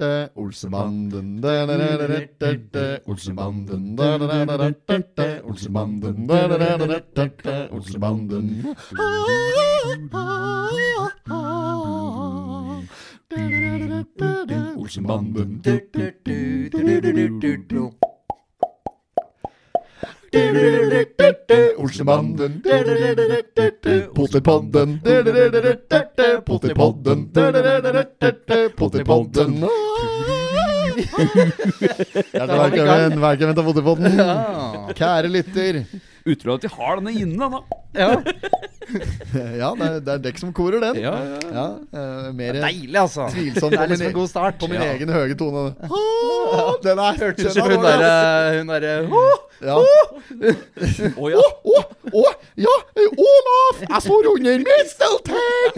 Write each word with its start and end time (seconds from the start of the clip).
da 0.00 0.30
Olsen 0.34 0.72
Banden 0.72 1.42
da 1.42 1.68
da 1.68 1.78
da 1.78 1.98
da 1.98 2.08
da 2.40 2.50
da 2.74 3.00
Olsen 3.06 3.36
da 3.36 4.18
da 4.18 4.28
da 4.28 4.46
da 4.46 4.74
da 4.88 4.98
da 5.16 5.42
Olsen 5.44 5.74
Banden 5.74 6.28
da 6.28 6.48
da 6.50 6.58
da 6.58 6.78
da 6.78 7.00
da 7.16 7.30
da 7.44 7.68
Olsen 7.74 8.00
Banden 8.00 8.46
Olsen 14.76 15.04
Banden 15.08 15.62
Olsenbanden 21.78 22.62
Pottepodden 24.14 25.00
Pottepodden 26.46 27.32
Pottepodden 28.76 29.64
Potetpodden 31.00 32.50
Velkommen, 32.50 33.20
velkommen 33.22 33.56
til 33.56 33.64
Potetpodden. 33.66 34.22
Kjære 34.98 35.28
lytter. 35.32 35.82
Utrolig 36.28 36.58
at 36.58 36.64
de 36.66 36.70
har 36.76 37.00
denne 37.00 37.12
inne, 37.16 37.46
da. 37.50 37.60
Ja, 37.96 38.08
Ja, 39.60 39.70
det 39.78 39.86
er, 39.86 39.98
det 40.04 40.14
er 40.16 40.22
dekk 40.24 40.38
som 40.42 40.52
korer 40.56 40.80
den. 40.82 40.98
Ja, 41.02 41.12
ja, 41.14 41.38
Ja, 41.54 41.66
eh, 41.92 42.30
mer 42.36 42.58
Deilig, 42.60 42.96
altså. 43.00 43.28
tvilsomt 43.32 43.70
Det 43.74 43.78
på 43.78 43.84
er 43.84 43.92
liksom 43.92 44.06
min, 44.10 44.16
god 44.16 44.28
start. 44.32 44.58
på 44.60 44.68
min 44.70 44.80
Ja. 44.82 44.90
egen 44.94 45.12
høye 45.14 45.36
tone. 45.38 45.64
Den 46.86 46.98
er 46.98 47.20
Hørtes 47.20 47.50
ut 47.50 47.54
som 47.54 47.66
er 47.66 47.76
hun 47.76 47.84
derre. 47.84 48.58
Hun 48.58 48.74
derre 48.74 48.94
Ja. 49.60 49.76
Å 51.20 51.26
ja. 51.28 51.40
Å, 51.70 51.80
å, 52.16 52.22
ja, 52.56 52.74
Olaf! 52.96 53.82
Jeg 53.84 54.00
står 54.06 54.28
under 54.30 54.62
misteltein! 54.64 55.74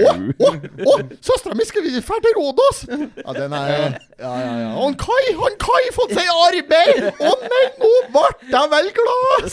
Å, 0.00 0.14
å, 0.40 0.52
å, 0.88 0.94
søstera 1.20 1.54
mi 1.58 1.66
skal 1.68 1.84
vi 1.84 1.92
dra 1.98 2.16
til 2.24 2.34
Rådås? 2.38 2.78
Ja, 3.20 3.34
den 3.36 3.52
er 3.58 3.68
Ja, 4.16 4.32
ja, 4.40 4.54
ja. 4.62 4.70
Han 4.78 4.96
Kai, 4.96 5.24
han 5.36 5.58
Kai 5.60 5.82
fått 5.92 6.14
seg 6.16 6.30
arbeid! 6.32 7.10
Å 7.20 7.34
nei, 7.44 7.62
nå 7.82 7.92
ble 8.16 8.24
jeg 8.54 8.72
vel 8.72 8.88
glad! 8.96 9.44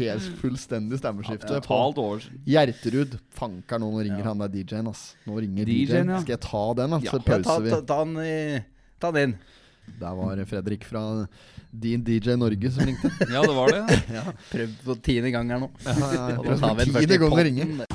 Helt 0.00 0.24
fullstendig 0.40 0.96
stemmeskifte. 1.02 1.19
På 1.24 1.78
ja, 1.78 1.84
over. 2.02 2.26
Gjertrud. 2.46 3.18
Fanker 3.36 3.80
nå, 3.82 3.90
nå 3.94 4.02
ringer 4.06 4.26
han 4.30 4.42
der 4.42 4.52
DJ-en, 4.54 4.90
ass. 4.92 5.14
Nå 5.26 5.38
ringer 5.40 5.64
DJ-en, 5.68 5.86
DJ-en. 5.86 6.12
ja. 6.14 6.20
Skal 6.24 6.36
jeg 6.36 6.42
ta 6.46 6.64
den, 6.80 6.98
ass? 6.98 7.04
Ja, 7.04 7.10
Så 7.10 7.20
Ja, 7.20 7.22
ta, 7.22 7.38
pauser 7.42 7.62
vi. 7.64 7.70
ta, 7.70 7.80
ta 7.82 8.04
den 8.04 8.16
i 8.24 8.64
Ta 9.00 9.10
den 9.16 9.30
inn. 9.30 9.38
Der 10.00 10.14
var 10.14 10.44
Fredrik 10.46 10.84
fra 10.86 11.26
din 11.72 12.04
DJ 12.04 12.36
Norge 12.36 12.70
som 12.70 12.84
ringte. 12.86 13.10
Ja, 13.32 13.42
det 13.42 13.54
var 13.56 13.72
det. 13.72 14.02
Prøv 14.50 14.76
på 14.84 14.98
tiende 15.02 15.30
gang 15.34 15.50
her 15.50 15.62
nå. 15.64 15.70
Ja, 15.86 15.96
ja, 15.98 16.28
ja. 16.34 16.38
Og 16.40 16.46
da 16.46 16.58
tar 16.60 16.76
vi 16.76 16.84
den 16.84 16.94
først 16.94 17.08
Tiende 17.08 17.22
gang 17.24 17.32
å 17.32 17.48
ringe. 17.48 17.86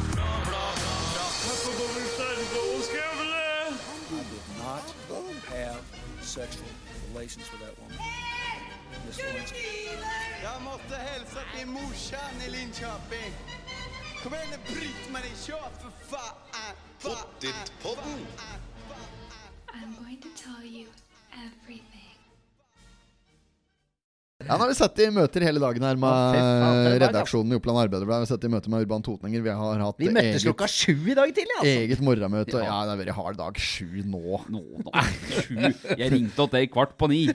sexual 6.35 6.67
relations 7.13 7.49
with 7.49 7.61
that 7.61 7.71
woman. 7.79 7.95
Miss 9.07 9.17
Lewinsky. 9.19 10.14
Jag 10.86 10.91
måste 10.91 11.11
hälsa 11.11 11.39
till 11.58 11.67
morsan 11.67 12.41
i 12.47 12.50
Linköping. 12.50 13.33
Kom 14.23 14.33
igen 14.33 14.47
nu 14.52 14.73
Britt-Marie, 14.73 15.36
kör 15.45 15.69
för 15.81 15.91
fan! 16.09 16.75
Pottitpodden! 17.02 18.28
I'm 19.73 19.95
going 20.03 20.22
to 20.22 20.30
tell 20.44 20.66
you 20.66 20.88
everything. 21.31 22.04
Ja, 24.45 24.55
nå 24.59 24.61
har 24.61 24.69
vi 24.69 24.75
sittet 24.77 24.99
i 25.07 25.09
møter 25.13 25.41
hele 25.41 25.57
dagen 25.61 25.81
her 25.88 25.97
med 25.97 26.35
Ja, 26.38 26.97
redaksjonen 27.01 27.55
i 27.55 27.57
Oppland 27.57 27.79
Arbeiderblad. 27.81 28.19
Vi 28.21 28.25
har 28.27 28.29
sittet 28.29 28.45
i 28.45 28.51
møte 28.53 28.69
med 28.69 28.83
Urban 28.85 29.01
Totninger. 29.05 29.41
Vi 29.41 29.53
har 29.57 29.81
hatt 29.81 29.97
Vi 30.01 30.09
møttes 30.13 30.38
eget, 30.38 30.45
klokka 30.45 30.67
sju 30.69 30.93
i 30.93 31.15
dag 31.17 31.31
tidlig, 31.33 31.55
altså. 31.57 31.71
eget 31.81 32.03
morgenmøte. 32.05 32.59
Ja. 32.61 32.67
Ja, 32.69 32.77
det 32.85 32.93
har 32.93 32.99
vært 33.01 33.16
hard 33.17 33.39
dag 33.41 33.57
sju 33.57 34.03
nå. 34.05 34.41
Nå, 34.53 34.61
nå. 34.85 34.93
Sju. 35.33 35.55
Jeg 35.97 36.11
ringte 36.13 36.38
til 36.38 36.51
deg 36.53 36.69
kvart 36.75 36.93
på 37.01 37.09
ni. 37.09 37.23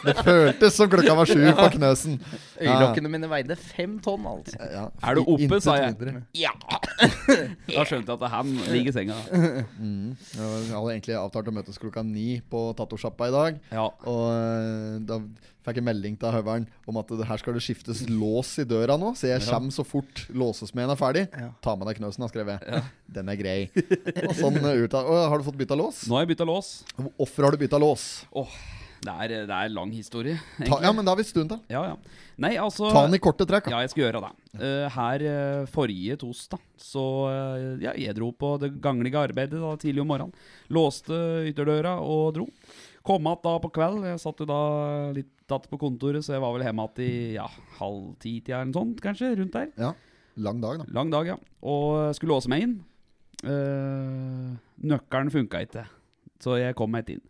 Det 0.00 0.14
føltes 0.24 0.76
som 0.78 0.88
klokka 0.90 1.14
var 1.18 1.28
sju 1.28 1.42
på 1.58 1.66
Knøsen. 1.74 2.14
Øyelokkene 2.60 3.10
mine 3.12 3.28
veide 3.32 3.56
fem 3.58 3.98
tonn, 4.04 4.26
altså. 4.28 4.56
Ja, 4.72 4.86
Er 5.06 5.16
du 5.18 5.22
oppe, 5.24 5.60
sa 5.64 5.76
jeg. 5.80 5.94
mindre. 5.98 6.22
Ja! 6.36 6.52
Da 7.70 7.84
skjønte 7.86 8.10
jeg 8.12 8.18
at 8.18 8.32
han 8.32 8.48
ligger 8.72 8.90
i 8.90 8.94
senga. 8.94 9.16
Mm. 9.78 10.16
Jeg 10.34 10.74
hadde 10.74 10.90
egentlig 10.92 11.14
avtalt 11.16 11.48
å 11.48 11.54
møtes 11.54 11.78
klokka 11.80 12.02
ni 12.04 12.40
på 12.50 12.64
tatosjappa 12.76 13.28
i 13.30 13.34
dag. 13.34 13.60
Ja. 13.72 13.86
Og 14.10 14.24
eh, 14.34 14.98
da 15.08 15.20
fikk 15.64 15.78
jeg 15.80 15.84
melding 15.86 16.16
til 16.20 16.32
høveren 16.34 16.66
om 16.88 16.98
at 17.00 17.10
det 17.20 17.26
her 17.28 17.40
skal 17.40 17.56
det 17.56 17.62
skiftes 17.64 18.02
lås 18.10 18.50
i 18.60 18.66
døra 18.68 18.96
nå. 19.00 19.12
Så 19.16 19.30
jeg 19.30 19.44
kommer 19.46 19.72
så 19.74 19.84
fort 19.86 20.24
låsesmeden 20.32 20.92
er 20.92 21.00
ferdig. 21.00 21.24
Ja. 21.32 21.50
Ta 21.64 21.76
med 21.78 21.88
deg 21.90 22.00
knøsen, 22.00 22.24
har 22.26 22.32
skrevet. 22.32 22.66
Den 23.16 23.30
er 23.32 23.38
grei. 23.40 23.58
Og 24.26 24.34
sånn 24.40 24.60
eh, 24.60 24.82
ut 24.84 24.98
av 24.98 25.08
Å, 25.08 25.16
Har 25.32 25.40
du 25.40 25.46
fått 25.48 25.58
bytta 25.60 25.78
lås? 25.78 26.04
Nå 26.10 26.18
har 26.18 26.26
jeg 26.26 26.34
bytta 26.34 26.48
lås. 26.50 26.74
Hvorfor 26.98 27.48
har 27.48 27.56
du 27.56 27.62
bytta 27.64 27.80
lås? 27.80 28.08
Åh, 28.36 28.58
det 29.00 29.12
er, 29.12 29.32
det 29.48 29.56
er 29.56 29.72
lang 29.72 29.92
historie. 29.94 30.36
Ta, 30.68 30.80
ja, 30.84 30.90
men 30.92 31.06
da 31.06 31.14
har 31.14 31.20
vi 31.20 31.24
stund 31.24 31.52
til. 31.52 31.60
Ja, 31.72 31.82
ja. 31.92 32.18
Nei, 32.40 32.52
altså 32.60 32.90
Ta 32.92 33.06
den 33.06 33.16
i 33.16 33.22
korte 33.22 33.46
trekk. 33.48 33.68
da. 33.68 33.72
Ja, 33.72 33.80
jeg 33.84 33.92
skal 33.92 34.04
gjøre 34.04 34.20
det. 34.26 34.30
Uh, 34.60 34.86
her 34.96 35.24
uh, 35.24 35.70
forrige 35.72 36.18
torsdag, 36.20 36.60
så 36.80 37.04
uh, 37.28 37.80
ja, 37.80 37.94
jeg 37.96 38.16
dro 38.18 38.30
på 38.36 38.54
det 38.60 38.74
ganglige 38.84 39.20
arbeidet 39.20 39.60
da, 39.60 39.72
tidlig 39.80 40.04
om 40.04 40.12
morgenen. 40.12 40.46
Låste 40.72 41.16
ytterdøra 41.48 41.96
og 42.04 42.36
dro. 42.36 42.48
Kom 43.06 43.24
igjen 43.24 43.44
da 43.46 43.56
på 43.64 43.72
kveld. 43.72 44.04
Jeg 44.10 44.20
satt 44.20 44.44
jo 44.44 44.48
da 44.48 44.60
litt 45.16 45.32
tatt 45.50 45.64
på 45.70 45.80
kontoret, 45.80 46.22
så 46.24 46.36
jeg 46.36 46.44
var 46.44 46.54
vel 46.54 46.66
hjemme 46.68 46.86
igjen 46.92 47.08
i 47.08 47.34
ja, 47.38 47.48
halv 47.80 48.12
ti-tida 48.20 48.60
eller 48.60 48.70
noe 48.70 48.80
sånt, 48.82 49.02
kanskje. 49.04 49.32
Rundt 49.40 49.56
der. 49.56 49.72
Ja, 49.80 49.94
Lang 50.40 50.60
dag, 50.62 50.78
da. 50.78 50.84
Lang 50.94 51.10
dag, 51.12 51.26
ja. 51.26 51.36
Og 51.66 52.14
skulle 52.16 52.36
låse 52.36 52.50
meg 52.50 52.64
inn. 52.64 52.76
Uh, 53.40 54.56
nøkkelen 54.84 55.32
funka 55.32 55.62
ikke, 55.64 55.86
så 56.44 56.58
jeg 56.60 56.76
kom 56.76 56.92
meg 56.92 57.06
ikke 57.06 57.18
inn. 57.18 57.24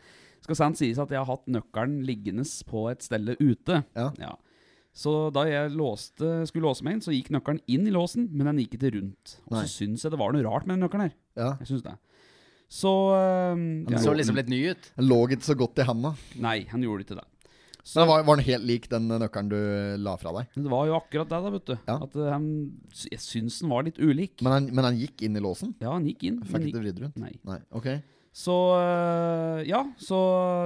Skal 0.51 0.59
sant 0.59 0.81
sies 0.81 0.99
at 0.99 1.13
jeg 1.15 1.21
har 1.21 1.29
hatt 1.29 1.47
nøkkelen 1.47 2.01
liggende 2.03 2.43
på 2.67 2.89
et 2.91 3.05
sted 3.07 3.29
ute. 3.39 3.85
Ja. 3.95 4.33
Så 4.91 5.31
da 5.31 5.45
jeg 5.47 5.71
låste, 5.79 6.41
skulle 6.51 6.67
låse 6.67 6.83
meg 6.83 6.97
inn, 6.97 7.03
så 7.05 7.15
gikk 7.15 7.31
nøkkelen 7.37 7.61
inn 7.71 7.87
i 7.87 7.93
låsen, 7.95 8.27
men 8.35 8.51
den 8.51 8.65
gikk 8.65 8.75
ikke 8.81 8.91
rundt. 8.97 9.37
Og 9.47 9.55
Nei. 9.55 9.63
så 9.63 9.85
syns 9.85 10.03
jeg 10.03 10.11
det 10.11 10.19
var 10.19 10.35
noe 10.35 10.43
rart 10.43 10.67
med 10.67 10.75
den 10.75 10.83
nøkkelen 10.89 11.07
her. 11.07 11.15
Ja. 11.39 11.53
Jeg 11.63 11.71
synes 11.71 11.87
det. 11.87 11.95
Så 12.71 12.91
eh, 13.15 13.55
Den 13.55 13.95
ja. 13.95 14.03
så 14.03 14.17
liksom 14.19 14.43
litt 14.43 14.51
ny 14.51 14.61
ut. 14.75 14.91
Den 14.99 15.07
lå 15.07 15.23
ikke 15.29 15.47
så 15.53 15.59
godt 15.63 15.79
i 15.79 15.87
handa. 15.87 16.17
Nei, 16.43 16.57
han 16.75 16.83
gjorde 16.83 17.07
ikke 17.07 17.21
det. 17.23 17.27
Men 17.95 18.11
var, 18.11 18.27
var 18.27 18.37
den 18.41 18.47
helt 18.51 18.67
lik 18.67 18.91
den 18.91 19.07
nøkkelen 19.09 19.55
du 19.55 19.59
la 20.03 20.19
fra 20.19 20.35
deg? 20.35 20.51
Det 20.59 20.71
var 20.75 20.91
jo 20.91 20.99
akkurat 20.99 21.31
det, 21.31 21.45
da, 21.47 21.55
vet 21.55 21.71
du. 21.71 21.77
Ja. 21.79 22.01
At 22.11 22.23
han 22.35 22.47
Jeg 23.07 23.23
syns 23.23 23.63
den 23.63 23.71
var 23.71 23.87
litt 23.87 24.03
ulik. 24.03 24.41
Men 24.43 24.59
han, 24.59 24.73
men 24.75 24.91
han 24.91 24.99
gikk 24.99 25.23
inn 25.31 25.39
i 25.39 25.47
låsen? 25.47 25.79
ja, 25.79 25.95
han 25.95 26.11
gikk 26.11 26.27
inn. 26.27 26.43
Fikk 26.43 26.73
ikke 26.73 26.83
vridd 26.83 27.05
rundt? 27.07 27.23
Nei. 27.23 27.37
Nei, 27.47 27.63
ok 27.71 27.95
Så 28.31 28.55
øh, 28.79 29.61
ja, 29.67 29.83
så 29.99 30.19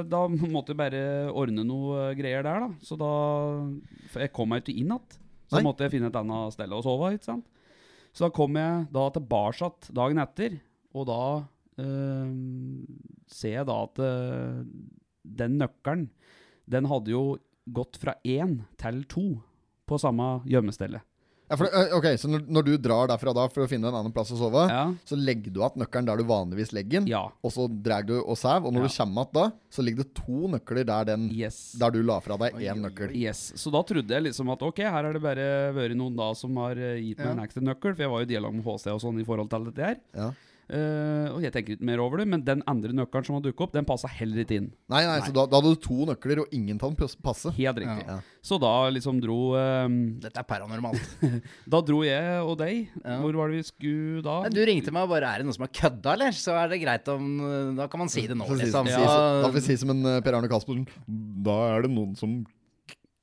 da 0.05 0.27
måtte 0.29 0.75
jeg 0.75 0.81
bare 0.81 1.05
ordne 1.33 1.65
noe 1.65 2.11
øh, 2.11 2.17
greier 2.19 2.45
der, 2.45 2.67
da. 2.67 2.69
Så 2.85 2.99
da 3.01 3.13
jeg 4.21 4.33
kom 4.37 4.53
meg 4.53 4.65
ikke 4.65 4.77
inn 4.77 4.93
igjen. 4.93 5.21
Så 5.49 5.59
Nei. 5.59 5.65
måtte 5.67 5.87
jeg 5.87 5.95
finne 5.95 6.11
et 6.11 6.19
annet 6.19 6.55
sted 6.57 6.73
å 6.73 6.83
sove. 6.85 7.15
ikke 7.17 7.29
sant? 7.31 7.49
Så 8.15 8.27
da 8.27 8.35
kom 8.35 8.57
jeg 8.59 8.87
da 8.95 9.09
tilbake 9.15 9.71
dagen 9.97 10.21
etter, 10.23 10.59
og 10.95 11.09
da 11.09 11.23
øh, 11.83 12.29
ser 13.33 13.57
jeg 13.59 13.69
da 13.69 13.81
at 13.89 14.05
øh, 14.05 14.61
den 15.25 15.59
nøkkelen, 15.59 16.07
den 16.71 16.89
hadde 16.89 17.13
jo 17.13 17.25
gått 17.75 17.99
fra 18.01 18.15
én 18.25 18.61
til 18.81 19.03
to 19.09 19.25
på 19.89 19.99
samme 20.01 20.45
gjemmestedet. 20.49 21.03
Ja, 21.51 21.57
for, 21.61 21.67
eh, 21.69 21.93
ok, 21.93 22.07
Så 22.17 22.29
når, 22.31 22.47
når 22.49 22.65
du 22.65 22.77
drar 22.79 23.07
derfra 23.11 23.35
da 23.37 23.43
for 23.53 23.65
å 23.67 23.69
finne 23.69 23.87
en 23.91 23.95
annen 23.99 24.13
plass 24.15 24.31
å 24.33 24.39
sove, 24.41 24.63
Ja. 24.71 24.87
så 25.05 25.15
legger 25.19 25.53
du 25.53 25.61
igjen 25.61 25.77
nøkkelen 25.83 26.07
der 26.07 26.17
du 26.17 26.25
vanligvis 26.25 26.73
legger 26.73 27.01
den, 27.03 27.07
ja. 27.07 27.29
og 27.45 27.53
så 27.53 27.67
drar 27.69 28.03
du 28.07 28.15
og 28.23 28.37
sover. 28.37 28.65
Og 28.65 28.73
når 28.73 28.83
Ja. 28.83 28.89
du 28.89 28.95
kommer 28.97 29.25
igjen 29.27 29.33
da, 29.35 29.53
så 29.71 29.83
ligger 29.85 29.97
det 30.05 30.15
to 30.15 30.49
nøkler 30.49 30.87
der, 30.87 31.05
den, 31.05 31.29
Yes. 31.31 31.73
der 31.79 31.91
du 31.91 32.03
la 32.03 32.19
fra 32.21 32.37
deg 32.39 32.55
én 32.55 32.81
nøkkel. 32.81 33.13
Yes, 33.15 33.53
Så 33.57 33.71
da 33.71 33.83
trodde 33.83 34.09
jeg 34.09 34.23
liksom 34.25 34.51
at 34.51 34.63
ok, 34.63 34.79
her 34.79 34.91
har 35.05 35.13
det 35.13 35.21
bare 35.23 35.75
vært 35.75 35.95
noen 35.97 36.17
da 36.17 36.33
som 36.35 36.57
har 36.57 36.73
eh, 36.79 36.97
gitt 37.03 37.19
meg 37.19 37.27
Ja. 37.27 37.33
en 37.33 37.47
ekstra 37.47 37.63
nøkkel, 37.63 37.95
for 37.95 38.03
jeg 38.03 38.11
var 38.11 38.19
jo 38.21 38.27
i 38.27 38.33
dialog 38.35 38.55
med 38.55 38.65
HC 38.65 38.87
og 38.95 39.01
sånn 39.01 39.21
i 39.21 39.25
forhold 39.25 39.51
til 39.51 39.65
dette 39.67 39.85
her. 39.85 39.97
Ja. 40.15 40.31
Eh, 40.65 41.27
og 41.29 41.43
jeg 41.45 41.53
tenker 41.53 41.75
ikke 41.77 41.85
mer 41.85 42.01
over 42.01 42.23
det, 42.23 42.25
men 42.33 42.41
den 42.47 42.63
andre 42.71 42.95
nøkkelen 42.97 43.27
som 43.27 43.37
har 43.37 43.43
dukket 43.45 43.67
opp, 43.67 43.73
den 43.77 43.85
passa 43.89 44.09
heller 44.09 44.41
ikke 44.45 44.57
inn. 44.63 44.71
Nei, 44.89 45.03
nei, 45.05 45.19
så 45.27 45.35
da, 45.37 45.45
da 45.51 45.59
hadde 45.61 45.75
du 45.75 45.81
to 45.85 46.07
nøkler, 46.09 46.41
og 46.45 46.55
ingen 46.57 46.79
av 46.81 46.89
dem 46.89 46.97
pass- 47.03 47.17
passe. 47.21 47.53
Helt 47.59 47.83
riktig. 47.83 48.07
Ja. 48.09 48.17
Så 48.45 48.57
da 48.61 48.73
liksom 48.93 49.21
dro 49.25 49.37
um, 49.57 49.99
Dette 50.21 50.41
er 50.41 50.49
paranormalt. 50.49 51.01
Da 51.75 51.81
dro 51.85 52.01
jeg 52.05 52.41
og 52.45 52.57
deg. 52.61 52.89
Ja. 53.05 53.19
Hvor 53.23 53.37
var 53.41 53.53
det 53.53 53.61
vi 53.61 53.69
skulle 53.69 54.25
da? 54.25 54.39
Du 54.53 54.61
ringte 54.65 54.93
meg 54.93 55.07
og 55.07 55.13
bare 55.15 55.31
Er 55.33 55.41
det 55.41 55.49
noen 55.49 55.57
som 55.57 55.65
har 55.67 55.73
kødda, 55.81 56.17
eller? 56.17 56.37
Så 56.37 56.57
er 56.57 56.69
det 56.73 56.81
greit 56.83 57.09
om 57.13 57.31
Da 57.79 57.87
kan 57.93 58.03
man 58.05 58.13
si 58.13 58.27
det 58.29 58.37
nå, 58.37 58.49
liksom. 58.61 58.89
Ja. 58.93 59.01
Da 59.05 59.49
får 59.49 59.57
vi 59.57 59.65
si 59.69 59.79
som 59.81 59.93
en 59.95 60.05
eh, 60.17 60.21
Per 60.25 60.37
Arne 60.37 60.51
Caspersen 60.53 60.85
Da 61.45 61.57
er 61.77 61.87
det 61.87 61.93
noen 61.95 62.13
som 62.21 62.43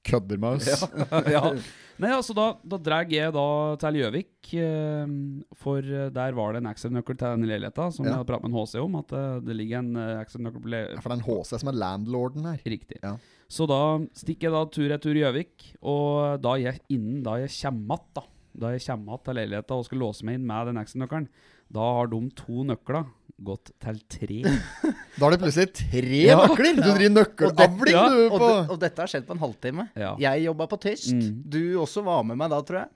kødder 0.07 0.39
med 0.41 0.57
oss. 0.57 0.85
ja. 1.29 1.43
Nei, 1.99 2.09
altså 2.15 2.33
da, 2.37 2.45
da 2.63 2.77
drar 2.77 3.05
jeg 3.11 3.33
da 3.35 3.43
til 3.81 3.99
Gjøvik, 3.99 4.53
eh, 4.57 5.11
for 5.59 5.79
eh, 5.83 6.09
der 6.15 6.31
var 6.37 6.53
det 6.55 6.61
en 6.63 6.69
ekstranøkkel 6.71 7.17
til 7.19 7.35
den 7.37 7.47
leiligheta, 7.49 7.89
som 7.91 8.05
Ja. 8.05 8.11
jeg 8.11 8.17
hadde 8.21 8.29
pratet 8.31 8.47
med 8.47 8.51
en 8.53 8.59
HC 8.65 8.75
om, 8.81 8.95
at 9.01 9.11
eh, 9.13 9.39
det 9.45 9.55
ligger 9.59 9.79
en 9.83 9.95
exit-nøkkel 10.21 10.61
på 10.63 10.71
Ja, 10.73 10.99
For 11.01 11.09
det 11.09 11.17
er 11.17 11.21
en 11.21 11.27
HC 11.29 11.59
som 11.61 11.69
er 11.73 11.79
landlorden 11.83 12.45
her. 12.49 12.61
Riktig. 12.65 12.99
Ja. 13.03 13.17
Så 13.51 13.67
da 13.67 13.99
stikker 14.15 14.47
jeg 14.49 14.55
da 14.55 14.65
tur-retur 14.71 15.19
Gjøvik, 15.19 15.71
og 15.83 16.41
da 16.41 16.55
jeg 16.57 16.79
innen 16.89 17.21
da 17.23 17.35
jeg 17.43 17.49
kommer 17.61 17.99
att, 17.99 18.13
da 18.15 18.21
Da 18.53 18.67
jeg 18.73 18.81
kommer 18.83 19.13
att 19.15 19.23
til 19.23 19.35
leiligheta 19.35 19.71
og 19.79 19.85
skal 19.85 19.99
låse 19.99 20.25
meg 20.27 20.35
inn 20.35 20.45
med 20.45 20.67
den 20.67 20.75
ekstranøkkelen, 20.81 21.27
da 21.71 21.79
har 21.79 22.07
de 22.11 22.29
to 22.35 22.63
nøkler 22.67 23.05
gått 23.43 23.71
til 23.81 23.99
tre. 24.11 24.39
Da 25.19 25.27
er 25.27 25.35
det 25.35 25.41
plutselig 25.43 25.73
tre 25.75 26.21
Ja. 26.23 26.37
nøkler! 26.47 26.77
Du 26.79 26.87
driver 26.87 27.13
nøkkelavling, 27.17 27.93
Ja, 27.93 28.05
du, 28.09 28.21
Og, 28.37 28.71
og 28.73 28.79
dette 28.81 29.03
har 29.03 29.11
skjedd 29.11 29.25
på 29.27 29.35
en 29.35 29.41
halvtime. 29.43 29.89
Ja. 29.99 30.13
Jeg 30.21 30.45
jobba 30.47 30.67
på 30.71 30.79
tyst. 30.81 31.11
Mm. 31.13 31.41
Du 31.51 31.61
også 31.83 32.03
var 32.05 32.23
med 32.23 32.39
meg 32.39 32.49
da, 32.53 32.61
tror 32.65 32.79
jeg. 32.83 32.89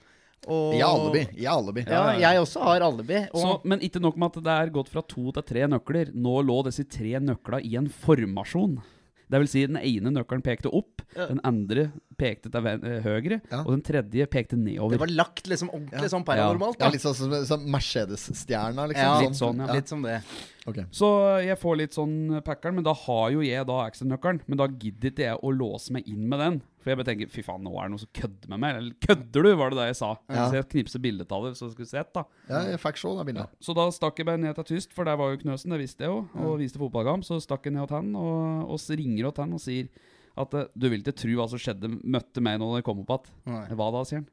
Og, 0.45 0.75
I 0.77 0.81
alibi. 0.85 1.23
I 1.41 1.45
alibi. 1.49 1.83
Ja, 1.89 2.03
jeg 2.21 2.39
også 2.43 2.61
har 2.61 2.83
alibi. 2.85 3.17
Og 3.33 3.41
Så, 3.41 3.53
men 3.65 3.81
ikke 3.81 4.01
nok 4.03 4.17
med 4.21 4.35
at 4.35 4.43
det 4.45 4.55
er 4.55 4.73
gått 4.75 4.91
fra 4.93 5.01
to 5.01 5.31
til 5.33 5.45
tre 5.51 5.65
nøkler. 5.71 6.11
Nå 6.13 6.35
lå 6.45 6.59
disse 6.67 6.85
tre 6.85 7.15
nøkla 7.19 7.61
i 7.65 7.75
en 7.79 7.87
formasjon. 7.89 8.75
Det 9.29 9.39
vil 9.41 9.47
si, 9.49 9.65
den 9.65 9.77
ene 9.81 10.11
nøkkelen 10.13 10.43
pekte 10.45 10.69
opp, 10.71 11.01
den 11.15 11.39
andre 11.43 11.87
pekte 12.17 12.51
til 12.53 12.67
eh, 12.69 13.01
høyre, 13.03 13.41
Ja. 13.51 13.63
og 13.63 13.71
den 13.73 13.81
tredje 13.81 14.27
pekte 14.29 14.55
nedover. 14.57 14.91
det 14.91 14.99
var 15.01 15.07
lagt 15.07 15.47
liksom 15.49 15.69
ordentlig 15.73 16.03
Ja. 16.05 16.11
sånn 16.13 16.25
paranormalt. 16.27 16.79
Ja, 16.79 16.89
litt 16.93 17.01
sånn 17.01 17.15
som, 17.15 17.33
som 17.45 17.65
Mercedes-stjerna, 17.71 18.87
liksom. 18.91 19.03
Ja, 19.03 19.19
litt 19.21 19.39
sånn, 19.39 19.57
ja. 19.65 19.73
Litt 19.73 19.87
som 19.89 20.01
det. 20.05 20.21
Ok. 20.65 20.79
Så 20.97 21.07
jeg 21.45 21.59
får 21.61 21.75
litt 21.77 21.93
sånn 21.93 22.39
packeren, 22.45 22.79
men 22.79 22.85
da 22.87 22.95
har 22.97 23.27
jo 23.35 23.43
jeg 23.45 23.67
da 23.69 23.75
ekstranøkkelen. 23.85 24.39
Men 24.49 24.57
da 24.57 24.65
gidder 24.71 25.11
ikke 25.11 25.27
jeg 25.27 25.37
å 25.45 25.51
låse 25.53 25.93
meg 25.93 26.07
inn 26.09 26.23
med 26.31 26.41
den. 26.41 26.57
For 26.81 26.89
jeg 26.89 26.99
bare 26.99 27.09
tenker 27.11 27.29
fy 27.33 27.43
faen, 27.45 27.61
nå 27.65 27.73
er 27.77 27.85
det 27.85 27.93
noen 27.93 28.01
som 28.01 28.11
kødder 28.17 28.49
med 28.53 28.61
meg. 28.63 28.79
Eller 28.79 28.95
kødder 29.05 29.45
du, 29.45 29.49
var 29.61 29.73
det 29.73 29.77
det 29.79 29.85
jeg 29.91 29.99
sa. 30.01 30.09
Ja. 30.25 30.47
Så 30.49 30.57
jeg 30.57 30.67
knipser 30.73 31.03
bildet 31.05 31.35
av 31.37 31.45
det, 31.45 31.53
så 31.59 31.69
skulle 31.69 31.85
du 31.85 31.93
sett, 31.93 32.09
da. 32.17 32.25
Ja, 32.49 32.63
jeg 32.71 32.81
fikk 32.81 33.01
se 33.01 33.13
det 33.19 33.27
bildet. 33.29 33.53
Så 33.61 33.77
da 33.77 33.85
stakk 33.93 34.21
jeg 34.21 34.29
bare 34.31 34.41
ned 34.41 34.57
til 34.57 34.67
Tyst, 34.71 34.95
for 34.97 35.05
der 35.05 35.19
var 35.21 35.33
jo 35.35 35.41
Knøsen, 35.43 35.73
det 35.75 35.81
visste 35.83 36.07
jeg 36.07 36.13
jo, 36.13 36.23
og 36.41 36.57
viste 36.63 36.81
fotballkamp. 36.81 37.25
Så 37.29 37.37
stakk 37.45 37.69
jeg 37.69 37.77
ned 37.77 37.85
til 37.91 37.99
han, 37.99 38.11
og, 38.17 38.65
og 38.73 38.81
så 38.81 38.97
ringer 38.97 39.29
til 39.29 39.45
han 39.45 39.57
og 39.59 39.61
sier 39.61 39.89
at 40.35 40.57
eh, 40.57 40.65
du 40.75 40.89
vil 40.91 40.99
ikke 41.05 41.15
tro 41.15 41.37
hva 41.37 41.45
som 41.51 41.61
skjedde, 41.61 41.93
møtte 42.03 42.41
meg 42.43 42.57
når 42.59 42.79
jeg 42.79 42.87
kom 42.89 43.05
opp 43.05 43.29
igjen. 43.29 43.69
Hva 43.77 43.91
da, 43.93 44.01
sier 44.07 44.23
han. 44.23 44.31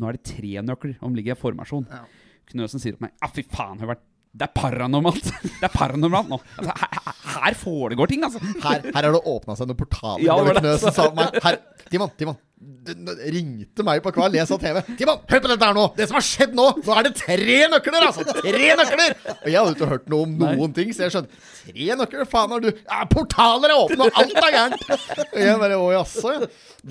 Nå 0.00 0.10
er 0.10 0.18
det 0.18 0.26
tre 0.26 0.52
nøkler, 0.66 0.98
om 1.06 1.14
ligger 1.16 1.38
i 1.38 1.40
formasjon. 1.40 1.86
Ja. 1.90 2.02
Knøsen 2.50 2.82
sier 2.82 2.96
til 2.96 3.04
meg 3.04 3.14
Ja, 3.20 3.30
fy 3.30 3.44
faen, 3.46 3.78
Høvert. 3.82 4.02
Det 4.30 4.46
er 4.46 4.52
paranormalt! 4.54 5.24
Det 5.60 5.66
er 5.66 5.72
paranormalt 5.74 6.28
nå. 6.30 6.36
Altså, 6.60 6.74
her, 6.78 7.16
her 7.34 7.56
foregår 7.58 8.10
ting, 8.12 8.22
altså. 8.26 8.38
Her, 8.62 8.84
her 8.86 9.02
har 9.02 9.10
det 9.16 9.22
åpna 9.26 9.56
seg 9.58 9.66
noen 9.66 9.78
portaler. 9.80 10.22
Ja, 10.22 10.36
det 10.38 10.54
det. 10.54 10.62
Knøsen 10.62 10.94
sa 10.94 11.08
meg 11.16 11.40
her, 11.42 11.58
Timon, 11.90 12.12
Timon. 12.20 12.38
Du, 12.60 13.10
ringte 13.32 13.84
meg 13.84 14.02
på 14.04 14.12
kveld, 14.14 14.36
jeg 14.38 14.46
sa 14.46 14.58
TV. 14.60 14.78
Timon, 15.00 15.22
hør 15.32 15.40
på 15.42 15.50
dette 15.50 15.66
her 15.66 15.74
nå! 15.76 15.86
Det 15.96 16.06
som 16.06 16.18
har 16.18 16.24
skjedd 16.28 16.54
nå! 16.56 16.66
Nå 16.78 16.94
er 16.94 17.08
det 17.08 17.12
tre 17.18 17.56
nøkler, 17.72 18.06
altså! 18.06 18.26
Tre 18.36 18.68
nøkler! 18.78 19.14
Og 19.32 19.48
jeg 19.48 19.56
hadde 19.56 19.72
ikke 19.74 19.88
hørt 19.94 20.12
noe 20.12 20.26
om 20.28 20.36
Nei. 20.44 20.52
noen 20.60 20.76
ting, 20.76 20.92
så 20.94 21.06
jeg 21.06 21.14
skjønte. 21.16 21.40
Tre 21.64 21.96
nøkler? 22.02 22.28
Faen 22.30 22.54
har 22.54 22.62
du 22.62 22.68
ja, 22.70 23.00
Portaler 23.10 23.72
er 23.72 23.80
åpne, 23.80 24.06
og 24.06 24.20
alt 24.22 24.36
er 24.44 24.54
gærent! 24.54 24.86
Og 25.24 25.40
jeg 25.42 25.56
bare 25.64 25.80
Å 25.80 25.88
jaså. 25.96 26.36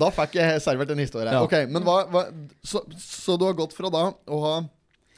Da 0.04 0.10
fikk 0.18 0.36
jeg 0.42 0.60
servert 0.66 0.92
en 0.92 1.00
historie. 1.06 1.32
Ja. 1.32 1.40
Ok, 1.46 1.56
men 1.70 1.86
hva, 1.86 2.02
hva 2.12 2.26
så, 2.66 2.84
så 3.00 3.38
du 3.40 3.46
har 3.48 3.56
gått 3.58 3.72
fra 3.78 3.88
da 3.94 4.10
å 4.12 4.42
ha 4.44 4.54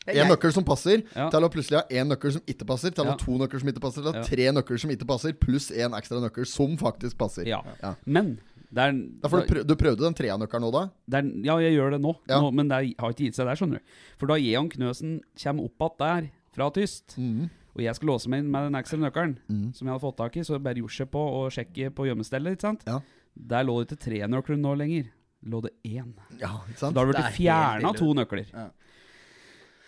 En 0.06 0.28
nøkkel 0.28 0.52
som 0.52 0.64
passer, 0.64 1.02
Ja. 1.14 1.28
til 1.30 1.40
å 1.40 1.48
plutselig 1.52 1.78
ha 1.78 1.84
én 1.90 2.08
nøkkel 2.10 2.32
som 2.32 2.42
ikke 2.42 2.66
passer, 2.66 2.90
til 2.90 3.04
å 3.04 3.06
Ja. 3.06 3.10
ha 3.12 3.16
to 3.16 3.32
nøkler 3.38 3.60
som 3.60 3.68
ikke 3.68 3.80
passer, 3.80 4.02
til 4.02 4.10
å 4.10 4.14
ha 4.14 4.22
tre 4.24 4.48
nøkler 4.50 4.80
som 4.80 4.90
ikke 4.90 5.06
passer, 5.06 5.32
pluss 5.32 5.70
én 5.70 5.92
ekstra 5.94 6.18
nøkkel 6.20 6.46
som 6.46 6.76
faktisk 6.76 7.16
passer. 7.16 7.46
Ja. 7.46 7.62
Ja. 7.82 7.94
Men 8.04 8.40
det 8.72 8.78
er, 8.82 8.92
du, 8.92 9.28
prøv, 9.28 9.66
du 9.66 9.74
prøvde 9.76 10.00
den 10.00 10.14
trea-nøkkelen 10.14 10.60
nå, 10.62 10.72
da? 10.72 10.88
det 11.08 11.18
er, 11.24 11.44
Ja, 11.44 11.56
jeg 11.58 11.76
gjør 11.78 11.90
det 11.92 12.00
nå, 12.00 12.16
Ja. 12.28 12.40
nå 12.40 12.52
men 12.52 12.68
det 12.68 12.74
er, 12.78 12.94
har 12.98 13.12
ikke 13.12 13.26
gitt 13.30 13.34
seg 13.36 13.46
der, 13.46 13.54
skjønner 13.54 13.78
du. 13.78 13.80
For 14.18 14.26
da 14.26 14.34
jeg 14.34 14.56
og 14.58 14.70
Knøsen 14.70 15.20
kommer 15.38 15.64
opp 15.64 15.78
igjen 15.78 15.98
der, 15.98 16.30
fra 16.52 16.70
Tyst, 16.70 17.16
Mhm. 17.18 17.50
og 17.76 17.80
jeg 17.82 17.94
skal 17.94 18.08
låse 18.08 18.26
meg 18.28 18.38
inn 18.40 18.50
med 18.50 18.72
den 18.72 18.82
ekstra 18.82 18.98
nøkkelen, 18.98 19.38
som 19.74 19.86
jeg 19.86 19.92
hadde 19.94 20.00
fått 20.02 20.16
tak 20.16 20.36
i, 20.36 20.40
så 20.40 20.58
bare 20.60 20.74
gjorde 20.74 20.96
seg 20.98 21.10
på 21.10 21.20
og 21.20 21.50
sjekke 21.52 21.90
på 21.94 22.06
gjemmestellet, 22.10 22.52
ikke 22.58 22.60
sant? 22.60 22.80
Ja. 22.86 23.00
Der 23.38 23.62
lå 23.64 23.78
det 23.86 23.88
ikke 23.98 24.00
tre 24.04 24.18
nøkler 24.26 24.58
nå 24.58 24.76
lenger. 24.76 25.06
Lå 25.44 25.60
det 25.62 25.72
én. 25.84 26.12
Ja, 26.38 26.60
ikke 26.68 26.78
sant? 26.78 26.94
da 26.94 27.00
har 27.00 27.06
det 27.12 27.16
Det 27.16 27.24
blitt 27.24 27.32
er 27.32 27.38
fjerna 27.42 27.96
to 27.96 28.12
nøkler. 28.14 28.46
Ja. 28.52 28.68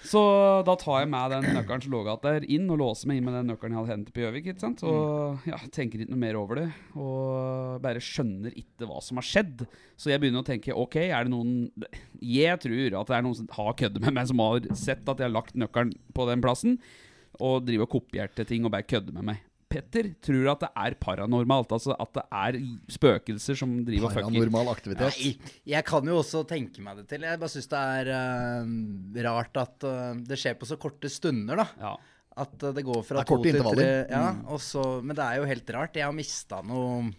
Så 0.04 0.20
da 0.66 0.74
tar 0.76 1.00
jeg 1.00 1.08
med 1.12 1.32
den 1.32 1.46
nøkkelen 1.56 1.84
som 1.84 1.94
lå 1.94 2.02
igjen 2.04 2.22
der, 2.26 2.46
inn 2.56 2.66
og 2.72 2.80
låser 2.82 3.08
meg 3.08 3.18
inn 3.18 3.24
med 3.28 3.36
den 3.38 3.48
nøkkelen 3.52 3.72
jeg 3.72 3.80
hadde 3.80 3.92
hentet 3.94 4.16
på 4.16 4.24
Gjøvik. 4.24 4.50
ikke 4.52 4.64
sant? 4.64 4.84
Og 4.84 5.46
ja, 5.48 5.60
tenker 5.72 6.02
ikke 6.02 6.12
noe 6.12 6.20
mer 6.20 6.38
over 6.40 6.60
det. 6.60 6.66
Og 6.92 7.80
bare 7.84 8.02
skjønner 8.04 8.52
ikke 8.60 8.88
hva 8.90 9.00
som 9.04 9.20
har 9.20 9.28
skjedd. 9.28 9.64
Så 9.96 10.12
jeg 10.12 10.20
begynner 10.20 10.44
å 10.44 10.48
tenke 10.48 10.76
ok, 10.76 10.98
er 11.06 11.24
det 11.24 11.32
noen 11.32 11.54
Jeg 12.20 12.60
tror 12.64 12.98
at 13.00 13.10
det 13.10 13.16
er 13.16 13.24
noen 13.24 13.38
som 13.40 13.48
har 13.56 13.72
køddet 13.80 14.04
med 14.04 14.18
meg, 14.18 14.28
som 14.28 14.44
har 14.44 14.68
sett 14.76 15.08
at 15.08 15.24
jeg 15.24 15.30
har 15.30 15.36
lagt 15.38 15.56
nøkkelen 15.56 15.96
på 16.14 16.28
den 16.28 16.44
plassen, 16.44 16.78
og 17.40 17.64
driver 17.66 17.88
og 17.88 17.96
kopierte 17.96 18.44
ting 18.46 18.68
og 18.68 18.74
bare 18.76 18.86
kødder 18.86 19.16
med 19.16 19.32
meg. 19.32 19.42
Petter 19.74 20.08
tror 20.22 20.48
at 20.54 20.64
det 20.64 20.70
er 20.86 20.96
paranormalt. 21.02 21.74
Altså 21.74 21.96
at 21.98 22.12
det 22.16 22.24
er 22.40 22.58
spøkelser 22.94 23.58
som 23.58 23.76
driver 23.86 24.08
og 24.08 24.14
fucker. 24.14 24.30
Paranormal 24.30 24.70
aktivitet. 24.72 25.18
Nei, 25.18 25.52
jeg 25.74 25.86
kan 25.90 26.10
jo 26.10 26.20
også 26.22 26.44
tenke 26.48 26.84
meg 26.84 27.02
det 27.02 27.08
til. 27.10 27.26
Jeg 27.26 27.42
bare 27.42 27.54
syns 27.56 27.70
det 27.74 27.84
er 27.98 28.10
uh, 28.14 29.22
rart 29.26 29.62
at 29.64 29.86
uh, 29.90 30.10
det 30.22 30.38
skjer 30.40 30.58
på 30.60 30.68
så 30.70 30.78
korte 30.80 31.10
stunder, 31.12 31.64
da. 31.64 31.66
Ja. 31.82 31.94
At 32.44 32.54
uh, 32.62 32.70
det 32.74 32.86
går 32.86 33.02
fra 33.06 33.20
Det 33.22 33.28
to 33.30 33.40
til 33.42 33.50
tre. 33.50 33.58
intervaller. 33.58 33.92
Ja, 34.10 34.24
og 34.54 34.62
så, 34.62 34.86
men 35.02 35.18
det 35.18 35.26
er 35.26 35.42
jo 35.42 35.50
helt 35.50 35.74
rart. 35.76 35.98
Jeg 36.00 36.06
har 36.08 36.16
mista 36.16 36.62
noe 36.66 37.10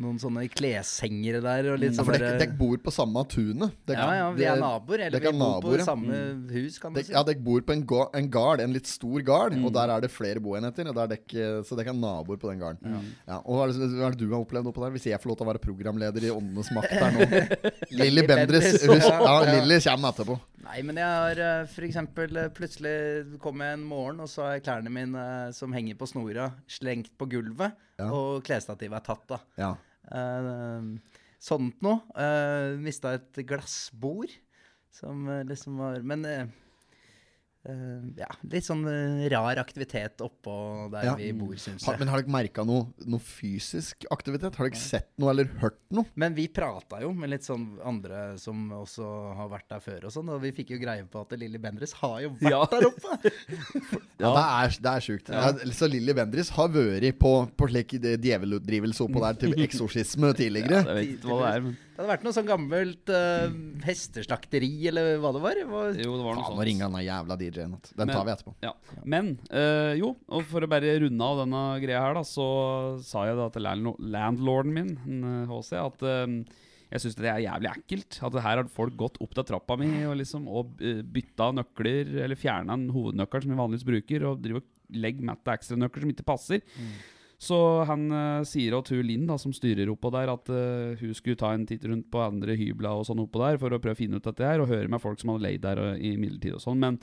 noen 0.00 0.16
sånne 0.18 0.42
kleshengere 0.50 1.38
der 1.44 1.68
og 1.72 1.78
litt 1.78 1.94
Ja, 1.94 2.02
for 2.02 2.16
dere 2.18 2.38
dere 2.40 2.56
bor 2.58 2.76
på 2.82 2.90
samme 2.90 3.22
tunet. 3.30 3.76
Ja, 3.86 4.08
ja, 4.18 4.24
vi 4.34 4.42
er 4.50 4.56
naboer. 4.58 5.04
Eller 5.06 5.20
vi 5.22 5.28
bor 5.28 5.36
på 5.36 5.38
naboer, 5.38 5.78
ja. 5.78 5.84
samme 5.86 6.18
hus, 6.50 6.78
kan 6.82 6.92
du 6.96 6.98
si. 7.02 7.12
Ja, 7.14 7.22
dere 7.22 7.38
bor 7.46 7.60
på 7.62 7.72
en, 7.76 7.84
ga- 7.86 8.08
en 8.18 8.30
gard, 8.34 8.60
en 8.64 8.72
litt 8.74 8.86
stor 8.90 9.22
gard, 9.22 9.54
Mm. 9.54 9.66
og 9.68 9.72
der 9.76 9.92
er 9.94 10.00
det 10.02 10.10
flere 10.10 10.40
boenheter. 10.42 10.88
Og 10.90 10.94
der 10.98 11.14
er 11.14 11.62
så 11.64 11.76
dere 11.78 11.92
er 11.94 11.98
naboer 12.00 12.36
på 12.42 12.50
den 12.50 12.58
garden. 12.64 13.04
Ja, 13.28 13.38
og 13.44 13.54
hva 13.60 13.68
er, 13.68 13.72
det, 13.78 13.90
hva 13.94 14.08
er 14.08 14.16
det 14.18 14.24
du 14.26 14.32
har 14.34 14.40
opplevd 14.42 14.66
oppå 14.72 14.82
der? 14.82 14.90
Hvis 14.96 15.06
jeg 15.12 15.20
får 15.22 15.30
lov 15.30 15.36
til 15.38 15.46
å 15.46 15.50
være 15.52 15.62
programleder 15.62 16.26
i 16.26 16.32
Åndenes 16.34 16.72
makt 16.74 16.90
her 16.90 17.14
nå 17.14 17.28
Lilly 18.02 18.26
Bendriss. 18.26 18.82
Ja, 18.82 19.22
Ja. 19.24 19.60
Lilly 19.60 19.78
kommer 19.84 20.10
etterpå. 20.10 20.40
Nei, 20.64 20.78
men 20.86 20.98
jeg 21.00 21.06
har 21.06 21.40
f.eks. 21.64 21.74
for 21.74 21.86
eksempel 21.88 22.38
eh, 22.40 22.52
Plutselig 22.54 23.38
kommet 23.42 23.74
en 23.74 23.84
morgen, 23.88 24.22
og 24.24 24.30
så 24.32 24.48
har 24.48 24.62
klærne 24.64 24.92
mine 24.92 25.24
eh, 25.48 25.50
som 25.56 25.74
henger 25.76 25.98
på 26.00 26.08
snora, 26.08 26.48
slengt 26.70 27.12
på 27.20 27.28
gulvet. 27.34 27.76
Ja. 28.00 28.08
Og 28.08 28.40
klesstativet 28.46 28.96
er 28.98 29.04
tatt, 29.04 29.26
da. 29.30 29.40
Ja. 29.60 29.74
Uh, 30.04 30.96
sånt 31.40 31.78
noe. 31.84 32.02
Uh, 32.12 32.80
Mista 32.80 33.14
et 33.16 33.44
glassbord 33.48 34.32
som 34.94 35.28
eh, 35.28 35.44
liksom 35.44 35.78
var 35.78 36.02
Men 36.06 36.24
eh, 36.24 36.40
eh, 36.40 36.48
ja, 38.20 38.26
litt 38.52 38.66
sånn 38.66 38.82
eh, 38.90 39.22
rar 39.32 39.56
aktivitet 39.62 40.20
oppå 40.20 40.54
der 40.92 41.04
Ja. 41.06 41.14
vi 41.16 41.30
bor, 41.32 41.54
syns 41.56 41.86
jeg. 41.86 41.98
men 41.98 42.08
har 42.12 42.20
dere 42.20 42.30
merka 42.34 42.64
noe, 42.68 42.90
noe 43.08 43.20
fysisk 43.24 44.04
aktivitet? 44.12 44.54
Har 44.60 44.68
dere 44.68 44.76
sett 44.80 45.08
noe 45.18 45.30
eller 45.32 45.48
hørt 45.62 45.78
noe? 45.90 46.04
Men 46.14 46.34
vi 46.36 46.44
prata 46.52 47.00
jo 47.00 47.12
med 47.16 47.30
litt 47.32 47.46
sånn 47.46 47.78
andre 47.84 48.36
som 48.38 48.66
også 48.82 49.06
har 49.38 49.48
vært 49.48 49.68
der 49.72 49.80
før 49.80 50.04
og 50.10 50.12
sånn, 50.12 50.28
og 50.34 50.42
vi 50.44 50.52
fikk 50.52 50.74
jo 50.76 50.80
greie 50.82 51.06
på 51.08 51.22
at 51.24 51.32
Lilly 51.40 51.58
Bendriss 51.58 51.96
har 52.02 52.20
jo 52.26 52.34
vært 52.36 52.50
Ja. 52.52 52.64
der 52.74 52.88
oppe! 52.90 53.32
Ja, 54.24 54.30
det 54.30 54.44
er, 54.44 54.76
det 54.84 54.90
er 54.92 55.02
sjukt. 55.04 55.28
Ja. 55.28 55.48
så 55.74 55.88
Lilly 55.90 56.12
Bendriss 56.16 56.52
har 56.54 56.68
vært 56.72 57.18
på, 57.18 57.32
på 57.58 57.66
slik 57.68 57.96
djevelutdrivelse 57.98 59.04
oppå 59.08 59.20
der 59.24 59.40
til 59.40 59.56
eksorsisme 59.66 60.30
tidligere. 60.36 60.84
ja, 60.84 60.94
Jeg 60.94 61.00
vet 61.00 61.16
ikke 61.18 61.32
hva 61.32 61.40
det 61.42 61.50
er, 61.56 61.64
men 61.66 61.76
Det 61.94 62.00
hadde 62.02 62.10
vært 62.10 62.24
noe 62.26 62.34
sånn 62.34 62.48
gammelt 62.48 63.10
uh, 63.14 63.52
hesteslakteri, 63.86 64.72
eller 64.90 65.12
hva 65.22 65.30
det 65.36 65.42
var. 65.44 65.60
Var 65.70 65.92
jo, 65.94 66.16
det 66.18 66.24
var 66.26 66.34
noe 66.34 66.42
Faen, 66.42 66.48
sånt. 66.48 66.58
nå 66.58 66.66
ringer 66.66 66.88
han 66.88 66.96
der 66.98 67.04
jævla 67.06 67.36
DJ-en. 67.38 67.76
Den 67.78 68.00
Den 68.02 68.10
tar 68.10 68.26
vi 68.26 68.32
etterpå. 68.34 68.54
Ja. 68.66 68.72
Men 69.14 69.30
uh, 69.52 69.92
jo, 69.94 70.10
og 70.26 70.42
for 70.50 70.66
å 70.66 70.70
bare 70.72 70.96
runde 71.04 71.30
av 71.30 71.44
denne 71.44 71.62
greia 71.84 72.02
her, 72.02 72.18
da, 72.18 72.24
så 72.26 72.48
sa 73.06 73.28
jeg 73.28 73.38
da 73.38 73.46
til 73.54 73.68
landlorden 73.68 74.74
min, 74.74 74.92
eh, 75.06 75.52
HC, 75.52 75.72
at 75.84 76.02
uh, 76.02 76.60
jeg 76.94 77.02
syns 77.02 77.16
det 77.18 77.30
er 77.30 77.42
jævlig 77.46 77.70
ekkelt. 77.72 78.20
At 78.26 78.36
her 78.42 78.60
har 78.60 78.68
folk 78.70 78.98
gått 78.98 79.22
opp 79.22 79.32
til 79.34 79.46
trappa 79.48 79.78
mi 79.80 79.90
og 80.06 80.18
liksom 80.20 80.44
Og 80.50 80.82
eh, 80.82 81.00
bytta 81.02 81.50
nøkler, 81.56 82.10
eller 82.26 82.38
fjerna 82.38 82.76
en 82.78 82.90
hovednøkkel 82.94 83.42
som 83.42 83.54
vi 83.54 83.58
vanligvis 83.58 83.86
bruker, 83.88 84.26
og 84.28 84.42
driver 84.44 84.62
og 84.62 84.98
legger 85.00 85.26
med 85.26 85.40
til 85.42 85.54
ekstranøkler 85.56 86.04
som 86.04 86.12
ikke 86.12 86.26
passer. 86.28 86.62
Så 87.44 87.58
han 87.88 88.08
uh, 88.12 88.46
sier 88.48 88.76
at 88.78 88.88
hun 88.92 89.04
Linn, 89.04 89.28
da, 89.28 89.36
som 89.40 89.52
styrer 89.54 89.90
oppå 89.92 90.10
der, 90.14 90.32
at 90.32 90.50
uh, 90.52 90.96
hun 91.00 91.14
skulle 91.16 91.40
ta 91.40 91.52
en 91.52 91.66
titt 91.68 91.84
rundt 91.88 92.08
på 92.12 92.22
andre 92.24 92.56
hybler 92.56 93.00
og 93.00 93.06
sånn 93.08 93.22
oppå 93.24 93.42
der 93.42 93.60
for 93.60 93.74
å 93.74 93.80
prøve 93.82 93.98
å 93.98 94.00
finne 94.00 94.20
ut 94.20 94.26
dette 94.26 94.46
her, 94.46 94.62
og 94.62 94.70
høre 94.70 94.90
med 94.90 95.02
folk 95.02 95.20
som 95.20 95.34
hadde 95.34 95.44
leid 95.44 95.64
der 95.64 95.82
og, 95.82 95.90
i 96.00 96.14
midlertid 96.20 96.56
og 96.56 96.64
sånn. 96.64 96.80
Men 96.80 97.00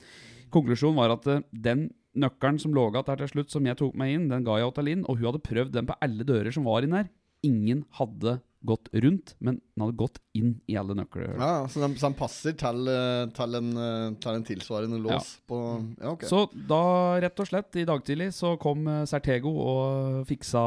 konklusjonen 0.53 0.97
var 0.97 1.15
at 1.17 1.27
uh, 1.29 1.43
den 1.51 1.89
nøkkelen 2.17 2.59
som 2.59 2.73
lå 2.75 2.89
igjen 2.89 3.07
der 3.07 3.23
til 3.23 3.33
slutt, 3.35 3.51
som 3.53 3.67
jeg 3.67 3.79
tok 3.79 3.97
meg 3.99 4.15
inn, 4.15 4.29
den 4.31 4.47
ga 4.47 4.57
jeg 4.59 4.73
til 4.75 4.89
Linn, 4.89 5.03
og 5.07 5.19
hun 5.19 5.29
hadde 5.29 5.45
prøvd 5.45 5.75
den 5.77 5.89
på 5.89 5.99
alle 6.03 6.27
dører 6.27 6.55
som 6.55 6.67
var 6.67 6.87
inn 6.87 6.97
der. 6.97 7.11
Ingen 7.47 7.85
hadde 7.97 8.39
gått 8.63 8.89
rundt, 8.93 9.33
men 9.41 9.55
den 9.57 9.81
hadde 9.83 9.95
gått 9.97 10.19
inn 10.37 10.51
i 10.69 10.75
alle 10.77 10.93
nøkler. 10.93 11.31
Ja, 11.39 11.67
så 11.71 11.81
den, 11.81 11.95
så 11.97 12.07
den 12.09 12.15
passer 12.19 12.53
til, 12.59 12.83
eh, 12.91 13.23
til, 13.35 13.55
en, 13.57 13.69
eh, 13.73 14.11
til 14.21 14.37
en 14.37 14.43
tilsvarende 14.45 14.99
lås 15.01 15.31
på 15.49 15.57
Ja, 15.97 16.11
ok. 16.13 16.25
Så 16.29 16.43
da, 16.69 16.81
rett 17.23 17.41
og 17.41 17.49
slett, 17.49 17.79
i 17.81 17.85
dag 17.89 18.03
tidlig 18.05 18.29
så 18.37 18.53
kom 18.61 18.85
eh, 18.87 19.01
Sertego 19.09 19.53
og 19.63 20.21
fiksa 20.29 20.61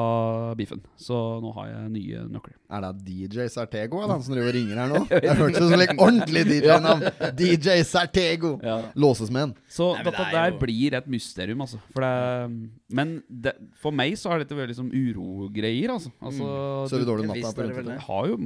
biffen. 0.58 0.82
Så 0.98 1.20
nå 1.44 1.52
har 1.54 1.70
jeg 1.70 1.92
nye 1.94 2.24
nøkler. 2.34 2.56
Er 2.74 2.82
det 2.88 3.04
DJ 3.06 3.46
Sertego 3.54 4.02
eller 4.02 4.16
han 4.16 4.24
som 4.26 4.34
driver 4.34 4.50
og 4.50 4.56
ringer 4.58 4.80
her 4.82 4.90
nå? 4.90 5.02
Jeg 5.24 5.38
hørte 5.38 5.60
det 5.60 5.70
som 5.70 5.84
et 5.86 5.94
ordentlig 6.08 6.44
DJ-navn. 6.50 7.04
DJ 7.38 7.82
Sertego! 7.86 8.56
Låses 8.98 9.30
med 9.30 9.48
en. 9.50 9.54
Så 9.70 9.92
Nei, 9.94 10.02
dette 10.08 10.18
det 10.18 10.26
er 10.26 10.34
der 10.40 10.50
jo- 10.56 10.60
blir 10.64 10.98
et 10.98 11.06
mysterium, 11.14 11.62
altså. 11.62 11.78
For 11.94 12.02
det, 12.02 12.70
men 12.94 13.16
det, 13.28 13.54
for 13.80 13.94
meg 13.94 14.14
så 14.20 14.30
har 14.32 14.42
dette 14.42 14.56
vært 14.56 14.70
liksom 14.72 14.90
urogreier, 14.94 15.90
altså. 15.94 16.12
altså 16.22 16.48
Sover 16.92 17.04
du- 17.04 17.10
dårlig 17.10 17.26
om 17.26 17.32
natta. 17.34 17.66
Jeg 17.90 18.00
har 18.06 18.28
jo 18.30 18.38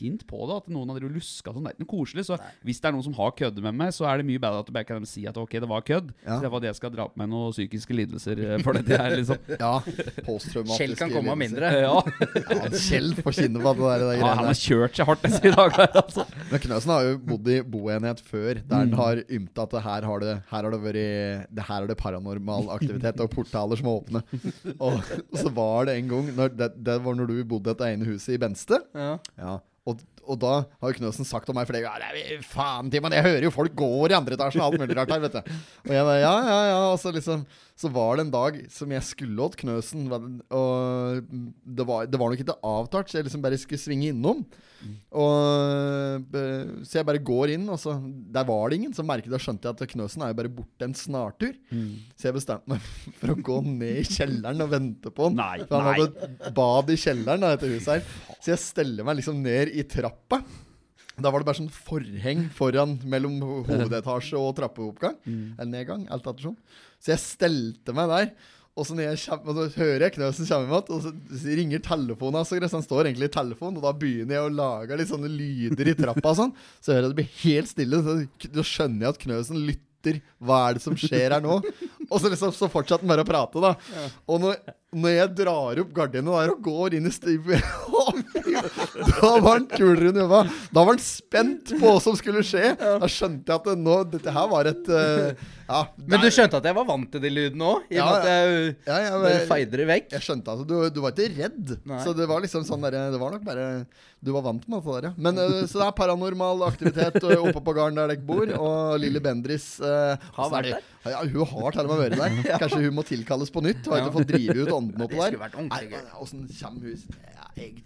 hint 0.00 0.26
på 0.30 0.40
det, 0.48 0.56
at 0.62 0.70
noen 0.72 0.92
har 0.94 1.00
luska 1.10 1.52
sånn. 1.52 1.64
Det 1.66 1.72
er 1.72 1.76
ikke 1.76 1.84
noe 1.84 1.92
koselig. 1.92 2.24
Så 2.28 2.38
hvis 2.66 2.80
det 2.80 2.88
er 2.90 2.94
noen 2.96 3.06
som 3.06 3.16
har 3.18 3.32
køddet 3.36 3.62
med 3.64 3.76
meg, 3.76 3.92
så 3.96 4.06
er 4.08 4.20
det 4.20 4.26
mye 4.30 4.40
bedre 4.42 4.62
at 4.64 4.68
du 4.70 4.72
bare 4.74 4.88
kan 4.88 5.06
si 5.08 5.26
at 5.28 5.36
ok, 5.40 5.58
det 5.62 5.68
var 5.70 5.84
kødd. 5.86 6.12
Ja. 6.24 6.36
Så 6.36 6.40
det 6.44 6.52
var 6.54 6.64
det 6.64 6.70
jeg 6.70 6.78
skal 6.80 6.94
dra 6.94 7.06
på 7.10 7.20
meg 7.20 7.30
noen 7.32 7.54
psykiske 7.54 7.96
lidelser 7.96 8.42
eh, 8.46 8.56
for 8.64 8.78
dette 8.78 8.96
her, 9.00 9.16
liksom. 9.20 9.38
Ja, 9.60 9.72
posttraumatiske 10.24 10.80
Kjell 10.80 10.96
kan 10.98 11.12
komme 11.14 11.34
av 11.34 11.40
mindre. 11.40 11.70
Ja. 11.84 11.96
Ja, 12.00 12.70
Kjell 12.72 13.12
får 13.18 13.36
kjenne 13.40 13.62
på 13.64 13.74
det 13.76 13.88
der, 13.90 14.04
det 14.06 14.18
ja, 14.20 14.32
han 14.40 14.48
har 14.50 14.58
kjørt 14.60 14.96
seg 14.98 15.10
hardt 15.10 15.26
disse 15.26 15.52
dagene. 15.54 15.88
Altså. 16.00 16.26
Men 16.50 16.64
Knøsen 16.64 16.94
har 16.94 17.08
jo 17.08 17.18
bodd 17.32 17.50
i 17.52 17.58
boenhet 17.76 18.22
før, 18.24 18.62
der 18.64 18.84
han 18.84 18.94
har 19.00 19.22
ymta 19.28 19.66
at 19.66 19.74
det 19.76 19.82
her 19.84 20.08
har 20.08 20.24
det, 20.24 20.34
her 20.50 20.66
har 20.66 20.74
det 20.74 20.80
vært 20.84 20.98
Det 21.50 21.64
her 21.68 21.84
er 21.84 21.90
det 21.90 21.96
paranormal 22.00 22.70
aktivitet 22.74 23.20
og 23.22 23.30
portaler 23.34 23.78
som 23.80 23.89
er 23.90 24.02
åpne. 24.02 24.22
Og 24.86 25.40
så 25.40 25.52
var 25.56 25.90
det 25.90 25.98
en 25.98 26.12
gang 26.14 26.30
når, 26.36 26.54
det, 26.56 26.70
det 26.86 27.00
var 27.04 27.18
når 27.18 27.32
du 27.32 27.42
bodde 27.44 27.68
i 27.68 27.72
dette 27.74 27.90
ene 27.90 28.08
huset 28.08 28.36
i 28.36 28.40
Benste. 28.40 28.80
Ja. 28.96 29.16
Ja, 29.40 29.58
og, 29.88 30.00
og 30.28 30.36
da 30.42 30.52
har 30.82 30.96
Knøsen 30.96 31.26
sagt 31.26 31.48
om 31.50 31.56
meg 31.56 31.68
flere 31.68 31.82
ganger 31.86 32.04
ja, 32.04 32.10
det 32.14 32.44
Faen, 32.46 32.90
Timon, 32.92 33.14
jeg 33.16 33.24
hører 33.24 33.46
jo 33.46 33.52
folk 33.54 33.72
går 33.78 34.12
i 34.12 34.16
andre 34.18 34.36
etasjen 34.36 34.60
og 34.62 34.68
alt 34.68 34.82
mulig 34.82 34.96
rart 34.98 35.12
her, 35.14 35.22
vet 35.24 35.38
du. 35.38 35.54
Og 35.88 35.94
jeg 35.94 36.06
bare 36.06 36.20
ja, 36.20 36.34
ja, 36.46 36.58
ja. 36.70 36.80
Og 36.92 36.98
så 37.00 37.12
liksom 37.16 37.46
Så 37.80 37.90
var 37.92 38.18
det 38.18 38.26
en 38.26 38.34
dag 38.34 38.58
som 38.72 38.92
jeg 38.92 39.06
skulle 39.08 39.46
åt 39.46 39.56
Knøsen, 39.60 40.04
og 40.12 41.30
det 41.30 41.86
var, 41.88 42.10
det 42.10 42.20
var 42.20 42.32
nok 42.32 42.44
ikke 42.44 42.58
avtalt, 42.60 43.08
så 43.08 43.18
jeg 43.18 43.30
liksom 43.30 43.44
bare 43.44 43.58
skulle 43.60 43.80
svinge 43.80 44.12
innom. 44.12 44.44
Og 45.12 46.36
eh, 46.38 46.70
Så 46.86 47.00
jeg 47.00 47.06
bare 47.08 47.20
går 47.22 47.52
inn, 47.56 47.66
og 47.72 47.78
så 47.82 47.96
Der 48.32 48.46
var 48.48 48.70
det 48.70 48.78
ingen. 48.80 48.94
Så 48.96 49.04
merket 49.06 49.34
jeg 49.34 49.44
skjønte 49.44 49.68
jeg 49.68 49.76
at 49.76 49.92
Knøsen 49.94 50.24
er 50.24 50.32
jo 50.32 50.38
bare 50.40 50.52
borte 50.60 50.86
en 50.88 50.96
snartur. 50.96 51.52
Så 52.16 52.28
jeg 52.30 52.36
bestemte 52.38 52.72
meg 52.72 52.88
for 53.20 53.34
å 53.34 53.38
gå 53.50 53.60
ned 53.66 54.00
i 54.02 54.08
kjelleren 54.08 54.64
og 54.64 54.72
vente 54.72 55.12
på 55.14 55.28
han. 55.28 55.38
Nei, 55.40 55.66
for 55.66 55.80
han 55.80 55.90
nei. 55.90 56.08
hadde 56.08 56.54
bad 56.56 56.90
i 56.94 56.98
kjelleren 57.04 57.46
dette 57.48 57.70
huset 57.74 57.92
her. 57.98 58.34
Så 58.40 58.54
jeg 58.54 58.64
steller 58.64 59.06
meg 59.08 59.20
liksom 59.20 59.42
ned 59.44 59.74
i 59.76 59.86
trappa. 59.90 60.40
Da 61.20 61.28
var 61.28 61.42
det 61.42 61.50
bare 61.50 61.58
sånn 61.58 61.72
forheng 61.74 62.46
foran 62.56 62.94
mellom 63.12 63.34
hovedetasje 63.44 64.38
og 64.40 64.54
trappeoppgang. 64.56 65.18
Eller 65.26 65.68
nedgang, 65.68 66.06
alt 66.08 66.24
ettersom. 66.30 66.56
Så 67.00 67.12
jeg 67.12 67.20
stelte 67.24 67.92
meg 67.96 68.08
der. 68.08 68.32
Og 68.78 68.86
så, 68.86 68.94
jeg 69.02 69.18
kjem, 69.18 69.40
og 69.50 69.56
så 69.58 69.64
hører 69.80 70.04
jeg 70.06 70.14
Knøsen 70.14 70.46
komme 70.48 70.68
imot, 70.70 70.90
og 70.94 71.02
så 71.02 71.10
ringer 71.58 71.82
telefonen 71.84 72.38
hans. 72.38 72.52
og 72.54 72.62
så 72.62 72.78
Han 72.78 72.86
står 72.86 73.08
egentlig 73.10 73.28
i 73.28 73.34
telefonen, 73.34 73.80
og 73.80 73.84
da 73.84 73.92
begynner 73.98 74.36
jeg 74.38 74.46
å 74.46 74.54
lage 74.54 74.96
litt 75.00 75.10
sånne 75.10 75.28
lyder 75.28 75.90
i 75.90 75.96
trappa. 75.98 76.30
og 76.30 76.38
sånn 76.38 76.54
Så 76.78 76.94
hører 76.94 77.08
jeg 77.08 77.12
det 77.12 77.18
blir 77.18 77.32
helt 77.42 77.72
stille. 77.72 78.02
Så 78.06 78.50
da 78.54 78.64
skjønner 78.64 79.06
jeg 79.08 79.16
at 79.16 79.22
Knøsen 79.26 79.62
lytter. 79.66 80.20
Hva 80.40 80.60
er 80.70 80.78
det 80.78 80.84
som 80.86 80.94
skjer 80.96 81.34
her 81.34 81.42
nå? 81.44 81.58
Og 82.08 82.16
så, 82.22 82.30
liksom, 82.32 82.54
så 82.56 82.70
fortsatte 82.72 83.04
han 83.04 83.10
bare 83.12 83.26
å 83.26 83.28
prate, 83.28 83.60
da. 83.60 83.74
Og 84.30 84.40
når, 84.40 84.56
når 84.90 85.12
jeg 85.14 85.30
drar 85.38 85.78
opp 85.84 85.90
gardinene 85.94 86.34
der 86.40 86.50
og 86.50 86.64
går 86.66 86.96
inn 86.98 87.06
i 87.06 87.12
stivet 87.14 87.62
Da 89.20 89.30
var 89.38 89.60
han 89.60 89.66
kulere 89.70 90.10
enn 90.10 90.18
Jøva. 90.18 90.40
Da 90.72 90.82
var 90.82 90.94
han 90.96 91.02
spent 91.02 91.72
på 91.76 91.84
hva 91.84 92.00
som 92.02 92.16
skulle 92.18 92.42
skje. 92.46 92.72
Da 92.74 93.08
skjønte 93.10 93.52
jeg 93.52 93.60
at 93.60 93.68
det, 93.70 93.76
nå, 93.80 93.96
dette 94.10 94.34
her 94.34 94.48
var 94.50 94.68
et 94.70 94.90
uh, 94.90 95.30
Ja. 95.70 95.84
Men 96.02 96.24
du 96.24 96.28
skjønte 96.34 96.58
at 96.58 96.66
jeg 96.66 96.74
var 96.76 96.86
vant 96.88 97.06
til 97.12 97.22
de 97.22 97.30
lydene 97.30 97.68
òg? 97.70 97.86
I 97.86 98.00
og 98.00 98.00
Ja, 98.00 98.06
med 98.10 98.16
at 98.18 98.28
jeg 98.30 98.76
ja, 98.90 98.98
ja, 99.04 99.10
bare 99.14 99.32
men- 99.36 99.48
feide 99.52 99.80
det 99.80 99.88
vekk? 99.92 100.08
Jeg 100.16 100.26
skjønte 100.26 100.56
at 100.56 100.66
du, 100.66 100.76
du 100.90 101.00
var 101.04 101.14
ikke 101.14 101.28
redd. 101.38 101.74
Nei. 101.86 102.00
Så 102.04 102.14
det 102.16 102.26
var 102.30 102.42
liksom 102.42 102.66
sånn 102.66 102.86
der, 102.88 102.98
Det 103.14 103.20
var 103.22 103.36
nok 103.36 103.44
bare 103.46 103.66
Du 104.20 104.32
var 104.34 104.44
vant 104.48 104.66
med 104.66 104.82
det 104.82 104.96
der, 104.96 105.08
ja. 105.10 105.12
Men, 105.16 105.38
uh, 105.38 105.60
så 105.70 105.80
det 105.80 105.86
er 105.86 105.96
paranormal 106.00 106.66
aktivitet 106.66 107.20
eh, 107.22 107.38
oppe 107.38 107.62
på 107.62 107.76
gården 107.78 108.00
der 108.00 108.10
dere 108.14 108.26
bor. 108.26 108.50
Og 108.58 108.98
Lille 109.00 109.22
Bendris 109.22 109.76
uh, 109.84 110.16
Har 110.36 110.50
er 110.50 110.56
vært 110.56 110.72
der? 110.74 110.88
Ja, 111.14 111.22
hun 111.24 111.46
har 111.48 111.72
til 111.72 111.86
og 111.86 111.94
med 111.94 112.02
vært 112.02 112.18
der. 112.18 112.58
Kanskje 112.60 112.82
hun 112.84 112.98
må 112.98 113.06
tilkalles 113.08 113.52
på 113.54 113.62
nytt. 113.64 113.86
Har 113.88 114.02
ikke 114.02 114.18
fått 114.18 114.32
drive 114.34 114.58
ut 114.66 114.74
åndene 114.80 115.06
oppå 115.06 115.20
Det 115.30 115.90
der. 115.94 116.12
Åssen 116.24 116.46
kommer 116.48 116.90
hun 116.90 117.18
jeg, 117.60 117.80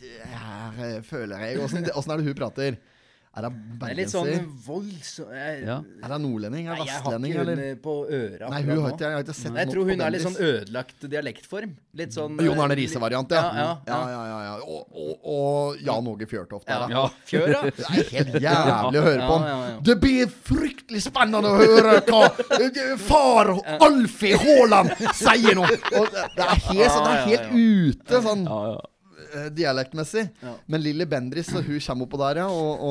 eh, 0.87 0.99
føler 1.03 1.47
jeg 1.49 1.63
åssen 1.65 2.15
er 2.15 2.21
det 2.21 2.27
hun 2.31 2.37
prater? 2.39 2.77
Er 3.35 3.43
det 3.43 3.51
Det 3.81 3.89
er 3.91 3.97
litt 3.99 4.11
sånn 4.13 4.29
bergenser? 4.29 4.51
voldsom 4.65 5.31
jeg, 5.35 5.63
Ja. 5.67 5.77
Er 6.05 6.13
det 6.13 6.19
nordlending? 6.23 6.69
Er 6.71 6.77
det 6.79 6.87
jeg 6.87 7.01
har 7.03 7.17
ikke 7.19 7.41
eller? 7.43 7.63
hun 7.65 7.81
på 7.83 7.95
øra. 8.07 8.51
Nei, 8.53 8.61
hun 8.63 8.83
har 8.85 8.93
ikke, 8.93 9.05
jeg 9.09 9.17
har 9.19 9.25
ikke 9.25 9.35
sett 9.35 9.57
Jeg 9.59 9.71
tror 9.73 9.89
hun 9.91 10.01
er 10.07 10.11
litt 10.15 10.23
sånn 10.23 10.37
ødelagt 10.39 11.07
dialektform. 11.11 11.73
Litt 11.99 12.15
sånn 12.15 12.39
Jon 12.47 12.61
Arne 12.63 12.77
Riise-variant, 12.79 13.35
ja. 13.35 13.43
Ja, 13.43 13.51
ja, 13.59 13.71
ja, 13.91 13.99
ja, 14.15 14.23
ja, 14.31 14.39
ja. 14.45 14.55
Og, 14.63 14.87
og, 14.95 15.27
og 15.35 15.83
Jan 15.83 16.07
Åge 16.15 16.31
Fjørtoft. 16.31 16.69
Ja. 16.71 16.87
Ja. 16.95 17.05
Fjør. 17.27 17.57
Det 17.75 17.89
er 17.91 18.09
helt 18.15 18.39
jævlig 18.47 19.03
å 19.03 19.05
høre 19.09 19.27
på. 19.29 19.37
ja, 19.51 19.59
ja. 19.73 19.77
Det 19.91 19.99
blir 20.01 20.31
fryktelig 20.51 21.03
spennende 21.09 21.51
å 21.51 21.59
høre 21.59 21.99
hva 22.07 22.23
eh, 22.61 22.97
far 23.03 23.51
Alfie 23.83 24.39
Haaland 24.39 24.95
sier 25.19 25.59
nå! 25.59 25.67
Og 25.67 26.11
det 26.15 26.45
er 26.47 26.59
helt, 26.71 26.91
sånn, 26.95 27.05
det 27.05 27.15
er 27.15 27.25
helt 27.29 27.55
ute 27.55 28.23
sånn 28.25 28.45
Ja, 28.47 28.61
ja. 28.75 28.83
Eh, 29.35 29.49
dialektmessig. 29.55 30.25
Ja. 30.45 30.55
Men 30.71 30.83
Lilly 30.85 31.07
Bendriss 31.11 31.51
hun 31.55 31.63
kommer 31.81 32.07
oppå 32.09 32.21
der, 32.23 32.41
ja, 32.45 32.49
og, 32.49 32.85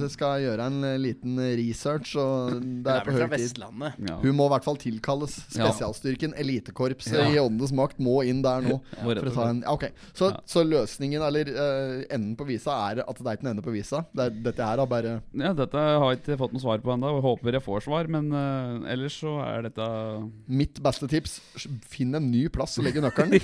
og 0.00 0.04
skal 0.12 0.40
gjøre 0.44 0.66
en 0.70 0.80
liten 1.02 1.38
research. 1.60 2.16
Og 2.20 2.56
det 2.60 2.90
er 2.90 3.00
er 3.00 3.06
på 3.06 3.14
vel 3.14 3.20
fra 3.20 3.28
høy 3.28 3.36
tid. 3.36 3.44
Vestlandet. 3.46 4.00
Ja. 4.10 4.16
Hun 4.24 4.36
må 4.38 4.46
i 4.48 4.52
hvert 4.54 4.66
fall 4.66 4.80
tilkalles. 4.80 5.36
Spesialstyrken, 5.54 6.34
elitekorpset 6.40 7.18
Ja. 7.20 7.28
i 7.30 7.38
Åndenes 7.42 7.72
makt, 7.76 7.98
må 8.02 8.20
inn 8.26 8.42
der 8.44 8.64
nå. 8.64 8.80
For 9.00 9.20
å 9.30 9.34
ta 9.34 9.48
en, 9.50 9.62
ja, 9.64 9.72
ok 9.76 9.86
Så, 10.16 10.30
Ja. 10.30 10.40
så 10.48 10.62
løsningen, 10.66 11.22
eller 11.26 11.48
uh, 11.54 12.02
enden 12.10 12.36
på 12.38 12.46
visa, 12.48 12.74
er 12.90 13.02
at 13.04 13.18
det 13.20 13.26
er 13.26 13.38
ikke 13.38 13.46
en 13.46 13.52
ende 13.54 13.64
på 13.66 13.74
visa. 13.74 14.04
Det 14.14 14.26
er, 14.26 14.36
dette 14.50 14.64
her 14.66 14.78
har 14.82 14.86
bare 14.90 15.16
Ja, 15.36 15.52
dette 15.56 15.76
har 15.76 16.06
jeg 16.12 16.20
ikke 16.22 16.38
fått 16.40 16.54
noe 16.54 16.62
svar 16.62 16.78
på 16.84 16.92
ennå, 16.94 17.12
håper 17.24 17.58
jeg 17.58 17.64
får 17.66 17.84
svar. 17.86 18.08
Men 18.12 18.30
uh, 18.32 18.88
ellers 18.90 19.18
så 19.20 19.36
er 19.44 19.66
dette 19.68 19.88
Mitt 20.50 20.80
beste 20.82 21.08
tips 21.10 21.38
finn 21.90 22.14
en 22.16 22.30
ny 22.30 22.46
plass 22.52 22.78
å 22.80 22.84
legge 22.84 23.02
nøkkelen. 23.02 23.36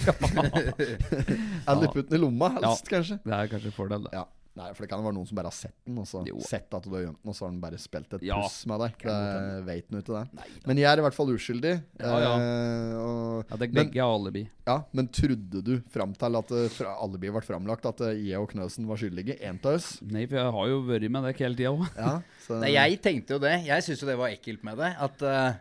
Eller 1.66 1.88
putt 1.92 2.08
den 2.10 2.18
i 2.18 2.22
lomma, 2.22 2.45
helst, 2.54 2.88
kanskje. 2.88 3.20
Det 3.24 3.32
er 3.32 3.46
kanskje 3.52 3.66
en 3.72 3.78
fordel, 3.82 4.02
det. 4.08 4.12
Ja. 4.12 4.24
Nei, 4.56 4.70
for 4.72 4.86
det 4.86 4.88
kan 4.88 5.02
jo 5.02 5.04
være 5.04 5.12
noen 5.18 5.26
som 5.28 5.36
bare 5.36 5.50
har 5.50 5.52
sett 5.52 5.74
den, 5.84 5.98
og 6.00 6.06
så 6.08 6.22
Jo. 6.24 6.38
sett 6.40 6.72
at 6.72 6.82
du 6.86 6.94
har 6.94 7.02
gjemt 7.02 7.18
den, 7.20 7.28
og 7.28 7.34
så 7.36 7.44
har 7.44 7.50
den 7.52 7.58
bare 7.60 7.76
spilt 7.76 8.14
et 8.16 8.22
Ja, 8.24 8.38
puss 8.40 8.62
med 8.64 8.80
deg. 8.80 8.94
Det 9.04 9.64
vet 9.66 9.90
den 9.90 9.98
ikke, 10.00 10.14
det. 10.16 10.22
Nei. 10.38 10.46
Men 10.64 10.78
jeg 10.80 10.88
er 10.88 10.96
i 10.96 11.04
hvert 11.04 11.12
fall 11.18 11.28
uskyldig. 11.34 11.74
Ja, 12.00 12.14
ja. 12.24 12.30
eh, 12.40 12.94
og, 12.96 13.44
Ja, 13.50 13.56
det 13.60 13.68
er 13.68 13.74
begge 13.84 14.00
har 14.00 14.14
alibi. 14.16 14.46
ja, 14.66 14.78
men 14.96 15.08
trodde 15.12 15.60
du 15.62 15.74
fram 15.92 16.14
til 16.16 16.40
at 16.40 16.50
uh, 16.56 16.68
fra 16.72 16.96
alibiet 17.04 17.36
ble 17.36 17.42
framlagt, 17.44 17.84
at 17.84 18.00
eh, 18.08 18.16
jeg 18.30 18.40
og 18.40 18.48
Knøsen 18.54 18.88
var 18.88 18.96
skyldige? 18.96 19.36
En 19.44 19.60
av 19.62 19.74
oss? 19.76 20.00
Nei, 20.00 20.24
for 20.24 20.40
jeg 20.40 20.50
har 20.56 20.66
jo 20.72 20.80
vært 20.88 21.10
med 21.10 21.28
deg 21.28 21.36
hele 21.44 21.54
tida 21.60 21.74
òg. 21.76 21.84
Ja, 22.00 22.14
så, 22.46 22.56
Nei, 22.64 22.72
jeg 22.78 23.02
tenkte 23.04 23.36
jo 23.36 23.38
det. 23.44 23.58
Jeg 23.68 23.84
syns 23.84 24.00
jo 24.00 24.08
det 24.08 24.16
var 24.16 24.32
ekkelt 24.32 24.64
med 24.64 24.78
det. 24.80 24.94
At 25.04 25.20
eh, 25.20 25.60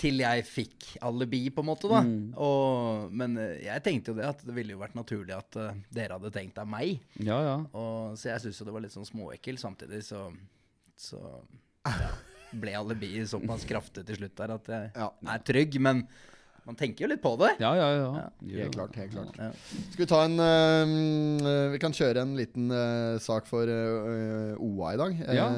Til 0.00 0.22
jeg 0.22 0.44
fikk 0.48 0.86
alibi, 1.04 1.42
på 1.52 1.60
en 1.62 1.68
måte, 1.68 1.86
da. 1.90 2.00
Mm. 2.02 2.32
Og, 2.40 3.10
men 3.12 3.36
eh, 3.38 3.58
jeg 3.66 3.82
tenkte 3.84 4.10
jo 4.12 4.16
det, 4.18 4.24
at 4.26 4.40
det 4.46 4.54
ville 4.56 4.72
jo 4.74 4.80
vært 4.80 4.96
naturlig 4.98 5.34
at 5.36 5.58
uh, 5.60 5.68
dere 5.94 6.16
hadde 6.16 6.32
tenkt 6.34 6.58
av 6.58 6.66
meg. 6.72 6.96
Ja, 7.20 7.36
ja. 7.44 7.56
Og, 7.76 8.16
så 8.18 8.30
jeg 8.32 8.42
syntes 8.46 8.60
jo 8.62 8.66
det 8.70 8.74
var 8.74 8.82
litt 8.86 8.94
sånn 8.96 9.06
småekkelt. 9.06 9.60
Samtidig 9.62 10.00
så, 10.08 10.24
så 10.98 11.20
ja, 11.92 12.10
ble 12.56 12.74
alibiet 12.80 13.30
såpass 13.30 13.68
kraftig 13.68 14.06
til 14.08 14.18
slutt 14.22 14.36
der 14.40 14.56
at 14.56 14.72
jeg 14.74 14.90
Ja. 14.96 15.10
er 15.36 15.44
trygg. 15.52 15.78
Men 15.84 16.06
man 16.66 16.76
tenker 16.78 17.04
jo 17.04 17.08
litt 17.10 17.22
på 17.22 17.32
det. 17.40 17.56
Ja, 17.58 17.72
ja, 17.74 17.88
ja. 17.96 18.10
Ja. 18.22 18.28
Helt 18.62 18.74
klart. 18.76 18.94
helt 18.96 19.10
klart 19.12 19.34
Skal 19.90 20.04
vi 20.04 20.06
ta 20.06 20.20
en 20.28 20.36
uh, 20.38 21.72
Vi 21.72 21.80
kan 21.82 21.92
kjøre 21.96 22.22
en 22.22 22.36
liten 22.38 22.70
uh, 22.70 23.18
sak 23.22 23.48
for 23.50 23.66
uh, 23.66 24.54
OA 24.62 24.92
i 24.94 25.00
dag. 25.00 25.16
eh, 25.26 25.34
Ja. 25.34 25.48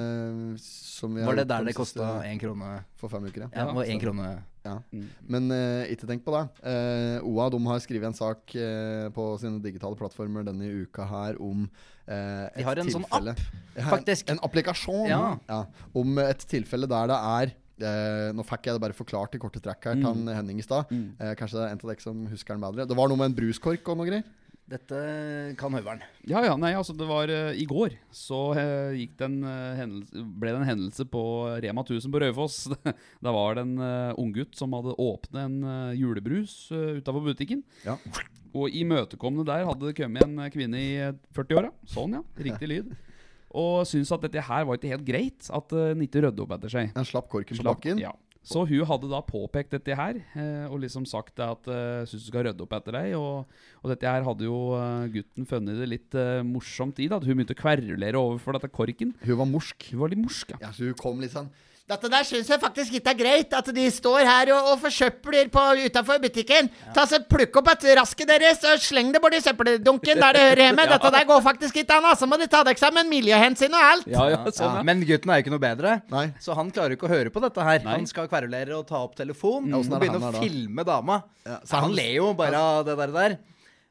som 0.65 1.15
vi 1.15 1.23
Var 1.27 1.37
det 1.43 1.49
der 1.51 1.65
det 1.69 1.75
kosta 1.77 2.23
én 2.25 2.41
krone? 2.41 2.85
For 2.97 3.09
fem 3.13 3.27
uker, 3.29 3.45
ja. 3.47 3.49
Ja, 3.53 3.67
det 3.69 3.75
var 3.77 3.85
en 3.85 4.01
krone. 4.01 4.29
ja. 4.65 4.79
Mm. 4.93 5.09
Men 5.29 5.51
eh, 5.53 5.91
ikke 5.93 6.07
tenk 6.09 6.25
på 6.25 6.33
det. 6.33 6.45
Eh, 6.65 7.19
OA 7.27 7.51
de 7.53 7.61
har 7.67 7.83
skrevet 7.85 8.09
en 8.09 8.17
sak 8.17 8.55
eh, 8.57 9.09
på 9.13 9.27
sine 9.43 9.61
digitale 9.61 9.97
plattformer 10.01 10.47
denne 10.47 10.71
uka 10.87 11.05
her 11.05 11.37
om 11.43 11.67
et 12.07 12.55
tilfelle. 12.55 12.57
De 12.57 12.65
har 12.65 12.81
en 12.81 12.87
en 12.87 12.95
sånn 12.95 13.05
app, 13.11 13.45
Ja, 13.77 13.85
faktisk. 13.91 14.29
En, 14.31 14.39
en 14.39 14.45
applikasjon 14.45 15.07
Ja. 15.09 15.67
om 15.95 16.19
et 16.19 16.39
tilfelle 16.49 16.89
der 16.89 17.07
det 17.13 17.21
er 17.21 17.55
eh, 17.81 18.31
Nå 18.37 18.45
fikk 18.47 18.69
jeg 18.69 18.77
det 18.77 18.85
bare 18.85 18.97
forklart 18.97 19.37
i 19.37 19.43
korte 19.43 19.63
trekk 19.63 19.91
her 19.91 19.99
til 19.99 20.23
mm. 20.23 20.31
Henning 20.37 20.63
i 20.63 20.67
stad. 20.67 20.91
Mm. 20.93 21.11
Eh, 21.19 21.35
kanskje 21.39 21.59
det 21.59 21.67
er 21.67 21.75
en 21.75 21.83
av 21.83 21.93
dere 21.93 22.05
som 22.05 22.25
husker 22.31 22.57
den 22.57 22.65
bedre. 22.65 22.89
Det 22.91 22.99
var 22.99 23.11
noe 23.11 23.21
med 23.21 23.33
en 23.33 23.37
bruskork 23.39 23.91
og 23.91 24.01
noe 24.01 24.11
greier. 24.11 24.27
Dette 24.65 24.99
kan 25.61 25.75
høveren. 25.77 26.01
Ja, 26.25 26.41
ja, 26.47 26.55
nei, 26.57 26.71
altså 26.73 26.95
det 26.97 27.05
var 27.05 27.29
uh, 27.29 27.51
I 27.53 27.67
går 27.69 27.99
så 28.17 28.39
uh, 28.57 28.95
gikk 28.97 29.19
det 29.21 29.27
en, 29.27 29.35
uh, 29.45 29.75
hendelse, 29.77 30.23
ble 30.41 30.55
det 30.55 30.61
en 30.63 30.71
hendelse 30.71 31.05
på 31.13 31.25
Rema 31.61 31.85
1000 31.85 32.15
på 32.15 32.23
Raufoss. 32.23 32.57
da 33.27 33.35
var 33.37 33.59
det 33.59 33.67
en 33.67 33.75
uh, 33.77 34.17
unggutt 34.23 34.57
som 34.57 34.73
hadde 34.73 34.97
åpnet 34.97 35.43
en 35.43 35.59
uh, 35.69 35.93
julebrus 35.93 36.57
uh, 36.73 36.97
utafor 36.97 37.29
butikken. 37.29 37.61
Ja. 37.85 37.99
Og 38.55 38.71
imøtekommende 38.71 39.47
der 39.49 39.67
hadde 39.67 39.89
det 39.89 39.97
kommet 39.99 40.23
en 40.23 40.39
eh, 40.39 40.53
kvinne 40.55 40.79
i 40.79 40.93
eh, 41.03 41.17
40-åra. 41.35 41.73
Sånn, 41.91 42.15
ja. 42.15 42.23
Riktig 42.47 42.71
lyd. 42.71 42.93
Og 43.55 43.87
syntes 43.87 44.13
at 44.15 44.27
dette 44.27 44.43
her 44.43 44.67
var 44.67 44.79
ikke 44.79 44.93
helt 44.93 45.07
greit. 45.07 45.49
At 45.55 45.73
uh, 45.73 45.91
den 45.93 46.05
ikke 46.09 46.27
rydda 46.27 46.45
opp 46.45 46.55
etter 46.59 46.75
seg. 46.75 46.93
Han 46.99 47.09
slapp 47.09 47.31
korken 47.33 47.61
på 47.61 47.67
bakken. 47.71 48.03
Ja. 48.03 48.13
Så 48.45 48.61
hun 48.69 48.85
hadde 48.85 49.09
da 49.09 49.23
påpekt 49.25 49.73
dette 49.73 49.97
her, 49.97 50.19
eh, 50.37 50.65
og 50.69 50.83
liksom 50.83 51.07
sagt 51.09 51.41
at 51.41 51.65
uh, 51.71 52.05
syns 52.05 52.27
du 52.27 52.29
skal 52.29 52.45
rydde 52.45 52.61
opp 52.61 52.75
etter 52.77 52.93
deg. 52.99 53.15
Og, 53.17 53.63
og 53.81 53.93
dette 53.93 54.11
her 54.11 54.27
hadde 54.27 54.45
jo 54.45 54.59
eh, 54.77 55.07
gutten 55.15 55.49
funnet 55.49 55.81
det 55.81 55.89
litt 55.89 56.17
uh, 56.21 56.45
morsomt 56.45 57.01
i. 57.01 57.09
da 57.09 57.17
At 57.17 57.25
Hun 57.25 57.39
begynte 57.39 57.57
å 57.57 57.63
kverulere 57.63 58.21
overfor 58.21 58.59
dette 58.59 58.69
korken. 58.69 59.15
Hun 59.25 59.41
var 59.41 59.49
morsk. 59.49 59.89
Hun 59.95 60.03
var 60.05 60.13
litt 60.13 60.21
morsk, 60.21 60.53
ja. 60.53 60.61
Ja, 60.67 60.75
så 60.77 60.91
hun 60.91 61.01
kom 61.01 61.25
litt 61.25 61.33
sånn 61.33 61.49
Dette 61.85 62.09
der 62.09 62.25
syns 62.25 62.49
jeg 62.49 62.61
faktisk 62.63 62.95
ikke 62.97 63.13
er 63.13 63.17
greit. 63.19 63.51
At 63.53 63.67
de 63.77 63.83
står 63.93 64.23
her 64.25 64.51
og, 64.55 64.71
og 64.73 64.79
forsøpler 64.81 65.51
utafor 65.85 66.17
butikken. 66.23 66.71
Ta 66.97 67.05
så 67.05 67.19
Plukk 67.29 67.59
opp 67.61 67.69
et 67.75 67.85
rasket 67.99 68.31
deres 68.31 68.63
og 68.65 68.81
sleng 68.81 69.11
det 69.13 69.21
borti 69.21 69.43
søppeldunken 69.45 70.23
der 70.23 70.33
det 70.39 70.45
hører 70.47 70.63
hjemme. 70.65 70.87
Dette 70.95 71.11
der 71.13 71.29
går 71.29 71.43
faktisk 71.45 71.77
ikke 71.83 71.99
an. 71.99 72.09
Så 72.17 72.29
må 72.31 72.39
de 72.41 72.49
ta 72.49 72.63
dere 72.65 72.81
sammen 72.81 73.11
miljøhensyn 73.13 73.77
og 73.77 73.85
alt. 73.91 74.09
Ja, 74.09 74.25
ja, 74.33 74.41
sånn, 74.49 74.79
ja. 74.81 74.87
Men 74.89 75.05
gutten 75.05 75.29
er 75.35 75.43
jo 75.43 75.45
ikke 75.45 75.55
noe 75.59 75.65
bedre, 75.67 75.95
Nei. 76.15 76.25
så 76.41 76.57
han 76.57 76.73
klarer 76.73 76.95
jo 76.97 77.01
ikke 77.03 77.11
å 77.11 77.15
høre 77.19 77.35
på 77.37 77.45
dette 77.45 77.69
her. 77.69 77.85
Nei. 77.85 77.99
Han 78.01 78.09
skal 78.09 78.33
kverulere 78.33 78.79
og 78.81 78.87
ta 78.89 79.05
opp 79.05 79.19
telefon 79.21 79.69
Ja, 79.69 79.77
og 79.83 79.93
begynne 80.01 80.23
han 80.25 80.31
å 80.31 80.35
da? 80.39 80.41
filme 80.45 80.89
dama. 80.89 81.21
Ja, 81.45 81.61
så 81.69 81.77
han 81.83 81.91
han- 81.91 81.99
ler 82.01 82.13
jo 82.17 82.33
bare 82.39 82.65
av 82.65 82.85
det 82.89 82.97
der. 82.97 83.13
der. 83.21 83.37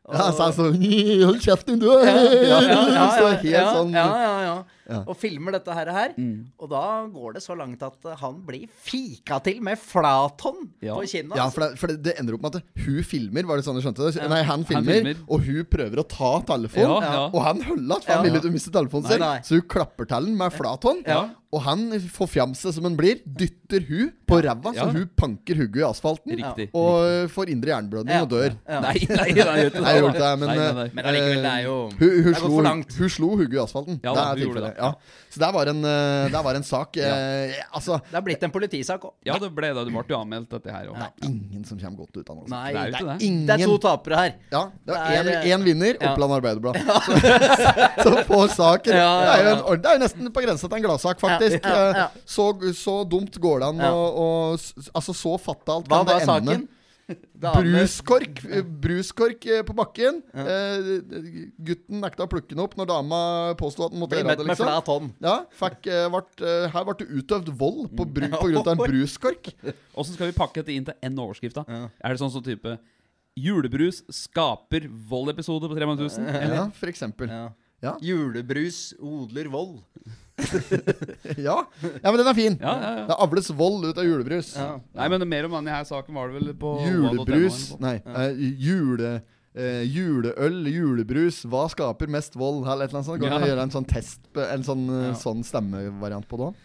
Ja, 0.09 0.31
så 0.33 0.49
han 0.49 0.55
sånn 0.57 0.81
Hold 1.29 1.43
kjeften, 1.45 1.77
du! 1.79 1.91
ja, 1.93 2.09
ja, 2.09 2.57
ja, 2.59 2.61
ja, 2.89 3.67
sånn 3.77 3.93
ja, 3.93 4.07
ja, 4.17 4.33
ja. 4.49 4.55
Ja. 4.89 5.03
Og 5.07 5.15
filmer 5.15 5.51
dette 5.55 5.71
her, 5.73 5.91
her. 5.95 6.13
Og 6.59 6.69
da 6.69 6.81
går 7.07 7.33
det 7.37 7.43
så 7.45 7.55
langt 7.55 7.81
at 7.85 8.07
han 8.19 8.41
blir 8.45 8.65
fika 8.83 9.37
til 9.45 9.61
med 9.63 9.79
flathånd 9.79 10.69
Ja. 10.83 10.95
på 10.97 11.05
kinnet. 11.07 11.35
Ja, 11.37 11.45
altså. 11.45 11.55
for, 11.55 11.61
det, 11.69 11.79
for 11.79 11.87
det, 11.93 11.97
det 12.03 12.15
ender 12.19 12.35
opp 12.35 12.41
med 12.43 12.55
at 12.59 12.63
hun 12.85 12.99
filmer, 13.07 13.47
var 13.47 13.57
det 13.57 13.65
sånn 13.67 13.79
du 13.79 13.81
skjønte 13.85 14.11
det? 14.11 14.27
Nei, 14.29 14.41
han 14.43 14.65
filmer, 14.67 14.93
filmer. 14.99 15.21
og 15.29 15.45
hun 15.47 15.63
prøver 15.71 16.03
å 16.03 16.07
ta 16.07 16.33
telefonen. 16.53 16.97
Ja, 17.03 17.13
ja. 17.13 17.23
Og 17.31 17.39
han 17.47 17.61
holder 17.63 17.95
at, 17.95 18.03
for 18.05 18.13
han 18.13 18.25
Ja. 18.25 18.31
vil 18.31 18.41
ikke 18.41 18.53
miste 18.57 18.71
telefonen 18.75 19.07
sin. 19.11 19.19
nei. 19.23 19.37
Så 19.47 19.55
hun 19.59 19.67
klapper 19.67 20.05
til 20.09 20.25
den 20.27 20.37
med 20.37 20.51
flathånd. 20.53 21.07
Og 21.53 21.61
han, 21.67 21.83
forfjamset 22.09 22.73
som 22.73 22.87
han 22.87 22.95
blir, 22.97 23.19
dytter 23.25 23.83
hun 23.85 24.07
på 24.29 24.39
ræva, 24.41 24.71
så 24.73 24.87
hun 24.89 25.05
panker 25.19 25.59
hugget 25.61 25.83
i 25.83 25.85
asfalten. 25.85 26.33
Riktig. 26.39 26.65
Og 26.73 27.29
får 27.33 27.51
indre 27.53 27.73
hjerneblødning 27.75 28.23
og 28.25 28.29
dør. 28.31 28.55
Ja. 28.65 28.79
Nei, 28.87 28.95
nei, 29.19 29.27
nei, 29.37 29.57
Nei, 29.83 29.93
gjorde 29.99 30.17
det, 30.17 30.31
men, 30.41 30.47
Nei, 30.49 30.55
nei, 30.57 30.71
nei. 30.79 30.87
Men 30.97 31.09
allikevel, 31.11 31.43
det 31.43 31.51
er 31.53 31.65
jo 31.67 31.75
eh, 31.89 31.97
hun, 31.99 32.07
hun, 32.07 32.23
Det 32.23 32.23
er 32.23 32.25
gått 32.31 32.39
slo, 32.41 32.53
for 32.55 32.67
langt. 32.67 32.95
hun 32.97 33.11
slo 33.17 33.29
hugget 33.37 33.57
i 33.59 33.61
asfalten. 33.63 33.99
Ja, 34.03 34.13
det 34.17 34.23
er 34.23 34.31
hun 34.33 34.41
tilfellet. 34.43 34.73
det. 34.73 34.87
Ja. 34.87 35.21
Så 35.33 35.41
det 35.43 35.49
var 35.57 35.69
en, 35.73 35.79
eh, 35.89 36.25
det 36.33 36.41
var 36.45 36.57
en 36.59 36.65
sak 36.67 36.97
eh, 37.01 37.53
Altså, 37.73 37.97
Det 38.09 38.17
har 38.17 38.25
blitt 38.25 38.43
en 38.45 38.53
politisak 38.53 39.05
òg. 39.09 39.13
Ja, 39.29 39.37
det 39.41 39.49
ble 39.57 39.69
det. 39.73 39.85
Du 39.87 39.91
ble 39.93 40.03
jo 40.09 40.19
anmeldt, 40.19 40.49
dette 40.53 40.73
her 40.73 40.89
òg. 40.91 40.97
Ja. 41.03 41.09
ingen 41.29 41.63
som 41.69 41.79
kommer 41.81 42.03
godt 42.03 42.17
ut 42.17 42.29
av 42.29 42.35
det. 42.35 42.41
altså. 42.43 42.53
Nei, 42.55 42.73
Det 42.73 42.83
er 42.83 43.07
det. 43.13 43.17
Ingen 43.29 43.45
det 43.49 43.55
er 43.59 43.65
to 43.69 43.77
tapere 43.85 44.19
her. 44.23 44.35
Ja, 44.53 44.63
det 44.85 44.95
var 44.97 45.17
er 45.17 45.31
er, 45.33 45.47
én 45.53 45.65
vinner, 45.65 45.93
ja. 45.99 46.11
Oppland 46.13 46.37
Arbeiderblad. 46.39 46.81
Så, 48.03 48.09
så 48.09 48.11
får 48.27 48.47
saken 48.55 48.93
Ja, 48.95 49.09
Det 49.23 49.31
er 49.33 49.43
jo 49.43 49.53
en, 49.73 49.81
det 49.83 49.89
er 49.89 49.97
jo 49.97 50.01
nesten 50.03 50.29
på 50.33 50.41
grensa 50.43 50.67
til 50.69 50.77
en 50.79 50.85
gladsak, 50.85 51.19
faktisk. 51.21 51.42
Ja, 51.51 51.59
ja, 51.63 51.89
ja. 51.97 52.05
Eh, 52.07 52.21
Så, 52.25 52.47
så 52.77 52.95
dumt 53.09 53.35
går 53.43 53.59
det 53.59 53.67
an 53.73 53.83
å 53.89 53.99
å 54.23 54.29
Altså, 54.93 55.13
så 55.13 55.35
fatalt 55.41 55.87
Hva 55.91 55.99
kan 56.03 56.07
det 56.07 56.13
var 56.13 56.39
ende. 56.39 56.55
saken? 56.55 56.67
Bruskork, 57.43 58.37
eh, 58.47 58.61
bruskork 58.63 59.45
eh, 59.51 59.59
på 59.67 59.73
bakken. 59.75 60.21
Eh, 60.33 60.85
gutten 61.59 61.99
nekta 61.99 62.23
å 62.23 62.29
plukke 62.31 62.53
den 62.55 62.61
opp 62.63 62.77
når 62.79 62.87
dama 62.87 63.19
påsto 63.59 63.83
at 63.85 63.91
den 63.91 63.99
måtte 63.99 64.15
gjøre 64.15 64.37
det. 64.37 64.45
med 64.45 64.53
Liksom. 64.53 64.69
flat 64.69 64.87
hånd. 64.87 65.09
Ja, 65.19 65.35
fikk, 65.59 65.89
vart, 66.13 66.43
her 66.73 66.87
ble 66.87 66.95
det 67.01 67.09
utøvd 67.19 67.51
vold 67.59 67.91
på, 67.97 68.07
bru, 68.07 68.29
på 68.31 68.47
grunn 68.47 68.61
av 68.63 68.71
en 68.77 68.83
bruskork. 68.87 69.51
Åssen 69.99 70.15
skal 70.15 70.31
vi 70.31 70.37
pakke 70.37 70.61
dette 70.63 70.71
inn 70.77 70.87
til 70.87 70.95
en 71.03 71.19
overskrift, 71.25 71.59
da? 71.59 71.65
Er 71.99 72.15
det 72.15 72.23
sånn 72.23 72.31
som 72.33 72.45
type 72.45 72.77
Julebrus 73.35 74.03
skaper 74.13 74.87
vold-episode 74.87 75.67
på 75.67 75.75
3000? 75.75 76.27
Ja, 76.55 76.67
for 76.77 76.91
eksempel. 76.91 77.27
Ja. 77.33 77.49
Ja. 77.83 77.97
Julebrus 77.99 78.93
odler 79.03 79.49
vold. 79.51 79.81
Ja, 81.47 81.57
ja 82.03 82.11
men 82.11 82.17
den 82.19 82.27
er 82.27 82.37
fin. 82.37 82.57
Ja, 82.61 82.73
ja, 82.73 82.91
ja. 82.99 83.05
Det 83.09 83.17
avles 83.25 83.49
vold 83.53 83.85
ut 83.85 83.97
av 83.97 84.07
julebrus. 84.07 84.53
Nei, 84.57 85.07
men 85.13 85.27
mer 85.29 85.47
om 85.49 85.57
denne 85.59 85.75
her 85.75 85.85
saken 85.87 86.17
var 86.17 86.31
det 86.31 86.41
vel 86.41 86.55
på 86.59 86.73
Julebrus 86.87 87.65
Nei, 87.83 87.99
eh, 88.01 88.43
jule... 88.61 89.19
eh, 89.55 89.83
juleøl, 89.85 90.65
julebrus, 90.71 91.43
hva 91.45 91.67
skaper 91.69 92.07
mest 92.09 92.33
vold? 92.35 92.63
Eller 92.65 92.85
et 92.85 92.89
eller 92.89 92.99
annet 93.01 93.05
sånt. 93.05 93.21
Kan 93.21 93.31
Ja. 93.31 93.37
du 93.39 93.45
gjøre 93.45 93.61
en 93.61 93.69
sånn 93.69 93.85
test 93.87 94.19
En 94.35 94.63
sånn, 94.63 94.89
eh, 94.89 95.07
Ja. 95.09 95.13
sånn 95.13 95.43
stemmevariant 95.45 96.25
på 96.27 96.37
det 96.37 96.45
òg? 96.47 96.55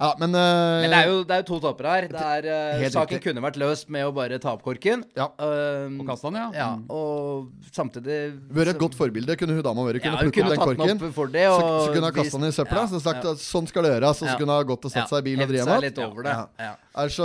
Ja, 0.00 0.14
men, 0.18 0.34
eh, 0.34 0.80
Men 0.80 0.90
det 0.90 0.98
er 1.04 1.08
jo, 1.10 1.24
det 1.24 1.30
er 1.30 1.42
jo 1.42 1.48
to 1.50 1.60
topper 1.60 1.84
her. 1.84 2.08
Det 2.08 2.16
er, 2.16 2.46
eh, 2.82 2.88
saken 2.88 3.18
riktig. 3.18 3.22
kunne 3.22 3.42
vært 3.42 3.56
løst 3.60 3.90
med 3.90 4.06
å 4.06 4.14
bare 4.14 4.38
ta 4.38 4.52
opp 4.54 4.62
korken. 4.62 5.04
Ja. 5.14 5.28
Um, 5.38 6.00
Og 6.00 6.06
kaste 6.06 6.22
den, 6.22 6.34
ja. 6.40 6.50
ja. 6.54 6.76
Mm. 6.76 6.86
Og 6.88 7.48
samtidig 7.70 8.40
Vært 8.50 8.68
et 8.68 8.78
godt 8.78 8.94
forbilde. 8.94 9.36
Kunne 9.36 9.52
hun 9.52 9.62
dama 9.62 9.82
vært. 9.84 10.00
Kunne 10.02 10.16
ja, 10.16 10.22
plukket 10.24 10.42
opp 10.44 10.48
den 10.48 10.58
korken. 10.58 11.02
opp 11.02 11.32
det. 11.32 11.44
Så, 11.46 11.60
Og 11.62 11.88
så 11.88 11.92
kunne 11.92 12.04
hun 12.04 12.12
kasta 12.14 12.38
den 12.38 12.48
i 12.48 12.52
søpla. 12.52 12.80
Ja, 12.80 12.86
Så 12.86 13.00
sagt 13.02 13.24
ja. 13.24 13.30
at 13.32 13.36
sånn 13.36 13.68
skal 13.68 13.82
det 13.82 13.92
gjøres. 13.92 14.22
Og 14.22 14.28
så 14.28 14.32
Ja. 14.32 14.36
kunne 14.38 14.56
hun 14.56 14.66
gått 14.66 14.84
og 14.86 14.90
satt 14.90 15.08
seg 15.10 15.18
i 15.18 15.22
bil 15.22 15.42
og 15.42 15.48
drevet. 15.48 16.48
Ellers 16.96 17.18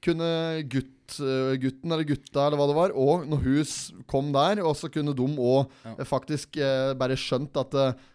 kunne 0.00 0.62
gutt, 0.68 0.99
eh, 1.18 1.56
gutten 1.62 1.90
eller 1.92 2.06
gutta 2.08 2.46
eller 2.46 2.60
hva 2.60 2.68
det 2.70 2.76
var, 2.78 2.94
og 2.94 3.26
når 3.30 3.42
hus 3.46 3.74
kom 4.10 4.30
der, 4.36 4.62
og 4.62 4.76
så 4.78 4.90
kunne 4.92 5.16
de 5.16 5.26
òg 5.40 6.04
faktisk 6.08 6.60
eh, 6.60 6.92
bare 6.98 7.18
skjønt 7.18 7.58
at 7.60 7.76
eh, 7.80 8.06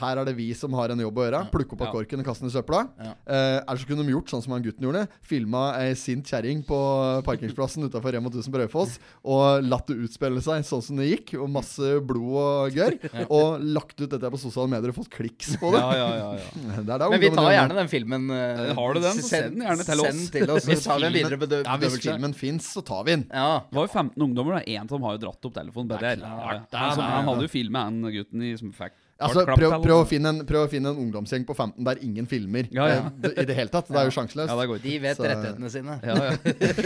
her 0.00 0.16
er 0.20 0.24
det 0.24 0.34
vi 0.38 0.46
som 0.56 0.72
har 0.72 0.88
en 0.94 0.98
jobb 1.02 1.18
å 1.20 1.24
gjøre. 1.26 1.40
Plukke 1.52 1.74
opp 1.76 1.82
av 1.82 1.88
Ja. 1.88 1.92
korken 1.92 2.20
og 2.20 2.26
kaste 2.26 2.40
den 2.46 2.50
i 2.50 2.54
søpla. 2.56 2.88
Ja. 2.98 3.12
Eh, 3.26 3.60
ellers 3.68 3.82
så 3.84 3.88
kunne 3.90 4.04
de 4.06 4.12
gjort 4.14 4.28
sånn 4.32 4.42
som 4.42 4.52
han 4.52 4.62
gutten 4.64 4.80
gjorde. 4.86 5.06
Filma 5.22 5.74
ei 5.78 5.94
sint 5.94 6.24
kjerring 6.26 6.64
på 6.64 6.78
parkeringsplassen 7.26 7.84
utafor 7.88 8.12
Rema 8.12 8.30
1000 8.30 8.52
på 8.52 8.58
Raufoss 8.62 8.98
og 9.24 9.62
latt 9.64 9.86
det 9.90 9.96
utspille 9.98 10.40
seg 10.44 10.64
sånn 10.64 10.82
som 10.82 10.96
det 10.96 11.08
gikk, 11.10 11.34
og 11.42 11.50
masse 11.50 12.00
blod 12.06 12.38
og 12.38 12.72
gørr. 12.72 12.96
Og 13.38 13.60
lagt 13.60 14.00
ut 14.00 14.08
dette 14.10 14.30
på 14.30 14.38
sosiale 14.40 14.68
medier 14.72 14.88
og 14.90 14.96
fått 14.96 15.10
kliks 15.12 15.56
på 15.60 15.70
det. 15.74 15.80
Ja, 15.80 15.92
ja, 15.92 16.08
ja, 16.16 16.30
ja. 16.38 16.82
Det 16.88 16.98
det 16.98 17.10
Men 17.10 17.20
vi 17.20 17.30
tar 17.34 17.50
gjerne 17.52 17.74
den 17.76 17.88
filmen. 17.92 18.30
eh, 18.30 18.72
Har 18.74 18.94
du 18.94 19.00
den, 19.00 19.18
så 19.20 19.28
send 19.28 19.58
den 19.58 19.66
gjerne 19.66 19.84
til 19.84 20.00
oss. 20.00 20.08
Send 20.08 20.32
til 20.32 20.50
oss, 20.54 20.64
så 20.64 20.78
tar 20.88 20.98
vi 21.00 21.06
en 21.06 21.12
videre 21.18 21.38
bedø- 21.40 21.62
Ja, 21.64 21.76
hvis 21.76 21.98
filmen 22.00 22.34
fins, 22.34 22.68
så 22.72 22.82
tar 22.84 23.04
vi 23.04 23.16
den. 23.16 23.26
Ja. 23.32 23.60
Det 23.68 23.76
var 23.76 23.86
jo 23.86 23.92
15 23.92 24.22
ungdommer. 24.28 24.56
Er 24.62 24.78
én 24.80 24.88
som 24.88 25.02
har 25.02 25.18
jo 25.18 25.26
dratt 25.26 25.44
opp 25.44 25.54
telefonen. 25.54 26.00
Ja, 26.00 26.14
ja. 26.16 26.62
Han, 26.72 27.26
hadde 27.28 27.42
jo 27.46 27.48
filmet 27.52 27.82
han 27.82 28.02
gutten 28.02 28.42
i 28.42 28.56
som 28.56 28.72
fikk 28.72 28.92
Altså, 29.18 29.42
prøv, 29.48 29.72
prøv, 29.82 29.96
å 29.98 30.04
finne 30.06 30.30
en, 30.30 30.36
prøv 30.46 30.62
å 30.62 30.68
finne 30.70 30.92
en 30.92 30.98
ungdomsgjeng 31.02 31.42
på 31.48 31.54
15 31.58 31.82
der 31.88 31.98
ingen 32.06 32.26
filmer 32.30 32.68
Ja, 32.70 32.84
ja. 32.86 32.98
eh, 33.26 33.32
i 33.42 33.46
det 33.48 33.56
hele 33.58 33.72
tatt. 33.72 33.88
Det 33.90 33.98
er 33.98 34.06
jo 34.06 34.12
sjanseløst. 34.18 34.52
Ja, 34.52 34.76
De 34.84 34.92
vet 35.02 35.18
Så- 35.18 35.26
rettighetene 35.26 35.70
sine. 35.74 35.96
Ja, 36.06 36.14
ja. 36.22 36.36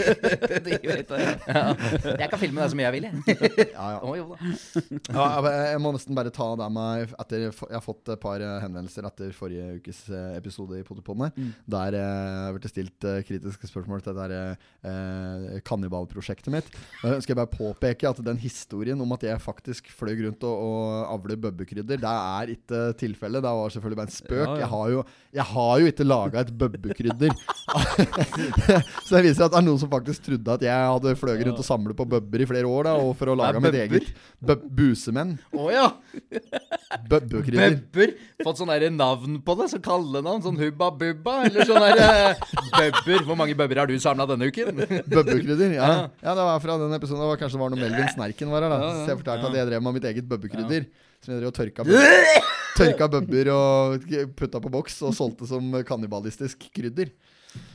De 0.65 0.79
vet 0.81 1.11
det. 1.11 1.19
Ja. 1.45 1.61
Jeg 2.23 2.29
kan 2.31 2.41
filme 2.41 2.63
deg 2.63 2.71
så 2.73 2.79
mye 2.79 2.87
jeg 2.87 2.95
vil, 2.95 3.05
jeg. 3.05 3.13
Ja, 3.75 3.85
ja. 3.93 3.99
Å. 4.01 4.37
Ja, 5.13 5.27
jeg- 5.45 5.83
må 5.83 5.91
nesten 5.93 6.17
bare 6.17 6.33
ta 6.33 6.47
det 6.57 6.71
med 6.73 7.13
etter, 7.21 7.45
Jeg 7.51 7.75
har 7.77 7.85
fått 7.85 8.09
et 8.15 8.23
par 8.23 8.41
eh, 8.41 8.55
henvendelser 8.65 9.05
etter 9.11 9.29
forrige 9.37 9.77
ukes 9.77 10.01
eh, 10.09 10.33
episode 10.39 10.81
i 10.81 10.83
Potipodden 10.89 11.27
her. 11.27 11.37
Mm. 11.37 11.53
Der 11.77 11.99
jeg 11.99 12.57
ble 12.57 12.63
det 12.65 12.73
stilt 12.73 13.07
kritiske 13.29 13.69
spørsmål 13.69 14.01
til 14.07 14.17
det 14.17 14.25
der 14.33 14.57
eh, 14.89 15.61
kannibalprosjektet 15.69 16.49
mitt. 16.53 16.73
Skal 17.03 17.35
jeg 17.35 17.39
bare 17.43 17.53
påpeke 17.53 18.09
at 18.09 18.25
den 18.25 18.41
historien 18.41 19.05
om 19.05 19.13
at 19.13 19.29
jeg 19.29 19.37
faktisk 19.43 19.93
fløy 19.93 20.15
rundt 20.25 20.41
og, 20.49 20.65
og 20.65 21.13
avler 21.13 21.37
bøbbekrydder, 21.45 22.01
det 22.01 22.09
er 22.09 22.22
ikke 22.53 22.81
tilfellet. 22.99 23.43
Det 23.43 23.53
var 23.59 23.73
selvfølgelig 23.73 23.99
bare 23.99 24.09
en 24.09 24.15
spøk. 24.15 24.39
Ja, 24.39 24.53
ja. 24.53 24.59
Jeg, 24.63 24.69
har 24.73 24.89
jo, 24.93 25.03
jeg 25.37 25.45
har 25.51 25.73
jo 25.81 25.91
ikke 25.91 26.07
laga 26.07 26.43
et 26.43 26.51
bøbbekrydder. 26.59 27.35
Så 29.05 29.15
det 29.15 29.23
viser 29.27 29.45
at 29.45 29.53
det 29.53 29.59
er 29.59 29.65
noen 29.65 29.81
som 29.81 29.91
faktisk 29.91 30.27
trodde 30.27 30.55
at 30.57 30.65
jeg 30.65 30.91
hadde 30.93 31.15
fløyet 31.19 31.45
rundt 31.47 31.61
og 31.63 31.67
samlet 31.67 31.97
på 31.97 32.07
bøbber 32.15 32.43
i 32.43 32.47
flere 32.49 32.69
år. 32.69 32.89
da 32.89 32.95
Og 33.01 33.13
for 33.19 33.33
å 33.33 33.37
lage 33.39 33.59
er 33.59 33.65
mitt 33.65 33.79
eget 33.83 34.11
bøb 34.43 34.65
busemenn. 34.79 35.35
Å 35.53 35.69
ja. 35.73 35.85
Bøbbekrydder. 37.09 37.77
Bøbber. 37.93 38.15
Fått 38.43 38.61
sånn 38.61 38.73
navn 38.97 39.39
på 39.45 39.57
det. 39.59 39.69
Så 39.73 39.81
kallenavn. 39.83 40.43
Sånn 40.45 40.59
Hubba 40.61 40.91
Bubba. 40.91 41.39
Eller 41.47 41.69
sånn 41.69 41.83
der 41.83 42.03
eh, 42.03 42.43
Bøbber. 42.73 43.23
Hvor 43.27 43.39
mange 43.39 43.57
bøbber 43.57 43.83
har 43.83 43.89
du 43.89 43.95
samla 44.01 44.27
denne 44.29 44.49
uken? 44.51 44.83
Bøbbekrydder, 45.13 45.77
ja. 45.79 45.89
ja. 46.21 46.35
Det 46.35 46.49
var 46.49 46.61
fra 46.63 46.77
den 46.81 46.99
episoden. 46.99 47.23
Det 47.23 47.31
var 47.33 47.41
kanskje 47.41 47.59
det 47.59 47.65
var 47.65 47.73
noe 47.73 47.83
Melvin 47.83 48.13
Snerken 48.13 48.53
var 48.53 48.67
her. 48.67 48.75
da 48.75 48.93
Så 49.01 49.09
jeg 49.13 49.23
fortalte 49.23 49.49
at 49.49 49.59
jeg 49.61 49.71
drev 49.71 49.87
med 49.87 49.99
mitt 49.99 50.07
eget 50.11 50.29
bøbbekrydder. 50.29 50.87
Som 51.23 51.37
drev 51.37 51.51
og 51.51 51.55
tørka 51.55 51.85
bøbber, 51.87 52.49
tørka 52.79 53.09
bøbber 53.17 53.51
og 53.53 54.09
putta 54.37 54.59
på 54.63 54.71
boks 54.73 55.01
og 55.07 55.15
solgte 55.17 55.47
som 55.49 55.71
kannibalistisk 55.87 56.67
krydder. 56.75 57.13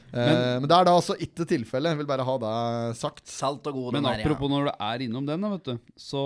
Eh, 0.08 0.56
men 0.56 0.64
det 0.64 0.72
er 0.72 0.86
da 0.88 0.94
altså 0.96 1.14
ikke 1.20 1.44
tilfellet. 1.48 1.98
Vil 1.98 2.08
bare 2.08 2.24
ha 2.24 2.36
det 2.42 2.52
sagt. 3.00 3.24
Salt 3.28 3.66
og 3.68 3.76
god 3.76 3.98
Men 3.98 4.06
der, 4.08 4.22
apropos 4.22 4.50
når 4.52 4.70
du 4.70 4.72
er 4.88 5.04
innom 5.04 5.26
den, 5.28 5.44
da, 5.44 5.50
vet 5.52 5.68
du. 5.68 5.90
Så 6.00 6.22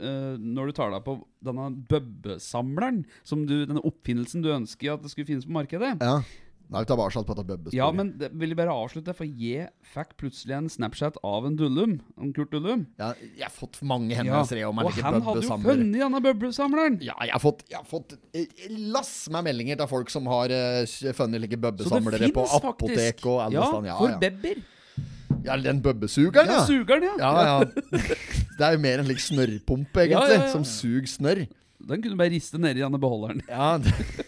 eh, 0.00 0.34
når 0.40 0.70
du 0.70 0.76
tar 0.76 0.94
deg 0.94 1.04
på 1.06 1.18
denne 1.44 1.68
bøbbesamleren, 1.90 3.04
som 3.26 3.44
du, 3.46 3.60
denne 3.68 3.84
oppfinnelsen 3.84 4.44
du 4.44 4.50
ønsker 4.54 4.96
at 4.96 5.04
det 5.04 5.12
skulle 5.12 5.30
finnes 5.30 5.46
på 5.46 5.54
markedet 5.54 5.94
Ja. 6.02 6.18
Er 6.72 6.82
vi 6.82 6.88
tilbake 6.88 7.20
på 7.20 7.34
dette 7.36 7.44
bøbbesporet. 7.46 7.76
Ja, 7.76 7.86
men 7.94 8.10
det 8.18 8.30
vil 8.32 8.50
jeg 8.54 8.58
bare 8.58 8.72
avslutte, 8.72 9.12
for 9.14 9.28
jeg 9.28 9.68
fikk 9.94 10.14
plutselig 10.20 10.56
en 10.56 10.68
Snapchat 10.72 11.18
av 11.26 11.46
en 11.46 11.58
Dullum. 11.58 11.98
En 12.18 12.32
Kurt 12.34 12.50
Dullum. 12.54 12.86
Ja, 12.98 13.12
jeg 13.20 13.44
har 13.44 13.52
fått 13.52 13.78
mange 13.84 14.14
Ja, 14.14 14.22
henvendelser 14.22 14.62
jeg, 14.62 14.70
om 14.70 14.80
og 14.80 14.90
han 14.96 15.20
hadde 15.22 15.44
jo 15.44 15.58
funnet 15.62 15.98
denne 16.00 16.20
bøbbesamleren! 16.24 16.98
Ja, 17.04 17.16
jeg 17.22 17.36
har 17.36 17.42
fått, 17.42 17.64
jeg 17.70 17.78
har 17.78 17.88
fått 17.88 18.16
lass 18.94 19.12
med 19.34 19.46
meldinger 19.50 19.78
til 19.82 19.90
folk 19.90 20.12
som 20.12 20.30
har 20.32 20.54
uh, 20.54 21.10
funnet 21.14 21.44
like 21.44 21.58
bøbbesamlere 21.60 22.30
på 22.34 22.46
apotek 22.48 22.96
faktisk. 22.96 23.26
og 23.28 23.42
alle 23.46 23.60
ja, 23.60 23.66
steder. 23.68 23.90
Ja, 23.90 23.98
for 24.00 24.14
ja. 24.14 24.22
babyer. 24.24 24.62
ja, 25.44 25.58
den 25.68 25.82
bøbbesugeren, 25.84 26.48
Ja, 26.48 26.62
ja. 26.62 26.64
sugeren, 26.66 27.10
ja. 27.10 27.14
Ja, 27.20 27.44
ja. 27.44 28.08
Det 28.58 28.62
er 28.64 28.76
jo 28.76 28.80
mer 28.82 29.02
en 29.02 29.10
slik 29.10 29.20
snørrpumpe, 29.20 30.06
egentlig, 30.08 30.32
Ja, 30.32 30.40
ja, 30.40 30.48
ja. 30.48 30.50
som 30.52 30.64
suger 30.66 31.06
snørr. 31.10 31.44
Den 31.88 32.02
kunne 32.02 32.14
du 32.14 32.20
bare 32.20 32.32
riste 32.32 32.60
nedi 32.60 32.82
denne 32.84 33.00
beholderen. 33.00 33.42
Ja, 33.54 33.78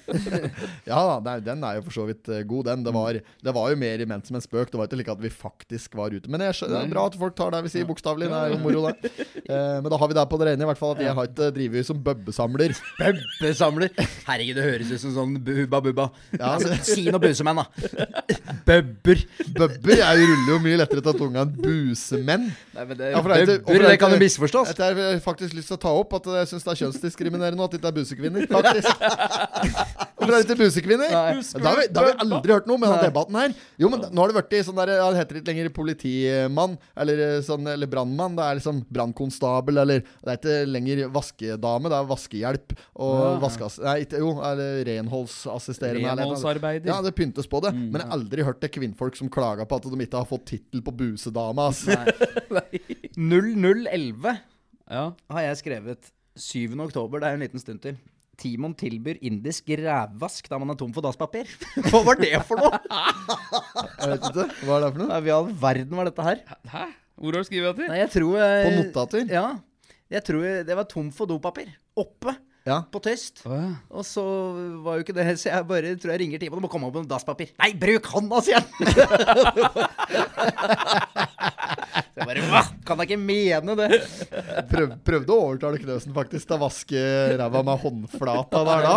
ja 0.90 1.00
nei, 1.24 1.36
den 1.42 1.62
er 1.66 1.78
jo 1.78 1.84
for 1.86 1.94
så 1.96 2.04
vidt 2.08 2.28
eh, 2.30 2.44
god, 2.46 2.68
den. 2.68 2.84
Det 2.86 2.92
var, 2.94 3.16
det 3.18 3.54
var 3.56 3.72
jo 3.72 3.78
mer 3.80 4.04
ment 4.08 4.28
som 4.28 4.36
en 4.38 4.44
spøk. 4.44 4.70
Det 4.70 4.78
var 4.78 4.88
ikke 4.88 4.98
like 5.00 5.14
at 5.16 5.22
vi 5.22 5.30
faktisk 5.32 5.96
var 5.98 6.14
ute. 6.14 6.30
Men 6.30 6.42
det 6.42 6.50
er 6.52 6.90
bra 6.90 7.06
at 7.10 7.16
folk 7.18 7.34
tar 7.38 7.54
det 7.54 7.62
vi 7.66 7.72
sier 7.72 7.88
bokstavelig. 7.88 8.28
Det 8.30 8.38
er 8.38 8.54
jo 8.54 8.60
moro, 8.62 8.86
det. 8.90 9.12
Eh, 9.46 9.76
men 9.78 9.86
da 9.86 9.94
har 10.00 10.08
vi 10.10 10.14
det 10.16 10.22
på 10.26 10.38
det 10.40 10.46
rene, 10.48 10.64
i 10.64 10.66
hvert 10.66 10.78
fall. 10.80 10.96
At 10.96 11.02
jeg 11.04 11.14
har 11.14 11.28
ikke 11.28 11.50
drevet 11.54 11.86
som 11.86 11.98
bøbbesamler. 12.02 12.72
Bøbbesamler. 12.98 13.92
Herregud, 14.26 14.56
det 14.58 14.64
høres 14.64 14.88
ut 14.90 15.02
som 15.04 15.12
sånn 15.14 15.36
Hubba 15.38 15.78
Bubba. 15.84 16.06
Ja, 16.34 16.56
Altså, 16.56 16.74
si 16.82 17.04
noe 17.14 17.22
busemenn, 17.22 17.60
da. 17.60 18.16
Bøbber. 18.66 19.22
Bøbber 19.54 20.00
jeg 20.00 20.24
ruller 20.24 20.50
jo 20.50 20.58
mye 20.64 20.80
lettere 20.80 21.04
til 21.06 21.18
tunga 21.20 21.44
enn 21.44 21.52
busemenn. 21.62 22.48
Nei, 22.74 22.88
men 22.90 22.98
det, 22.98 23.12
Ja, 23.12 23.22
for 23.22 23.36
er 23.36 23.46
bøbber, 23.52 23.86
det 23.86 23.92
det 23.92 24.00
kan 24.02 24.16
jo 24.16 24.18
misforstås. 24.24 24.74
Jeg 24.74 24.98
har 24.98 25.22
faktisk 25.22 25.54
lyst 25.54 25.70
til 25.70 25.78
å 25.78 25.82
ta 25.86 25.94
opp, 25.94 26.18
at 26.18 26.26
jeg 26.40 26.50
syns 26.50 26.66
det 26.66 26.74
er 26.74 26.80
kjønnsdiskriminerende 26.82 27.45
at 27.54 27.70
det 27.70 27.78
ikke 27.78 27.90
er 27.92 27.96
busekvinner. 27.96 28.46
Faktisk. 28.50 28.90
Hvorfor 30.16 30.32
er 30.32 30.40
det 30.40 30.46
ikke 30.46 30.58
busekvinner? 30.64 31.10
Da 31.12 31.68
har, 31.70 31.76
vi, 31.78 31.86
da 31.92 32.00
har 32.02 32.08
vi 32.08 32.14
aldri 32.24 32.52
hørt 32.56 32.66
noe 32.66 32.80
med 32.82 32.90
den 32.90 33.04
debatten 33.10 33.36
her. 33.38 33.54
Jo, 33.78 33.90
men 33.92 34.02
nå 34.10 34.22
har 34.24 34.32
det 34.32 34.36
blitt 34.48 34.66
sånn 34.66 34.78
der 34.80 34.90
Det 34.96 35.18
heter 35.20 35.38
ikke 35.40 35.50
lenger 35.52 35.70
politimann 35.76 36.76
eller, 36.96 37.22
eh, 37.26 37.40
sånn, 37.46 37.68
eller 37.70 37.86
brannmann. 37.92 38.34
Det 38.38 38.44
er 38.48 38.58
liksom 38.58 38.80
brannkonstabel 38.90 39.78
eller 39.84 40.00
Det 40.02 40.32
er 40.32 40.40
ikke 40.40 40.56
lenger 40.72 41.04
vaskedame, 41.14 41.92
det 41.92 41.98
er 42.00 42.10
vaskehjelp 42.10 42.76
og 42.96 43.14
Ja. 43.16 43.30
vaskeass... 43.46 43.78
Nei, 43.84 43.96
ikke, 44.06 44.18
jo, 44.24 44.32
eller 44.42 44.82
renholdsassisterende. 44.88 46.10
Renholdsarbeider. 46.16 46.90
Ja, 46.90 46.98
det 47.04 47.14
pyntes 47.18 47.46
på 47.50 47.60
det. 47.62 47.74
Men 47.76 48.00
jeg 48.00 48.06
har 48.08 48.16
aldri 48.18 48.42
hørt 48.48 48.60
det 48.64 48.72
kvinnfolk 48.74 49.16
som 49.18 49.28
klager 49.32 49.68
på 49.68 49.76
at 49.78 49.86
de 49.86 50.02
ikke 50.06 50.18
har 50.22 50.28
fått 50.28 50.46
tittel 50.50 50.82
på 50.86 50.94
busedame. 50.96 51.68
Altså. 51.70 51.94
0011 53.16 54.36
Ja. 54.90 55.08
har 55.32 55.42
jeg 55.42 55.56
skrevet 55.58 56.12
7. 56.36 56.76
oktober, 56.84 57.20
det 57.22 57.28
er 57.30 57.34
en 57.38 57.44
liten 57.46 57.62
stund 57.62 57.80
til. 57.84 57.96
Timon 58.36 58.74
tilbyr 58.76 59.16
indisk 59.24 59.70
rævvask 59.80 60.48
da 60.52 60.58
man 60.60 60.68
er 60.74 60.76
tom 60.76 60.92
for 60.92 61.00
dasspapir. 61.06 61.48
Hva 61.88 62.02
var 62.04 62.18
det 62.20 62.34
for 62.44 62.60
noe? 62.60 62.76
Jeg 64.02 64.10
vet 64.12 64.26
ikke. 64.28 64.44
Hva 64.68 64.76
er 64.76 64.84
det 64.84 64.90
for 64.92 65.00
noe? 65.00 65.08
Hva 65.08 65.20
i 65.24 65.32
all 65.38 65.48
verden 65.62 65.96
var 65.96 66.10
dette 66.10 66.26
her? 66.26 66.42
Hæ? 66.72 66.84
Hvor 67.16 67.32
har 67.32 67.40
du 67.40 67.48
skrevet 67.48 67.78
det? 67.80 67.86
Nei, 67.88 67.96
jeg 68.02 68.10
tror 68.12 68.34
jeg, 68.36 68.64
På 68.66 68.70
notater? 68.76 69.22
Ja. 69.32 69.46
Jeg 70.12 70.20
tror 70.26 70.42
jeg, 70.44 70.66
det 70.68 70.76
var 70.76 70.84
tom 70.90 71.08
for 71.16 71.24
dopapir. 71.30 71.70
Oppe 71.96 72.34
Ja. 72.66 72.82
på 72.92 72.98
Tøst. 73.00 73.40
Oh, 73.46 73.54
ja. 73.56 73.70
Og 73.94 74.04
så 74.04 74.22
var 74.84 74.98
jo 74.98 75.04
ikke 75.06 75.14
det 75.16 75.24
Så 75.40 75.48
jeg 75.48 75.64
bare 75.70 75.94
tror 75.96 76.12
jeg 76.12 76.20
ringer 76.26 76.38
Timon 76.42 76.58
og 76.60 76.66
må 76.66 76.70
komme 76.72 76.90
opp 76.90 76.98
med 77.00 77.08
dasspapir. 77.08 77.54
Nei, 77.62 77.70
bruk 77.80 78.04
hånda, 78.12 78.42
sier 78.44 78.60
han! 78.60 78.68
Så 82.16 82.22
jeg 82.24 82.28
bare 82.30 82.44
Hva? 82.48 82.62
Kan 82.88 82.96
da 83.00 83.04
ikke 83.04 83.18
mene 83.20 83.74
det? 83.76 83.88
Prøv, 84.70 84.92
prøvde 85.04 85.34
å 85.34 85.42
overtale 85.50 85.80
Knøsen 85.82 86.14
faktisk 86.16 86.48
til 86.48 86.56
å 86.56 86.60
vaske 86.62 87.02
ræva 87.36 87.60
med 87.66 87.82
håndflata 87.82 88.62
der 88.64 88.86
da. 88.86 88.94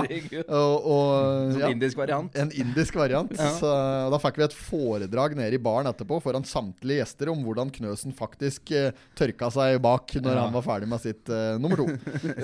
Og, 0.55 0.87
og 0.93 1.59
ja, 1.59 1.67
en 1.67 1.75
indisk 1.75 1.99
variant. 1.99 2.37
en 2.39 2.51
indisk 2.55 2.95
variant. 2.99 3.33
Ja. 3.35 3.49
Så, 3.59 3.71
da 4.13 4.19
fikk 4.23 4.39
vi 4.39 4.45
et 4.47 4.55
foredrag 4.55 5.35
nede 5.37 5.57
i 5.57 5.61
baren 5.61 5.89
etterpå 5.91 6.21
foran 6.23 6.47
samtlige 6.47 7.01
gjester 7.03 7.33
om 7.33 7.43
hvordan 7.43 7.73
Knøsen 7.75 8.15
faktisk 8.15 8.71
uh, 8.77 8.89
tørka 9.19 9.51
seg 9.53 9.79
bak 9.83 10.15
når 10.19 10.31
Ja. 10.39 10.45
han 10.47 10.55
var 10.55 10.63
ferdig 10.69 10.87
med 10.91 11.03
sitt 11.03 11.27
uh, 11.33 11.57
nummer 11.59 11.81
to. 11.83 11.87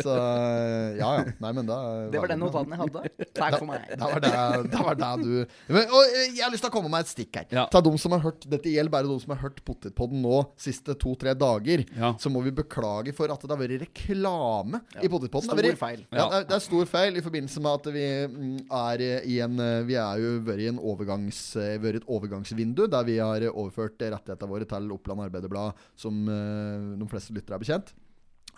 Så 0.04 0.12
eh, 0.12 0.98
ja 1.00 1.10
ja. 1.22 1.24
Nei, 1.40 1.52
men 1.56 1.68
da 1.70 1.78
Det 2.12 2.20
var 2.20 2.32
den 2.34 2.42
notaten 2.44 2.74
jeg 2.76 2.82
hadde. 2.82 3.28
Takk 3.38 3.58
for 3.62 3.70
meg. 3.70 3.86
Det 3.94 4.02
var 4.12 4.24
det, 4.24 4.34
da 4.74 4.84
var 4.90 4.98
det 5.00 5.12
du 5.24 5.32
men, 5.72 5.86
Og 5.88 6.02
eh, 6.10 6.34
jeg 6.36 6.44
har 6.44 6.52
lyst 6.54 6.66
til 6.66 6.72
å 6.72 6.76
komme 6.76 6.92
med 6.92 7.06
et 7.06 7.12
stikk 7.14 7.40
her. 7.40 7.48
Ja. 7.54 7.66
Ta 7.72 7.82
de 7.86 7.94
som 8.02 8.16
har 8.16 8.24
hørt 8.26 8.44
Dette 8.52 8.72
gjelder 8.74 8.92
bare 8.94 9.08
de 9.10 9.18
som 9.24 9.32
har 9.36 9.42
hørt 9.46 9.62
Potetpodden 9.66 10.20
nå 10.26 10.42
siste 10.66 10.96
to-tre 11.02 11.34
dager. 11.38 11.86
Ja. 11.96 12.14
Så 12.22 12.32
må 12.34 12.42
vi 12.46 12.52
beklage 12.58 13.14
for 13.16 13.32
at 13.34 13.42
det 13.46 13.52
har 13.54 13.62
vært 13.62 13.86
reklame 13.86 14.82
i 15.02 15.10
Potetpodden. 15.12 15.50
Stor 15.50 15.62
Det 15.62 15.72
vært- 15.72 15.82
feil. 15.82 16.04
Ja, 16.12 16.26
det 16.32 16.40
er, 16.42 16.48
det 16.50 16.58
er 16.58 16.66
stor 16.66 16.86
feil 16.90 17.18
i 17.18 17.24
forbindelse 17.26 17.62
med 17.64 17.72
at 17.80 17.92
vi 17.96 18.06
mm, 18.36 18.56
er 18.82 19.06
i 19.26 19.40
en 19.46 19.58
Vi 19.88 19.96
er 20.00 20.24
jo 20.24 20.34
vært 20.48 20.66
i 20.66 20.70
en 20.72 20.80
overgangs, 20.82 21.42
eh, 21.62 21.78
vært 21.82 22.02
et 22.02 22.10
overgangsvindu 22.12 22.86
der 22.92 23.04
vi 23.08 23.18
har 23.22 23.46
overført 23.52 24.00
rettighetene 24.02 24.50
våre 24.52 24.66
til 24.70 24.92
Oppland 24.96 25.22
Arbeiderblad, 25.28 25.74
som 25.96 26.26
eh, 26.30 26.98
de 27.00 27.08
fleste 27.12 27.34
lyttere 27.36 27.56
er 27.60 27.64
bekjent. 27.66 27.94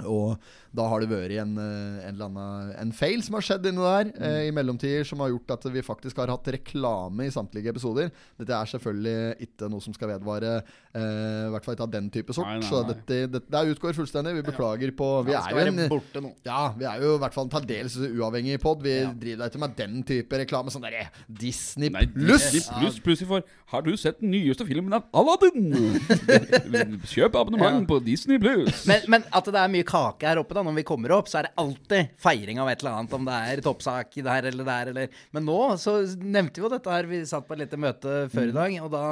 Og 0.06 0.38
da 0.78 0.84
har 0.92 1.02
det 1.02 1.10
vært 1.10 1.32
en, 1.42 1.56
eh, 1.58 2.06
en 2.06 2.14
eller 2.14 2.26
annen 2.28 2.74
En 2.84 2.92
feil 2.94 3.24
som 3.26 3.34
har 3.34 3.42
skjedd 3.42 3.66
inni 3.66 3.82
der 3.82 4.12
eh, 4.22 4.48
i 4.48 4.52
mellomtider, 4.54 5.04
som 5.10 5.20
har 5.24 5.30
gjort 5.32 5.50
at 5.56 5.64
vi 5.74 5.82
faktisk 5.82 6.18
har 6.22 6.28
hatt 6.30 6.46
reklame 6.54 7.26
i 7.26 7.32
samtlige 7.34 7.72
episoder. 7.74 8.12
Dette 8.38 8.54
er 8.54 8.66
selvfølgelig 8.70 9.48
ikke 9.48 9.70
noe 9.74 9.82
som 9.82 9.96
skal 9.98 10.12
vedvare, 10.14 10.52
eh, 10.94 11.48
i 11.48 11.52
hvert 11.56 11.66
fall 11.66 11.74
ikke 11.78 11.88
av 11.88 11.92
den 11.96 12.10
type 12.14 12.36
sort. 12.36 12.46
Nei, 12.46 12.60
nei, 12.60 12.68
Så 12.70 12.84
nei. 12.84 12.94
dette, 12.94 13.20
dette, 13.34 13.50
det 13.50 13.74
utgår 13.74 13.98
fullstendig. 13.98 14.36
Vi 14.38 14.46
beklager 14.52 14.94
på 15.00 15.10
Vi 15.26 15.34
er 15.34 15.50
jo 15.56 15.64
en 15.66 15.82
borte 15.90 16.22
nå. 16.22 16.34
ja, 16.46 16.74
vi 16.78 16.86
er 16.86 17.02
jo 17.02 17.16
i 17.16 17.22
hvert 17.26 17.34
fall 17.34 17.48
en 17.50 17.56
taldels 17.56 17.98
uavhengig 17.98 18.60
pod. 18.62 18.84
Vi 18.86 19.00
Ja. 19.02 19.12
driver 19.14 19.38
da 19.38 19.50
ikke 19.50 19.60
med 19.66 19.76
den 19.78 20.04
type 20.04 20.30
reklame. 20.44 20.70
Sånn 20.70 20.82
derre 20.86 21.10
Disney 21.28 21.90
pluss! 21.90 22.70
Plus, 22.78 23.00
plutselig 23.00 23.28
for 23.28 23.44
Har 23.68 23.82
du 23.82 23.96
sett 23.98 24.22
den 24.22 24.32
nyeste 24.32 24.66
filmen 24.66 24.94
av 24.94 25.04
Aladdin? 25.14 25.74
Kjøp 27.08 27.36
abonnement 27.36 27.82
Ja. 27.82 27.86
på 27.90 27.98
Disney 28.04 28.38
pluss. 28.40 28.86
Men, 28.88 29.02
men 29.12 29.24
at 29.34 29.46
det 29.46 29.56
er 29.60 29.68
mye 29.74 29.84
kake 29.88 30.28
her 30.28 30.42
oppe 30.42 30.54
da 30.58 30.64
når 30.68 30.76
vi 30.78 30.84
kommer 30.88 31.14
opp, 31.16 31.30
så 31.32 31.40
er 31.40 31.48
det 31.48 31.54
alltid 31.64 32.12
feiring 32.22 32.60
av 32.62 32.70
et 32.72 32.84
eller 32.84 33.00
annet. 33.00 33.16
Om 33.18 33.26
det 33.30 33.38
er 33.54 33.64
toppsak 33.66 34.20
der 34.28 34.50
eller 34.52 34.68
der 34.68 34.92
eller 34.94 35.10
Men 35.36 35.48
nå 35.48 35.58
så 35.82 35.96
nevnte 36.20 36.60
vi 36.62 36.68
jo 36.68 36.74
dette 36.76 36.92
her. 36.94 37.08
Vi 37.10 37.24
satt 37.30 37.48
på 37.48 37.56
et 37.58 37.64
lite 37.66 37.80
møte 37.82 38.20
før 38.34 38.52
i 38.52 38.56
dag, 38.60 38.78
og 38.84 38.92
da 38.94 39.04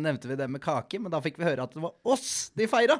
nevnte 0.00 0.30
vi 0.32 0.40
det 0.40 0.48
med 0.50 0.64
kake. 0.64 0.98
Men 1.02 1.12
da 1.14 1.20
fikk 1.24 1.38
vi 1.40 1.48
høre 1.50 1.68
at 1.68 1.76
det 1.76 1.84
var 1.84 1.94
oss 2.16 2.50
de 2.56 2.66
feira. 2.70 2.98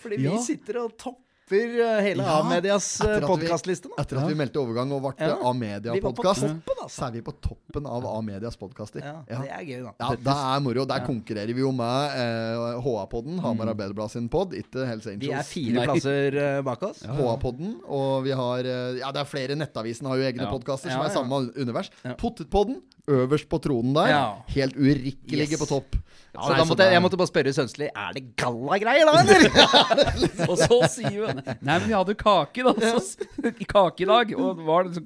Fordi 0.00 0.20
vi 0.20 0.30
Ja. 0.30 0.38
sitter 0.44 0.82
og 0.84 0.96
topper 0.98 1.23
eh, 1.52 2.02
hele 2.04 2.22
Ja, 2.24 2.38
A-medias 2.40 2.86
podkastliste 3.26 3.88
nå. 3.90 3.96
Etter 4.00 4.20
at 4.20 4.28
vi 4.30 4.36
meldte 4.38 4.60
overgang 4.62 4.92
og 4.96 5.02
ble 5.04 5.12
Ja. 5.18 5.34
På 5.36 5.50
A-media-podkast, 5.50 6.40
toppen, 6.46 6.78
altså. 6.82 6.94
så 6.96 7.06
er 7.08 7.12
vi 7.12 7.22
på 7.26 7.34
toppen 7.44 7.86
av 7.86 8.06
A-medias 8.06 8.56
podkaster. 8.56 9.00
Ja, 9.04 9.22
det 9.28 9.50
er 9.50 9.64
gøy, 9.64 9.82
da. 9.84 9.92
Ja, 10.00 10.08
det 10.16 10.36
er 10.54 10.60
moro. 10.64 10.84
Der 10.86 11.04
konkurrerer 11.06 11.54
vi 11.54 11.60
jo 11.60 11.72
med 11.72 12.16
eh, 12.16 12.80
HA-podden, 12.84 13.38
Hamar 13.44 13.72
Arbeiderblad 13.74 14.10
sin 14.14 14.28
pod, 14.32 14.54
ikke 14.54 14.86
Hells 14.88 15.06
Angels. 15.06 15.26
Vi 15.28 15.32
er 15.34 15.42
fire 15.48 15.76
Nei. 15.80 15.86
plasser 15.90 16.40
eh, 16.46 16.62
bak 16.66 16.82
oss. 16.90 17.04
HA-podden, 17.18 17.76
og 17.88 18.24
vi 18.24 18.32
har 18.32 18.64
eh, 18.64 18.98
Ja, 19.02 19.12
det 19.12 19.24
er 19.24 19.30
flere. 19.30 19.58
Nettavisen 19.58 20.06
har 20.10 20.16
jo 20.20 20.24
egne 20.30 20.46
Ja. 20.48 20.50
podkaster 20.52 20.90
Ja, 20.90 20.96
som 20.98 21.04
er 21.06 21.12
ja. 21.12 21.14
samme 21.20 21.42
univers. 21.60 21.90
Ja. 22.04 22.14
Potetpodden 22.20 22.80
øverst 23.10 23.48
på 23.52 23.58
tronen 23.60 23.92
der. 23.94 24.08
Ja. 24.08 24.24
Helt 24.54 24.76
urikkelige 24.76 25.52
Yes. 25.54 25.60
på 25.60 25.66
topp. 25.68 25.96
Så 26.34 26.48
Nei, 26.50 26.56
da 26.58 26.64
måtte 26.66 26.82
jeg, 26.82 26.92
jeg 26.96 27.02
måtte 27.04 27.18
bare 27.20 27.30
spørre 27.30 27.50
Sønsli 27.54 27.86
Er 27.94 28.14
det 28.16 28.22
gallagreier 28.34 29.06
da, 29.06 29.20
eller? 29.22 29.44
Og 30.50 30.56
så 30.58 30.78
sier 30.90 31.28
hun 31.28 31.33
Nei, 31.42 31.78
men 31.78 31.88
vi 31.88 31.96
hadde 31.96 32.16
kake, 32.20 32.64
da. 32.66 32.74
Så, 32.98 33.28
kake 33.68 34.02
i 34.06 34.10
dag. 34.10 34.34
Og 34.38 34.58
det 34.60 34.66
var 34.68 34.88
det 34.88 34.98
så 34.98 35.04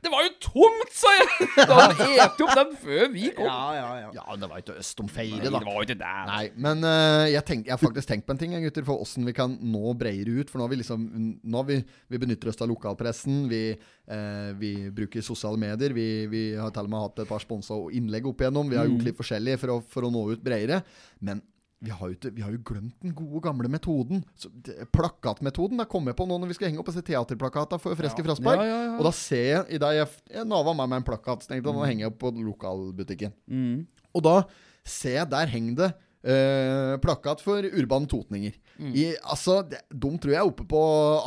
Det 0.00 0.08
var 0.08 0.22
jo 0.24 0.30
tomt, 0.40 0.92
sa 0.96 1.10
jeg! 1.12 1.46
Da 1.68 1.74
hadde 1.76 1.96
de 2.00 2.14
ete 2.24 2.44
opp 2.46 2.54
den 2.56 2.70
før 2.80 3.02
vi 3.12 3.26
kom. 3.36 3.44
ja, 3.44 3.64
ja, 3.76 3.88
ja. 4.00 4.06
Ja, 4.16 4.36
det 4.40 4.48
var 4.48 4.62
ikke 4.62 4.78
øst 4.80 5.02
om 5.02 5.10
feire, 5.12 5.42
Nei, 5.42 5.50
det 5.52 5.60
var 5.66 5.76
jo 5.76 5.82
ikke 5.84 5.96
der. 6.00 6.22
Nei, 6.30 6.44
men 6.66 6.86
uh, 6.86 7.26
jeg, 7.28 7.42
tenk, 7.50 7.68
jeg 7.68 7.74
har 7.74 7.82
faktisk 7.82 8.08
tenkt 8.08 8.24
på 8.24 8.32
en 8.32 8.40
ting, 8.40 8.54
gutter, 8.64 8.86
for 8.88 9.04
åssen 9.04 9.28
vi 9.28 9.34
kan 9.36 9.58
nå 9.60 9.92
bredere 10.00 10.40
ut. 10.40 10.48
For 10.48 10.56
nå 10.56 10.64
har 10.64 10.72
vi 10.72 10.80
liksom 10.80 11.04
Nå 11.44 11.60
har 11.60 11.68
vi, 11.68 11.76
vi 12.08 12.22
benytter 12.24 12.48
oss 12.48 12.64
av 12.64 12.72
lokalpressen. 12.72 13.42
Vi, 13.52 13.62
uh, 13.76 14.50
vi 14.56 14.72
bruker 15.02 15.26
sosiale 15.26 15.60
medier. 15.60 15.92
Vi, 15.92 16.08
vi 16.32 16.44
har 16.56 16.72
til 16.72 16.88
og 16.88 16.94
med 16.96 17.04
hatt 17.04 17.20
et 17.26 17.32
par 17.34 17.44
sponsa 17.44 17.76
innlegg 18.00 18.32
opp 18.32 18.40
igjennom. 18.40 18.72
Vi 18.72 18.80
har 18.80 18.88
gjort 18.88 19.04
litt 19.10 19.20
forskjellig 19.20 19.60
for 19.60 19.76
å, 19.76 19.80
for 19.84 20.08
å 20.08 20.14
nå 20.16 20.30
ut 20.32 20.48
bredere. 20.48 20.80
Men 21.20 21.44
vi 21.80 21.90
har, 21.90 22.10
jo 22.12 22.30
vi 22.36 22.42
har 22.44 22.52
jo 22.52 22.58
glemt 22.68 22.96
den 23.00 23.14
gode, 23.16 23.40
gamle 23.46 23.68
metoden. 23.72 24.20
Så, 24.36 24.50
plakatmetoden. 24.92 25.80
Da 25.80 25.86
kommer 25.88 26.12
jeg 26.12 26.18
på 26.20 26.26
nå 26.28 26.36
når 26.42 26.50
vi 26.52 26.56
skal 26.58 26.68
henge 26.68 26.82
opp 26.82 26.90
disse 26.90 27.04
teaterplakatene 27.06 27.80
for 27.80 27.96
Freske 27.96 28.24
Fraspark. 28.26 28.60
Ja, 28.60 28.66
ja, 28.68 28.82
ja. 28.90 28.98
Og 28.98 29.06
da 29.08 29.12
ser 29.16 29.46
jeg 29.46 29.78
i 29.78 29.80
dag 29.80 29.96
Jeg, 29.96 30.10
jeg 30.36 30.48
nava 30.50 30.74
med 30.76 30.98
en 30.98 31.06
plakat. 31.08 31.40
Så 31.46 31.52
tenkte 31.54 31.70
jeg, 31.72 31.78
nå 31.78 31.86
henger 31.88 32.04
jeg 32.06 32.12
opp 32.12 32.20
på 32.20 32.34
lokalbutikken. 32.36 33.32
Mm. 33.48 33.86
Og 34.12 34.24
da 34.28 34.36
ser 34.84 35.22
jeg 35.22 35.30
der 35.32 35.48
henger 35.54 35.78
det 35.80 35.90
eh, 36.28 36.98
plakat 37.00 37.40
for 37.44 37.64
urbane 37.64 38.08
totninger. 38.12 38.52
Mm. 38.76 38.92
I, 38.96 39.06
altså, 39.24 39.60
de, 39.68 39.80
de 39.92 40.12
tror 40.20 40.34
jeg 40.34 40.40
er 40.42 40.52
oppe 40.52 40.66
på 40.68 40.82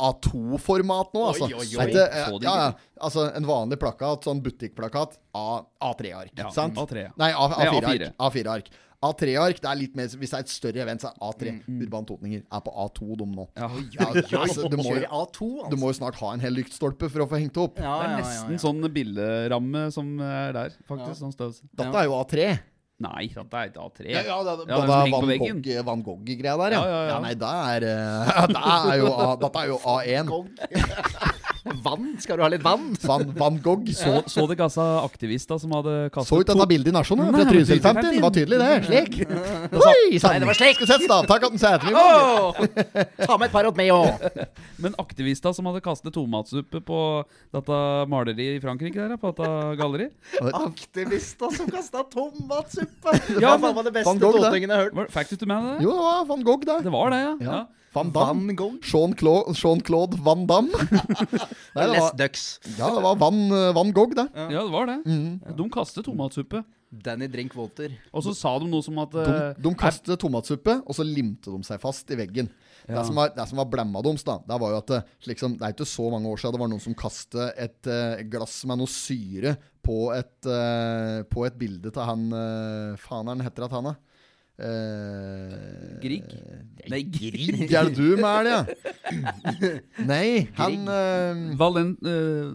A2-format 0.08 1.12
nå, 1.14 1.26
altså. 1.32 1.48
oi, 1.50 1.52
oi. 1.58 1.66
oi. 1.66 1.88
ikke- 1.88 2.06
eh, 2.06 2.38
ja, 2.46 2.54
ja. 2.62 2.70
Altså 3.02 3.26
en 3.34 3.46
vanlig 3.48 3.78
plakat, 3.82 4.24
sånn 4.26 4.42
butikkplakat, 4.44 5.18
A- 5.34 5.62
A3-ark. 5.90 6.32
Ja. 6.38 6.50
A3, 6.54 7.08
ja. 7.08 7.12
Nei, 7.18 7.32
A- 7.34 7.50
Nei, 7.58 7.98
A4-ark. 8.18 8.70
A4-ark. 9.04 9.44
A3-ark, 9.44 9.60
det 9.62 9.70
er 9.70 9.80
litt 9.80 9.96
mer 9.98 10.08
Hvis 10.08 10.32
det 10.32 10.38
er 10.38 10.44
et 10.44 10.52
større 10.52 10.82
event, 10.84 11.04
så 11.04 11.12
er 11.12 11.16
A3. 11.28 11.54
Mm, 11.66 11.80
Urban 11.86 12.08
totninger 12.08 12.42
er 12.44 12.64
på 12.64 12.74
A2, 12.84 13.08
de 13.20 13.28
nå. 13.30 13.46
Ja. 13.56 13.70
Ja, 13.94 14.10
altså, 14.40 14.68
du, 14.70 14.76
må, 14.80 14.90
jo- 14.96 15.08
A2, 15.08 15.38
du 15.38 15.64
altså. 15.64 15.80
må 15.80 15.92
jo 15.92 15.98
snart 16.00 16.20
ha 16.20 16.34
en 16.34 16.44
hel 16.44 16.54
lyktstolpe 16.58 17.10
for 17.12 17.24
å 17.24 17.30
få 17.30 17.40
hengt 17.40 17.58
opp. 17.60 17.80
Ja, 17.82 17.96
Det 18.00 18.04
er 18.04 18.12
ja, 18.12 18.12
ja, 18.12 18.20
nesten 18.22 18.58
ja. 18.58 18.62
sånn 18.66 18.92
bilderamme 18.94 19.88
som 19.94 20.14
er 20.20 20.54
der, 20.56 20.78
faktisk. 20.88 21.20
Sånn 21.22 21.34
størrelse. 21.34 21.66
Dette 21.74 22.00
er 22.00 22.08
jo 22.08 22.16
A3. 22.20 22.54
Nei, 23.04 23.24
dette 23.26 23.58
er 23.58 23.70
ikke 23.72 23.84
A3. 23.88 24.04
Ja, 24.06 24.20
ja, 24.22 24.36
det, 24.46 24.52
Ja, 24.70 24.76
det, 24.86 24.94
er 24.94 25.10
Van. 25.10 25.24
Gogh-greia 25.42 25.82
Gogh-greia 25.82 26.54
der, 26.60 26.76
ja. 26.76 26.82
Ja, 26.84 26.84
ja, 26.86 27.00
ja. 27.10 27.16
Nei, 27.24 27.32
det 27.34 27.50
er, 27.50 27.86
det 28.54 28.62
er 28.62 29.00
jo 29.00 29.08
A, 29.10 29.26
Dette 29.42 29.64
er 29.64 29.72
jo 29.72 29.78
A1. 29.82 30.30
Vann? 31.64 32.10
Skal 32.20 32.36
du 32.36 32.42
ha 32.44 32.48
litt 32.52 32.60
vann? 32.64 32.90
Van, 33.08 33.22
Van 33.38 33.54
Gogh. 33.64 33.88
Så, 33.96 34.18
så 34.28 34.42
det 34.50 34.58
gassa 34.58 34.84
aktivister 35.00 35.56
som 35.62 35.72
hadde 35.72 36.10
kastet 36.12 36.28
Så 36.28 36.40
ut 36.42 36.50
dette 36.50 36.66
bildet 36.68 36.90
i 36.90 36.94
Nasjonen 36.94 37.30
fra 37.32 37.40
Nei, 37.40 37.54
Trysil 37.54 37.80
50. 37.80 38.02
50. 38.04 38.10
Det 38.18 38.24
var 38.24 38.34
tydelig, 38.36 38.58
det. 38.60 38.72
Slik. 38.84 39.16
Oi 39.88 40.18
sann! 40.20 40.34
Nei, 40.34 40.42
det 40.42 40.48
var 40.50 40.58
slik. 40.58 40.76
Skal 40.76 40.90
sette 40.90 41.08
stavtak 41.08 41.46
at 41.48 41.54
den 41.54 41.62
setter 41.62 41.88
i 41.88 41.94
gang. 41.96 43.06
Ta 43.24 43.38
med 43.40 43.46
et 43.48 43.54
par 43.54 43.68
åt 43.70 43.80
meg 43.80 43.92
òg. 43.94 44.26
Men 44.84 44.98
aktivister 45.00 45.54
som 45.56 45.70
hadde 45.70 45.80
kastet 45.84 46.12
tomatsuppe 46.18 46.82
på 46.84 46.98
dette 47.56 47.78
maleriet 48.12 48.58
i 48.58 48.62
Frankrike, 48.64 49.00
der, 49.08 49.16
på 49.20 49.32
dette 49.32 49.48
galleriet 49.80 50.52
Aktivister 50.60 51.54
som 51.56 51.70
kasta 51.72 52.04
tomatsuppe. 52.12 53.14
Det 53.34 53.40
Hva 53.40 53.54
ja, 53.54 53.56
var 53.56 53.86
det 53.86 53.94
beste 53.94 54.10
Van 54.10 54.20
Gogh, 54.20 54.36
det. 54.42 54.60
jeg 54.60 54.68
har 54.68 54.84
hørt? 54.84 54.98
Var- 55.00 55.08
Fikk 55.16 55.32
du 55.32 55.34
ikke 55.38 55.48
med 55.48 55.64
deg 55.64 55.78
det? 55.78 55.86
Jo, 55.88 55.94
det 55.96 56.04
var 56.04 56.28
Van 56.28 56.44
Gogh, 56.44 56.68
det. 56.68 56.76
Det 56.84 56.92
var 56.92 57.14
det, 57.14 57.22
ja. 57.24 57.32
Ja. 57.40 57.56
ja. 57.56 57.62
Van 57.94 58.12
Damme. 58.14 58.46
Van 58.50 58.58
Gogh. 58.58 58.78
Jean-Claude 58.82 59.54
Jean 59.54 60.24
Van 60.26 60.46
Damme. 60.50 60.70
Nei, 61.74 61.84
det 61.84 61.90
Les 61.92 62.00
var, 62.02 62.14
Ducks. 62.18 62.46
ja, 62.76 62.90
det 62.90 63.02
var 63.06 63.18
Van, 63.22 63.42
Van 63.74 63.92
Gogh, 63.92 64.14
det. 64.18 64.28
Ja, 64.34 64.62
det 64.62 64.72
var 64.72 64.90
det. 64.90 65.00
Mm. 65.06 65.40
De 65.56 65.68
kastet 65.70 66.04
tomatsuppe. 66.04 66.64
Danny 67.02 67.26
Drinkwater. 67.30 67.94
Og 68.14 68.24
så 68.26 68.34
sa 68.36 68.52
de 68.60 68.68
noe 68.70 68.84
som 68.84 68.98
at 69.02 69.14
De, 69.14 69.24
eh, 69.24 69.58
de 69.62 69.72
kastet 69.78 70.20
tomatsuppe, 70.20 70.76
og 70.84 70.96
så 70.96 71.06
limte 71.06 71.52
de 71.52 71.66
seg 71.66 71.80
fast 71.82 72.10
i 72.14 72.18
veggen. 72.18 72.50
Det, 72.84 73.00
som 73.06 73.16
var, 73.16 73.32
det 73.34 73.46
som 73.48 73.60
var 73.62 73.68
blemma 73.72 74.02
deres, 74.04 74.24
da, 74.26 74.38
det 74.44 74.58
var 74.60 74.74
jo 74.74 74.80
at 74.82 74.92
liksom, 75.30 75.56
det 75.58 75.66
er 75.66 75.74
ikke 75.74 75.88
så 75.88 76.10
mange 76.12 76.28
år 76.28 76.40
siden 76.40 76.56
det 76.56 76.60
var 76.60 76.72
noen 76.74 76.84
som 76.84 76.96
kastet 76.98 77.62
et 77.64 77.88
uh, 77.88 78.20
glass 78.28 78.58
med 78.68 78.82
noe 78.82 78.92
syre 78.92 79.54
på 79.84 80.10
et, 80.12 80.34
uh, 80.44 81.24
på 81.30 81.46
et 81.48 81.56
bilde 81.56 81.92
til 81.94 82.04
han 82.04 82.26
uh, 82.28 83.00
Faen 83.00 83.30
er 83.30 83.38
han 83.38 83.46
heter 83.46 83.64
at 83.64 83.78
han, 83.78 83.88
da? 83.88 83.94
Eh, 84.54 85.96
Grieg? 86.02 86.28
Nei, 86.92 87.00
Grieg 87.10 87.72
er 87.72 87.88
det 87.88 87.96
du 87.96 88.14
med, 88.20 88.28
er 88.28 88.44
det? 88.46 88.52
ja? 88.54 89.72
Nei, 90.12 90.28
han 90.60 90.86
uh, 90.86 91.58
Valent... 91.58 91.98
Uh, 92.06 92.54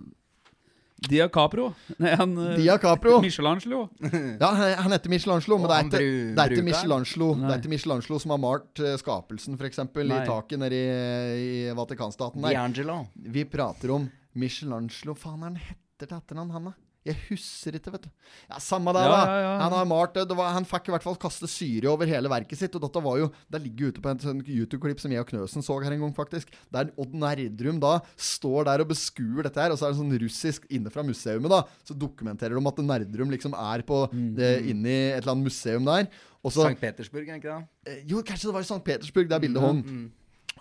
Dia 1.00 1.30
Capro. 1.32 1.70
Nei, 2.04 2.12
han 2.20 2.34
uh, 2.36 2.54
Dia 2.60 2.76
Capro. 2.80 3.20
Michelangelo. 3.24 3.86
Ja, 4.04 4.50
han, 4.52 4.92
heter 4.92 5.12
Michelangelo, 5.12 5.58
men 5.62 5.72
det 5.72 5.78
er 5.78 5.86
ikke, 5.88 6.02
det 6.36 6.44
er 6.44 6.56
ikke? 6.56 6.66
Michelangelo 6.68 7.30
Det 7.40 7.52
er 7.54 7.62
ikke 7.62 7.72
Michelangelo 7.72 8.20
som 8.20 8.34
har 8.36 8.42
malt 8.44 8.82
eh, 8.84 8.98
skapelsen, 9.00 9.56
f.eks. 9.56 9.80
i 9.80 10.20
taket 10.28 10.60
nede 10.60 10.76
i, 10.76 11.70
i 11.70 11.78
Vatikanstaten 11.78 12.44
der. 12.44 12.60
D'Angelo. 12.60 13.00
Vi 13.16 13.46
prater 13.48 13.96
om 13.96 14.10
Michelangelo 14.40 15.16
Faen, 15.16 15.40
er 15.40 15.54
han 15.54 15.62
heter 15.70 16.10
til 16.10 16.20
etternavn, 16.20 16.52
han 16.56 16.70
da? 16.70 16.76
Jeg 17.08 17.16
husker 17.30 17.78
ikke, 17.78 17.92
vet 17.94 18.04
du. 18.06 18.10
Ja, 18.50 18.58
Samme 18.60 18.92
det, 18.94 19.02
Ja, 19.08 19.10
da. 19.14 19.20
ja, 19.26 19.38
ja. 19.46 19.52
Han 19.64 19.72
har 19.72 19.86
malt 19.88 20.14
det. 20.18 20.26
det 20.28 20.36
var, 20.38 20.50
han 20.54 20.66
fikk 20.68 20.90
i 20.90 20.92
hvert 20.92 21.06
fall 21.06 21.16
kaste 21.16 21.48
syre 21.48 21.88
over 21.94 22.06
hele 22.12 22.28
verket 22.30 22.60
sitt. 22.60 22.76
Og 22.76 22.82
dette 22.84 23.02
var 23.02 23.18
jo 23.22 23.30
Det 23.50 23.62
ligger 23.64 23.94
ute 23.94 24.02
på 24.04 24.10
en 24.12 24.20
sånn 24.20 24.42
YouTube-klipp 24.44 25.00
som 25.00 25.12
jeg 25.16 25.24
og 25.24 25.30
Knøsen 25.32 25.64
så 25.64 25.78
her 25.82 25.96
en 25.96 26.04
gang, 26.04 26.14
faktisk. 26.14 26.52
Der 26.76 26.92
Odd 27.00 27.16
Nerdrum 27.16 27.80
da 27.80 28.02
står 28.20 28.66
der 28.68 28.84
og 28.84 28.90
beskuer 28.92 29.48
dette 29.48 29.64
her. 29.64 29.72
Og 29.72 29.80
så 29.80 29.88
er 29.88 29.96
det 29.96 30.02
sånn 30.02 30.20
russisk 30.26 30.68
inne 30.70 30.92
fra 30.92 31.02
museumet, 31.08 31.50
da. 31.50 31.64
Så 31.88 31.96
dokumenterer 31.98 32.60
de 32.60 32.68
at 32.74 32.84
Nerdrum 32.84 33.32
liksom 33.32 33.56
er 33.56 33.82
på 33.88 34.04
Mm. 34.12 34.36
det, 34.36 34.52
inni 34.70 34.98
et 35.14 35.22
eller 35.24 35.32
annet 35.38 35.48
museum 35.50 35.86
der. 35.86 36.08
Også, 36.44 36.68
St. 36.68 36.80
Petersburg, 36.80 37.28
er 37.28 37.36
ikke 37.40 37.52
det? 37.52 37.68
Eh, 37.88 38.04
Jo, 38.08 38.22
kanskje 38.24 38.48
det 38.48 38.54
var 38.54 38.62
i 38.62 38.70
St. 38.70 38.84
Petersburg 38.84 39.28
der 39.30 39.40
bildet 39.40 39.62
hang. 39.62 39.82
Mm. 39.84 40.12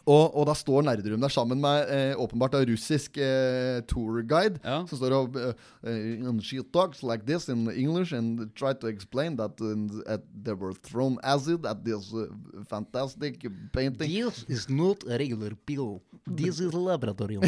Og, 0.09 0.33
og 0.33 0.47
da 0.49 0.55
står 0.57 0.87
Nerdrum 0.87 1.21
der 1.21 1.33
sammen 1.33 1.61
med 1.61 1.91
eh, 1.93 2.15
åpenbart 2.17 2.57
en 2.57 2.67
russisk 2.71 3.19
eh, 3.21 3.81
tourguide. 3.91 4.57
Ja. 4.65 4.81
Som 4.89 5.01
står 5.01 5.17
og 5.19 5.37
eh, 5.37 5.53
eh, 5.85 6.29
and 6.29 6.41
She 6.45 6.63
talks 6.73 7.03
like 7.03 7.27
this 7.27 7.49
in 7.49 7.69
English 7.69 8.15
and 8.17 8.49
try 8.57 8.73
to 8.73 8.89
explain 8.89 9.37
that 9.37 9.61
uh, 9.61 9.75
at 10.09 10.25
they 10.33 10.55
were 10.55 10.73
thrown 10.73 11.19
acid 11.23 11.67
at 11.67 11.85
this 11.85 12.13
uh, 12.15 12.27
fantastic 12.69 13.45
painting. 13.73 14.09
This 14.09 14.45
is 14.49 14.69
not 14.69 15.05
a 15.05 15.19
regular 15.19 15.53
pill. 15.67 16.01
This 16.27 16.61
is 16.61 16.73
laboratorium. 16.73 17.45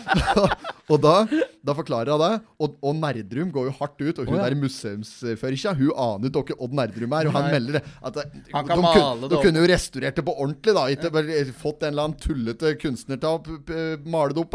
og 0.92 0.98
da, 1.02 1.14
da 1.62 1.74
forklarer 1.74 2.14
hun 2.14 2.22
det. 2.22 2.30
Og, 2.60 2.78
og 2.86 2.96
Nerdrum 2.98 3.50
går 3.54 3.68
jo 3.70 3.74
hardt 3.80 3.98
ut. 4.02 4.22
Og 4.22 4.30
hun 4.30 4.36
oh, 4.36 4.40
ja. 4.40 4.46
er 4.46 4.58
museumsførkja 4.58 5.74
Hun 5.78 5.92
aner 5.94 6.30
jo 6.30 6.44
ikke 6.44 6.58
Odd 6.58 6.74
Nerdrum 6.76 7.18
er, 7.18 7.30
og 7.30 7.36
han 7.38 7.48
Nei. 7.48 7.52
melder. 7.58 7.90
At 7.98 8.18
det, 8.18 8.26
Han 8.54 8.66
kan 8.68 8.78
de, 8.78 8.86
male 8.86 8.94
kun- 8.94 9.26
det 9.26 9.32
de 9.34 9.42
kunne 9.44 9.64
jo 9.64 9.70
restaurert 9.74 10.20
det 10.20 10.26
på 10.26 10.36
ordentlig, 10.36 10.76
da. 10.78 10.86
Ikke 10.94 11.12
bare 11.14 11.44
fått 11.60 11.79
en 11.86 11.92
eller 11.94 12.08
annen 12.08 12.18
tullete 12.20 12.74
kunstner 12.80 13.18
til 13.20 13.28
å 13.30 13.40
p- 13.44 13.58
p- 13.66 14.10
male 14.10 14.34
det 14.36 14.42
opp 14.44 14.54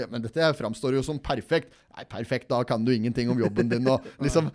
igjen. 0.00 0.10
Men 0.14 0.24
dette 0.24 0.52
framstår 0.58 0.96
jo 0.98 1.02
som 1.06 1.18
perfekt. 1.22 1.72
Nei, 1.94 2.02
perfekt, 2.10 2.48
da 2.50 2.58
kan 2.66 2.82
du 2.82 2.90
ingenting 2.90 3.28
om 3.30 3.38
jobben 3.38 3.68
din. 3.70 3.84
Og 3.86 4.02
liksom 4.18 4.48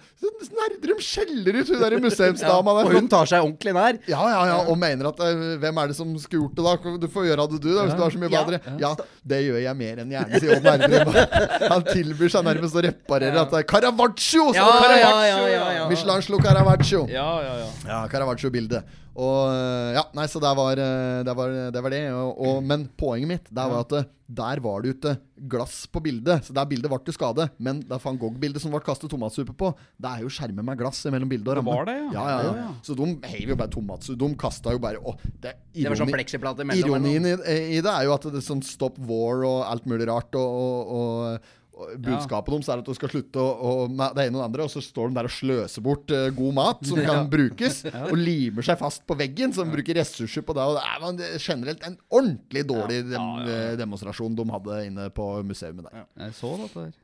Nerdrum 0.59 0.99
skjeller 0.99 1.55
ut 1.61 1.69
hun 1.71 1.79
der 1.79 1.95
museumsdama 2.03 2.73
der. 2.75 2.89
Og 2.89 2.97
hun 2.97 3.07
tar 3.11 3.29
seg 3.31 3.45
ordentlig 3.45 3.71
nær. 3.77 3.99
Ja, 4.11 4.19
ja, 4.27 4.41
ja, 4.49 4.57
og 4.67 4.75
mener 4.81 5.07
at 5.13 5.21
eh, 5.23 5.45
Hvem 5.61 5.79
er 5.79 5.91
det 5.93 5.95
som 5.95 6.11
skulle 6.19 6.43
gjort 6.49 6.57
det, 6.59 6.65
da? 6.67 6.97
Du 6.99 7.07
får 7.13 7.29
gjøre 7.29 7.47
det, 7.53 7.61
du, 7.63 7.69
da, 7.77 7.85
hvis 7.87 7.95
du 7.95 8.03
har 8.03 8.11
så 8.15 8.19
mye 8.19 8.31
Ja. 8.33 8.43
bedre. 8.43 8.75
Ja, 8.83 8.91
det 9.31 9.39
gjør 9.45 9.59
jeg 9.63 9.79
mer 9.85 10.03
enn 10.03 10.11
gjerne, 10.17 10.43
sier 10.43 10.57
Odd 10.57 10.67
Nerdrum. 10.67 11.15
Han 11.77 11.87
tilbyr 11.87 12.35
seg 12.35 12.47
nærmest 12.49 12.75
å 12.75 12.83
reparere 12.89 13.43
at 13.45 13.55
det 13.55 13.63
er 13.63 13.69
Caravaggio! 13.71 14.49
Ja, 14.59 14.67
Caravaggio! 14.67 14.99
ja, 14.99 15.27
ja, 15.31 15.47
ja, 15.55 15.67
ja. 15.79 15.87
Michelangelo 15.91 16.41
Caravaggio. 16.43 17.05
Ja, 17.07 17.29
ja, 17.45 17.55
ja. 17.63 17.69
Ja, 17.87 18.01
Caravaggio-bildet. 18.11 18.97
Og 19.19 19.49
eh, 19.51 19.95
ja, 19.97 20.03
nei, 20.15 20.27
så 20.31 20.39
det 20.43 20.51
var 20.55 20.79
eh, 20.79 21.23
det. 21.27 21.33
Var, 21.39 21.55
det, 21.75 21.81
var 21.83 21.95
det. 21.95 22.03
Og, 22.15 22.37
og, 22.51 22.59
men 22.63 22.85
poenget 22.99 23.31
mitt 23.31 23.49
der 23.51 23.71
var 23.71 23.87
at 23.87 23.95
eh, 24.03 24.07
der 24.29 24.61
var 24.63 24.83
det 24.83 24.93
ikke 24.95 25.15
glass 25.47 25.85
på 25.87 26.01
bildet. 26.03 26.43
Så 26.47 26.53
der 26.53 26.65
bildet 26.69 26.89
ble 26.91 26.99
til 27.05 27.15
skade. 27.15 27.49
Men 27.59 27.79
det 27.87 27.99
van 28.03 28.17
Gogh-bildet 28.19 28.61
som 28.63 28.71
ble 28.73 28.81
kastet 28.83 29.09
tomatsuppe 29.13 29.55
på, 29.57 29.71
det 30.01 30.09
er 30.11 30.25
jo 30.25 30.29
skjermet 30.33 30.65
med 30.65 30.77
glass 30.81 31.03
mellom 31.07 31.29
bildet 31.31 31.47
og 31.47 31.55
Det 31.55 31.61
ramme. 31.61 31.75
var 31.77 31.85
det, 31.89 31.97
ja. 31.99 32.11
Ja, 32.13 32.25
ja, 32.29 32.41
ja. 32.43 32.55
ja. 32.65 32.73
Så 32.83 32.95
de 32.99 33.07
heiv 33.31 33.53
jo 33.53 33.59
bare 33.59 33.71
tomatsuppe. 33.73 34.19
De 34.19 34.29
kasta 34.35 34.73
jo 34.75 34.79
bare 34.83 34.99
å, 34.99 35.15
det, 35.39 35.53
er 35.55 35.83
Det 35.83 35.89
var 35.89 35.95
sånn 36.01 36.09
ironi- 36.09 36.17
pleksiplate 36.19 36.65
mellom. 36.67 36.89
Ironien 36.99 37.29
i, 37.29 37.35
i 37.77 37.79
det 37.85 37.93
er 37.93 38.09
jo 38.09 38.13
at 38.17 38.27
det 38.29 38.41
er 38.41 38.45
sånn 38.49 38.63
Stop 38.65 38.99
War 39.09 39.45
og 39.47 39.63
alt 39.69 39.85
mulig 39.89 40.07
rart. 40.11 40.35
Og, 40.35 40.49
og, 40.49 40.91
og, 40.99 41.55
budskapet 41.97 42.53
deres 42.53 42.69
er 42.69 42.81
at 42.81 42.87
du 42.87 42.95
skal 42.97 43.11
slutte 43.13 43.41
å, 43.41 43.49
å, 43.49 43.73
det 43.87 44.25
ene 44.25 44.37
og 44.37 44.41
det 44.41 44.47
andre, 44.47 44.65
og 44.67 44.73
så 44.73 44.83
står 44.83 45.11
de 45.11 45.19
der 45.19 45.29
og 45.29 45.35
sløser 45.35 45.85
bort 45.85 46.13
uh, 46.15 46.25
god 46.35 46.57
mat 46.57 46.83
som 46.89 47.01
kan 47.09 47.29
brukes, 47.31 47.81
og 48.11 48.15
limer 48.19 48.65
seg 48.67 48.79
fast 48.81 49.05
på 49.09 49.17
veggen, 49.19 49.55
som 49.55 49.71
bruker 49.71 49.99
ressurser 50.01 50.45
på 50.45 50.55
det. 50.57 50.65
Og 50.65 50.79
det 50.79 50.85
er 50.87 51.03
man, 51.05 51.21
er 51.29 51.43
generelt 51.43 51.85
en 51.87 51.99
ordentlig 52.07 52.65
dårlig 52.69 53.03
dem, 53.11 53.45
demonstrasjon 53.79 54.35
de 54.37 54.49
hadde 54.53 54.81
inne 54.89 55.07
på 55.15 55.31
museet 55.47 55.79
der. 55.85 56.03
Jeg 56.25 56.35
så 56.37 56.55
dette 56.63 56.89
der. 56.89 56.97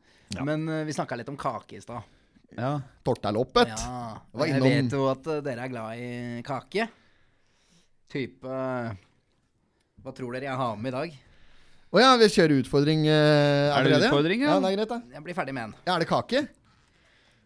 Men 0.46 0.68
uh, 0.70 0.84
vi 0.88 0.96
snakka 0.96 1.18
litt 1.20 1.32
om 1.32 1.40
kake 1.40 1.78
i 1.78 1.84
stad. 1.84 2.04
Ja. 2.56 2.80
Tortellhoppet. 3.04 3.72
Ja, 3.74 4.22
jeg 4.40 4.56
innom- 4.56 4.70
vet 4.70 4.96
jo 4.96 5.08
at 5.12 5.28
eh, 5.28 5.42
dere 5.44 5.66
er 5.66 5.72
glad 5.72 6.00
i 6.00 6.42
kake. 6.46 6.88
Type 8.12 8.48
Hva 10.06 10.14
tror 10.16 10.36
dere 10.36 10.48
jeg 10.48 10.60
har 10.60 10.76
med 10.78 10.94
i 10.94 10.96
dag? 10.96 11.16
Å 11.94 12.02
ja, 12.02 12.14
vi 12.20 12.28
kjører 12.34 12.58
utfordring 12.64 13.06
eh, 13.08 13.72
Er 13.72 13.86
det 13.88 14.00
utfordring, 14.08 14.42
ja? 14.44 14.56
ja? 14.56 14.62
det 14.64 14.72
er 14.72 14.80
greit, 14.80 14.90
da. 14.92 15.02
Jeg 15.16 15.26
blir 15.28 15.38
ferdig 15.38 15.54
med 15.56 15.70
en. 15.70 15.76
Ja, 15.86 15.96
er 15.96 16.04
det 16.04 16.10
kake? 16.10 16.46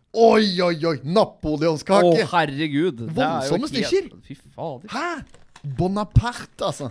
Oi, 0.10 0.46
oi, 0.66 0.78
oi! 0.90 0.96
Napoleonskake! 1.06 2.24
Å, 2.24 2.30
herregud. 2.32 3.04
Det 3.12 3.22
er 3.22 3.44
Voldsomme 3.44 3.70
stykker. 3.70 4.08
Fy 4.26 4.38
fader. 4.40 4.90
Hæ? 4.90 5.68
Bonaparte, 5.78 6.66
altså. 6.66 6.90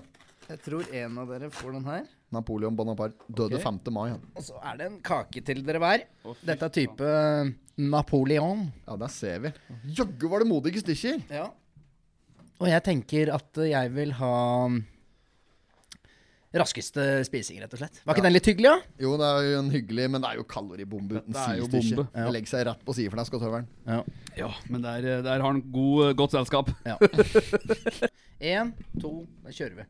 Jeg 0.48 0.60
tror 0.62 0.86
en 1.00 1.18
av 1.24 1.32
dere 1.32 1.48
får 1.52 1.74
den 1.74 1.88
her. 1.88 2.04
Napoleon 2.32 2.76
Bonaparte 2.76 3.26
døde 3.26 3.56
okay. 3.56 3.64
5. 3.64 3.80
mai. 3.96 4.04
Han. 4.12 4.22
Og 4.36 4.44
så 4.44 4.60
er 4.60 4.78
det 4.78 4.86
en 4.86 5.00
kake 5.04 5.42
til 5.48 5.64
dere 5.66 5.80
hver. 5.82 6.04
Dette 6.46 6.68
er 6.68 6.74
type 6.76 7.08
eh, 7.08 7.50
Napoleon. 7.80 8.68
Ja, 8.86 8.98
der 9.00 9.12
ser 9.12 9.42
vi. 9.46 9.52
Jaggu 9.98 10.28
var 10.30 10.44
det 10.44 10.50
modige 10.52 10.84
stykker. 10.84 11.24
Ja. 11.32 11.48
Og 12.58 12.70
jeg 12.70 12.84
tenker 12.86 13.32
at 13.34 13.60
jeg 13.66 13.92
vil 13.94 14.14
ha 14.18 14.32
raskeste 16.54 17.02
spising, 17.28 17.58
rett 17.60 17.74
og 17.76 17.80
slett. 17.82 17.98
Var 18.08 18.14
ikke 18.16 18.24
den 18.24 18.32
litt 18.32 18.46
hyggelig, 18.48 18.70
da? 18.70 19.02
Jo, 19.04 19.10
det 19.20 19.26
er 19.28 19.42
jo 19.50 19.58
en 19.60 19.70
hyggelig, 19.74 20.06
men 20.14 20.22
det 20.24 20.30
er 20.30 20.38
jo 20.40 20.44
kaloribombe 20.48 21.18
uten 21.20 21.34
Det 21.34 21.42
er 21.42 21.58
sidestykke. 21.60 21.96
bombe. 21.98 22.24
Det 22.24 22.32
legger 22.38 22.52
seg 22.54 22.64
rett 22.70 22.84
på 22.88 22.94
sideflesk 22.96 23.36
og 23.36 23.42
tøveren. 23.44 23.66
Ja. 23.86 23.98
Ja, 24.38 24.48
men 24.72 24.82
der, 24.86 24.98
eh, 25.04 25.22
der 25.26 25.40
har 25.42 25.46
han 25.50 25.60
god, 25.74 26.14
godt 26.16 26.32
selskap. 26.38 26.70
Ja. 26.88 26.96
Én, 28.40 28.72
to, 29.02 29.26
da 29.44 29.50
kjører 29.52 29.80
vi. 29.82 29.86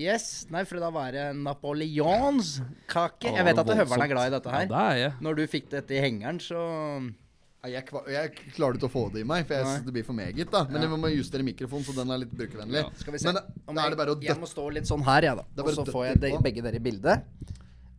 Yes. 0.00 0.46
Nei, 0.50 0.62
for 0.64 0.80
da 0.80 0.88
var 0.94 1.10
det 1.12 1.28
napoleonskake. 1.36 3.32
Jeg 3.34 3.44
vet 3.44 3.58
at 3.60 3.72
høveren 3.82 4.04
er 4.06 4.10
glad 4.12 4.30
i 4.30 4.34
dette 4.36 4.48
Ja, 4.50 4.58
her. 4.62 4.68
det 4.70 4.82
er 4.86 4.96
jeg. 5.02 5.12
Når 5.26 5.34
du 5.36 5.42
fikk 5.50 5.66
dette 5.72 5.96
i 5.96 6.00
hengeren, 6.00 6.38
så 6.40 6.60
Jeg, 7.60 7.84
jeg 8.08 8.30
klarer 8.56 8.78
ikke 8.78 8.88
å 8.88 8.92
få 8.92 9.02
det 9.12 9.20
i 9.20 9.26
meg, 9.28 9.44
for 9.44 9.58
jeg 9.58 9.66
synes 9.66 9.84
det 9.84 9.92
blir 9.92 10.04
for 10.06 10.16
meget. 10.16 10.48
da 10.48 10.62
Men 10.70 10.86
jeg 10.86 11.00
må 11.02 11.10
justere 11.12 11.44
mikrofonen, 11.44 11.84
så 11.84 11.92
den 11.98 12.12
er 12.14 12.22
litt 12.22 12.32
brukervennlig. 12.32 12.84
skal 13.02 13.12
vi 13.12 13.20
se. 13.20 13.28
Men 13.28 13.36
da, 13.36 13.42
da 13.68 13.84
er 13.84 13.92
det 13.92 13.98
bare 14.00 14.14
å 14.14 14.20
Jeg 14.24 14.40
må 14.40 14.48
stå 14.48 14.64
litt 14.72 14.88
sånn 14.88 15.04
her, 15.04 15.26
jeg, 15.28 15.36
da. 15.36 15.44
er 15.44 15.68
Og 15.68 15.76
så 15.76 15.84
får 15.90 16.06
jeg 16.06 16.22
de, 16.22 16.30
begge 16.46 16.64
dere 16.64 16.80
i 16.80 16.84
bildet. 16.86 17.28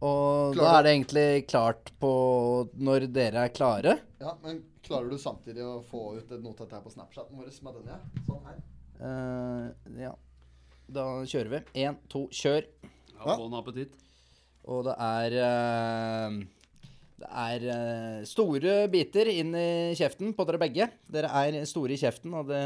Og 0.01 0.55
Klarer 0.57 0.65
da 0.65 0.71
er 0.79 0.87
det 0.87 0.93
egentlig 0.95 1.27
klart 1.45 1.91
på 2.01 2.11
når 2.81 3.05
dere 3.13 3.45
er 3.45 3.53
klare. 3.53 3.99
Ja, 4.23 4.33
Men 4.41 4.63
klarer 4.81 5.13
du 5.13 5.21
samtidig 5.21 5.61
å 5.61 5.77
få 5.85 6.15
ut 6.17 6.31
et 6.33 6.41
notat 6.41 6.73
her 6.73 6.81
på 6.81 6.93
Snapchaten 6.93 7.37
vår 7.37 7.51
med 7.61 7.77
denne, 7.77 7.99
ja? 7.99 8.25
Sånn 8.25 8.47
her. 8.49 8.63
Uh, 9.01 9.99
ja. 10.01 10.15
Da 10.91 11.05
kjører 11.21 11.53
vi. 11.53 11.61
Én, 11.85 12.01
to, 12.09 12.25
kjør. 12.33 12.65
Ja, 13.13 13.37
bon 13.37 13.53
appetitt. 13.61 13.93
Og 14.69 14.83
det 14.85 14.95
er 15.01 15.35
eh, 15.41 16.35
Det 17.21 17.29
er 17.29 17.65
eh, 17.69 18.21
store 18.25 18.75
biter 18.89 19.29
inn 19.29 19.53
i 19.53 19.93
kjeften 19.97 20.31
på 20.33 20.45
dere 20.47 20.59
begge. 20.61 20.87
Dere 21.11 21.29
er 21.43 21.57
store 21.69 21.93
i 21.93 21.99
kjeften, 22.01 22.33
og 22.33 22.49
det 22.49 22.61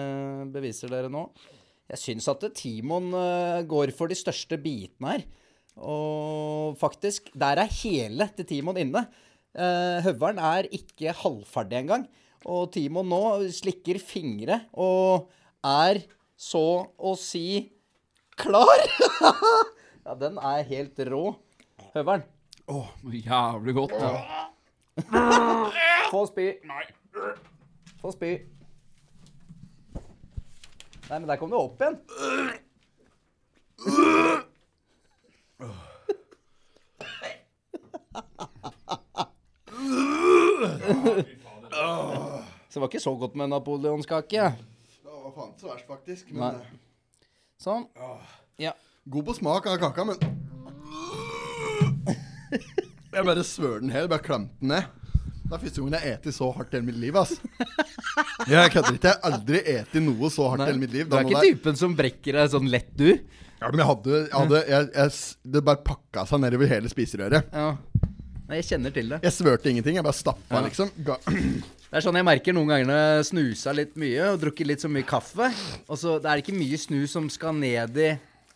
beviser 0.53 0.91
dere 0.91 1.09
nå. 1.11 1.25
Jeg 1.91 2.01
syns 2.01 2.29
at 2.31 2.45
Timon 2.55 3.11
eh, 3.19 3.65
går 3.67 3.91
for 3.97 4.11
de 4.11 4.17
største 4.17 4.57
bitene 4.61 5.11
her. 5.11 5.25
Og 5.75 6.77
faktisk, 6.79 7.27
der 7.35 7.59
er 7.65 7.73
hele 7.81 8.29
til 8.37 8.47
Timon 8.47 8.79
inne. 8.79 9.03
Eh, 9.51 9.99
høveren 10.07 10.39
er 10.39 10.69
ikke 10.71 11.15
halvferdig 11.19 11.81
engang. 11.81 12.05
Og 12.47 12.69
Timon 12.71 13.09
nå 13.11 13.23
slikker 13.57 13.99
fingre 13.99 14.61
og 14.71 15.27
er 15.67 15.99
så 16.39 16.85
å 16.95 17.15
si 17.19 17.73
klar. 18.39 18.87
ja, 20.05 20.15
den 20.15 20.39
er 20.39 20.63
helt 20.71 21.03
rå. 21.11 21.25
Høveren, 21.95 22.23
Jævlig 22.65 23.73
godt. 23.77 23.93
Ja. 23.99 24.34
Få 26.11 26.25
spy. 26.31 26.47
Nei. 26.63 26.83
Få 28.01 28.11
spy. 28.15 28.31
Nei, 31.09 31.19
men 31.19 31.27
der 31.29 31.35
kom 31.37 31.49
du 31.51 31.57
opp 31.59 31.81
igjen. 31.81 31.99
Så 42.69 42.73
det 42.73 42.79
var 42.81 42.87
ikke 42.87 42.99
så 42.99 43.15
godt 43.15 43.35
med 43.35 43.47
napoleonskake. 43.47 44.41
Det 44.41 44.55
var 45.11 45.31
faen 45.35 45.49
ikke 45.51 45.61
så 45.61 45.67
verst, 45.71 45.87
faktisk. 45.87 46.31
Men 46.31 46.55
eh, 46.59 46.65
Sånn. 47.61 47.85
Ja. 48.59 48.71
god 49.09 49.23
på 49.29 49.33
smak 49.37 49.65
av 49.71 49.77
kaka, 49.79 50.03
men 50.03 50.15
Jeg 53.15 53.23
bare 53.29 53.43
svør 53.47 53.79
den 53.83 53.91
helt, 53.95 54.09
bare 54.11 54.23
klemte 54.25 54.51
den 54.59 54.73
ned. 54.73 54.87
Det 55.45 55.53
er 55.53 55.61
første 55.61 55.77
gangen 55.81 55.93
jeg 55.95 56.01
har 56.09 56.21
spist 56.23 56.39
så 56.41 56.47
hardt 56.55 56.71
i 56.73 56.77
hele 56.79 56.87
mitt 56.89 56.97
liv, 56.99 57.17
ass. 57.21 57.35
Jeg 58.49 58.71
kødder 58.73 58.95
ikke. 58.97 59.11
Jeg 59.11 59.13
har 59.13 59.27
aldri 59.29 59.59
spist 59.61 59.99
noe 60.03 60.29
så 60.33 60.47
hardt 60.51 60.65
i 60.65 60.69
hele 60.71 60.81
mitt 60.81 60.95
liv. 60.95 61.07
Du 61.09 61.15
er 61.19 61.27
ikke 61.29 61.43
typen 61.45 61.77
som 61.79 61.93
brekker 61.97 62.39
deg 62.39 62.49
sånn 62.55 62.67
lett, 62.73 62.89
du. 62.97 63.11
Ja, 63.61 63.69
men 63.71 63.79
jeg 63.79 63.87
hadde, 63.87 64.17
jeg 64.25 64.33
hadde 64.35 64.59
jeg, 64.67 64.87
jeg, 64.97 65.13
Det 65.55 65.61
bare 65.69 65.79
pakka 65.85 66.25
seg 66.27 66.41
nedover 66.43 66.69
hele 66.73 66.91
spiserøret. 66.91 67.53
Ja. 67.55 67.69
Nei, 68.45 68.59
jeg 68.59 68.67
kjenner 68.67 68.93
til 68.93 69.07
det. 69.13 69.21
Jeg 69.25 69.33
svørte 69.37 69.71
ingenting. 69.71 69.95
Jeg 69.97 70.05
bare 70.05 70.17
stappa, 70.17 70.59
Ja. 70.59 70.63
liksom. 70.67 70.91
Ga, 71.07 71.15
Det 71.95 72.01
er 72.01 72.03
sånn 72.03 72.17
jeg 72.19 72.25
merker 72.27 72.51
noen 72.57 72.67
ganger 72.73 72.87
når 72.89 72.97
jeg 72.99 73.27
snusa 73.29 73.71
litt 73.77 73.93
mye 74.01 74.25
og 74.33 74.41
drukket 74.41 74.67
litt 74.67 74.81
så 74.83 74.89
mye 74.91 75.05
kaffe. 75.07 75.47
Og 75.87 75.97
så 76.01 76.17
Det 76.19 76.27
er 76.33 76.41
ikke 76.41 76.57
mye 76.57 76.79
snus 76.81 77.13
som 77.15 77.29
skal 77.31 77.55
ned 77.55 77.95
i 78.01 78.09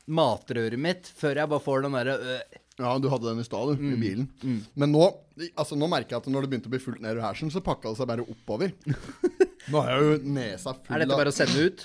matrøret 0.10 0.82
mitt 0.82 1.08
før 1.22 1.38
jeg 1.40 1.52
bare 1.54 1.64
får 1.64 1.86
den 1.86 1.96
derre 1.96 2.18
øh. 2.18 2.59
Ja, 2.80 2.94
du 3.04 3.10
hadde 3.12 3.28
den 3.30 3.44
i 3.44 3.46
stad, 3.48 3.76
du, 3.76 3.84
Mm. 3.84 3.94
i 3.94 4.00
bilen. 4.02 4.28
Men 4.76 4.94
nå 4.96 5.10
altså 5.56 5.76
nå 5.80 5.88
merker 5.92 6.16
jeg 6.18 6.24
at 6.24 6.32
når 6.32 6.42
det 6.46 6.50
begynte 6.54 6.68
å 6.72 6.74
bli 6.74 6.80
fullt 6.84 7.00
nedover 7.04 7.28
hersen, 7.30 7.52
så 7.52 7.62
pakka 7.64 7.92
det 7.94 8.00
seg 8.02 8.08
bare 8.10 8.26
oppover. 8.26 8.74
Nå 9.70 9.82
har 9.86 9.92
jeg 9.94 10.04
jo 10.04 10.34
nesa 10.34 10.74
full 10.74 10.90
av 10.90 10.96
Er 10.96 11.04
dette 11.06 11.18
bare 11.20 11.32
å 11.32 11.36
sende 11.36 11.66
ut? 11.70 11.84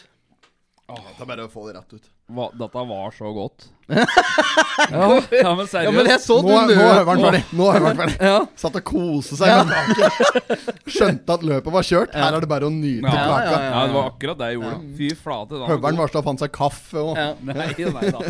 Det 0.85 1.21
er 1.21 1.29
bare 1.29 1.45
å 1.47 1.51
få 1.53 1.63
det 1.69 1.75
rett 1.79 1.93
ut. 1.97 2.07
Hva, 2.35 2.47
dette 2.57 2.83
var 2.89 3.13
så 3.17 3.31
godt. 3.37 3.67
ja, 3.89 5.07
ja, 5.33 5.53
men 5.57 5.67
seriøst. 5.69 5.87
Ja, 5.87 5.93
men 5.95 6.09
jeg 6.09 6.21
så 6.25 6.37
Nå, 6.45 6.49
du 6.49 6.73
er- 6.75 6.77
nå 6.77 6.87
er 6.89 6.99
øveren 7.03 7.23
ferdig. 7.25 7.41
Nå 7.57 7.69
er 7.73 7.87
han 7.87 8.01
ferdig. 8.03 8.17
Ja. 8.31 8.39
Satt 8.61 8.77
og 8.81 8.85
koste 8.91 9.39
seg 9.41 9.69
med 9.69 9.73
kake. 9.97 10.59
Skjønte 10.93 11.37
at 11.39 11.47
løpet 11.51 11.73
var 11.79 11.87
kjørt. 11.89 12.13
Her 12.17 12.37
er 12.39 12.45
det 12.45 12.51
bare 12.53 12.69
å 12.69 12.73
nyte 12.75 13.05
Ja, 13.07 13.15
kaka. 13.15 13.47
ja, 13.49 13.63
Ja, 13.71 13.87
det 13.89 13.97
var 13.97 14.11
akkurat 14.13 14.41
det 14.43 14.51
jeg 14.53 14.61
gjorde. 14.61 14.77
Fy 14.99 15.09
flate. 15.23 15.63
Høveren 15.73 16.01
varsla 16.03 16.25
fant 16.29 16.45
seg 16.45 16.53
kaffe 16.57 17.01
og 17.05 17.17
Nei, 17.17 17.71
nei 17.79 18.11
da. 18.13 18.25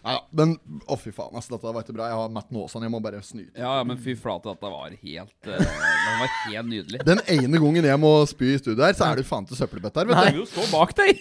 Nei, 0.00 0.14
ja, 0.16 0.20
Men 0.32 0.54
å, 0.86 0.96
fy 0.96 1.10
faen, 1.12 1.34
altså, 1.36 1.52
dette 1.54 1.72
var 1.74 1.82
ikke 1.84 1.92
bra. 1.96 2.06
Jeg 2.08 2.16
har 2.16 2.28
Matt 2.32 2.50
Nåsan, 2.54 2.82
jeg 2.86 2.92
må 2.92 3.00
bare 3.04 3.22
snyte. 3.24 3.60
Ja, 3.60 3.78
ja, 3.80 3.84
men 3.84 3.98
fy 4.00 4.14
flate, 4.16 4.48
dette 4.48 4.66
var 4.72 4.90
helt 4.94 5.34
uh, 5.44 5.50
Det 5.60 5.66
var 6.22 6.28
helt 6.46 6.68
nydelig. 6.70 6.98
Den 7.08 7.20
ene 7.28 7.58
gangen 7.60 7.84
jeg 7.90 7.98
må 8.00 8.26
spy 8.30 8.46
i 8.54 8.58
studio 8.62 8.82
her, 8.86 8.94
så 8.96 9.04
er 9.10 9.14
det 9.20 9.26
faen 9.28 9.46
til 9.48 9.56
søppelbøtta 9.60 9.98
her, 10.00 10.06
vet 10.08 10.16
vet 10.16 10.24
vil 10.32 10.40
jo 10.40 10.46
stå 10.48 10.62
bak 10.72 10.90
deg! 10.96 11.12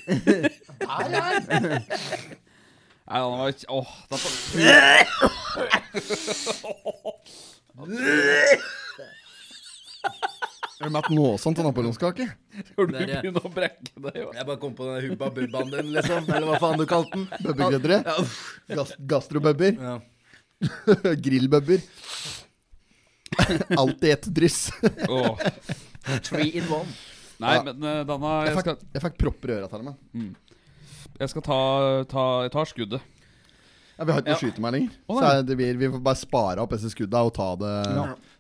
Nei, 3.10 3.20
han 3.20 3.40
var 3.42 3.50
ikke 3.50 3.74
Åh, 3.74 3.90
dette 10.80 10.92
du. 10.92 11.14
Er 11.14 11.16
noe 11.20 11.38
sånt 11.42 11.58
til 11.60 11.66
napoleonskake? 11.68 12.26
Skal 12.72 12.88
du 12.88 12.94
begynne 12.96 13.42
å 13.44 13.52
brekke 13.54 13.92
deg? 14.06 14.16
jo? 14.24 14.30
Jeg 14.36 14.46
bare 14.48 14.60
kom 14.62 14.74
på 14.78 14.88
den 14.88 15.10
hubba 15.12 15.30
bubbaen 15.36 15.72
din, 15.74 15.92
liksom. 15.96 16.30
Eller 16.32 16.48
hva 16.50 16.60
faen 16.64 16.80
du 16.80 16.86
kalte 16.90 17.18
den. 17.20 17.28
Bøbbegreddere? 17.46 18.00
Ja, 18.06 18.16
uff. 18.24 18.94
Gastrobøbber? 19.12 19.76
Ja. 19.80 19.98
Grillbøbber? 21.26 21.84
Alt 23.78 24.04
i 24.04 24.12
ett 24.12 24.26
dryss. 24.36 24.70
oh. 25.10 25.38
Three 26.24 26.50
in 26.60 26.68
one. 26.72 26.88
Nei, 27.40 27.54
Ja. 27.56 27.64
men 27.64 27.84
uh, 27.84 28.04
Danna, 28.04 28.32
Jeg 28.44 28.50
jeg 28.50 28.56
fikk, 28.58 28.66
skal, 28.66 28.78
jeg 28.98 29.02
fikk 29.06 29.18
propper 29.22 29.52
i 29.52 29.54
øra 29.60 29.70
til 29.72 29.84
meg. 29.86 30.34
jeg 31.22 31.30
skal 31.32 31.42
ta, 31.46 31.60
ta 32.12 32.24
Jeg 32.44 32.52
tar 32.56 32.66
skuddet. 32.74 33.02
Ja, 34.00 34.06
vi 34.08 34.12
har 34.16 34.22
ikke 34.22 34.32
noe 34.32 34.36
Ja. 34.36 34.40
skytemer 34.44 34.72
lenger. 34.76 34.98
Oh, 35.08 35.20
Så 35.20 35.30
det, 35.48 35.56
vi, 35.60 35.70
vi 35.80 35.88
får 35.92 36.04
bare 36.04 36.20
spare 36.20 36.64
opp 36.64 36.72
disse 36.76 36.92
skudda 36.92 37.22
og 37.28 37.34
ta 37.36 37.48
det 37.60 37.74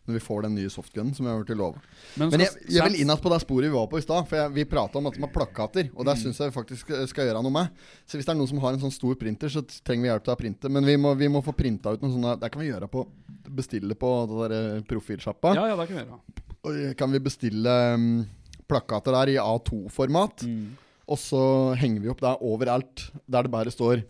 når 0.10 0.17
vi 0.17 0.22
får 0.26 0.48
den 0.48 0.56
nye 0.58 0.72
softgunen 0.74 1.13
som 1.15 1.28
vi 1.28 1.32
har 1.32 1.43
blitt 1.43 1.60
lova. 1.60 1.80
Men, 2.17 2.32
Men 2.34 2.43
jeg, 2.43 2.56
jeg 2.74 2.86
vil 2.88 2.98
inn 3.04 3.13
på 3.22 3.32
det 3.32 3.39
sporet 3.45 3.69
vi 3.69 3.76
var 3.76 3.86
på 3.91 4.00
i 4.02 4.04
stad. 4.06 4.26
For 4.30 4.39
jeg, 4.41 4.54
vi 4.58 4.65
prata 4.69 4.98
om 5.00 5.08
at 5.12 5.15
de 5.15 5.22
har 5.24 5.32
plakater, 5.34 5.91
og 5.93 6.04
det 6.10 6.15
Mm. 6.17 6.24
syns 6.26 6.41
jeg 6.41 6.56
faktisk 6.56 6.82
skal, 6.88 7.06
skal 7.12 7.30
gjøre 7.30 7.43
noe 7.45 7.54
med. 7.54 7.69
Så 8.10 8.17
hvis 8.17 8.26
det 8.26 8.34
er 8.34 8.39
noen 8.41 8.50
som 8.50 8.60
har 8.65 8.74
en 8.74 8.82
sånn 8.82 8.95
stor 8.95 9.15
printer, 9.22 9.54
så 9.54 9.62
trenger 9.86 10.04
vi 10.08 10.10
hjelp 10.12 10.26
til 10.26 10.34
å 10.34 10.39
printe. 10.41 10.74
Men 10.74 10.86
vi 10.89 10.98
må, 10.98 11.13
vi 11.15 11.30
må 11.32 11.43
få 11.45 11.54
printa 11.56 11.93
ut 11.93 12.02
noen 12.02 12.17
sånne 12.17 12.36
Det 12.41 12.50
kan 12.52 12.62
vi 12.65 12.72
gjøre 12.72 12.89
på 12.91 13.06
Bestille 13.50 13.95
på 13.98 14.10
det 14.30 14.38
der 14.50 14.58
eh, 14.58 14.82
profilsjappa. 14.86 15.56
Ja, 15.58 15.63
ja, 15.72 15.76
det 15.80 15.88
kan 15.89 15.98
vi 15.98 16.04
gjøre. 16.04 16.19
Og 16.60 16.98
Kan 17.00 17.12
vi 17.15 17.19
bestille 17.24 17.74
um, 17.95 18.26
plakater 18.69 19.15
der 19.15 19.32
i 19.34 19.38
A2-format. 19.41 20.43
Mm. 20.45 20.76
Og 21.10 21.17
så 21.17 21.39
henger 21.80 22.04
vi 22.04 22.12
opp 22.12 22.22
der 22.22 22.41
overalt 22.45 23.08
der 23.26 23.48
det 23.48 23.52
bare 23.54 23.72
står 23.74 24.04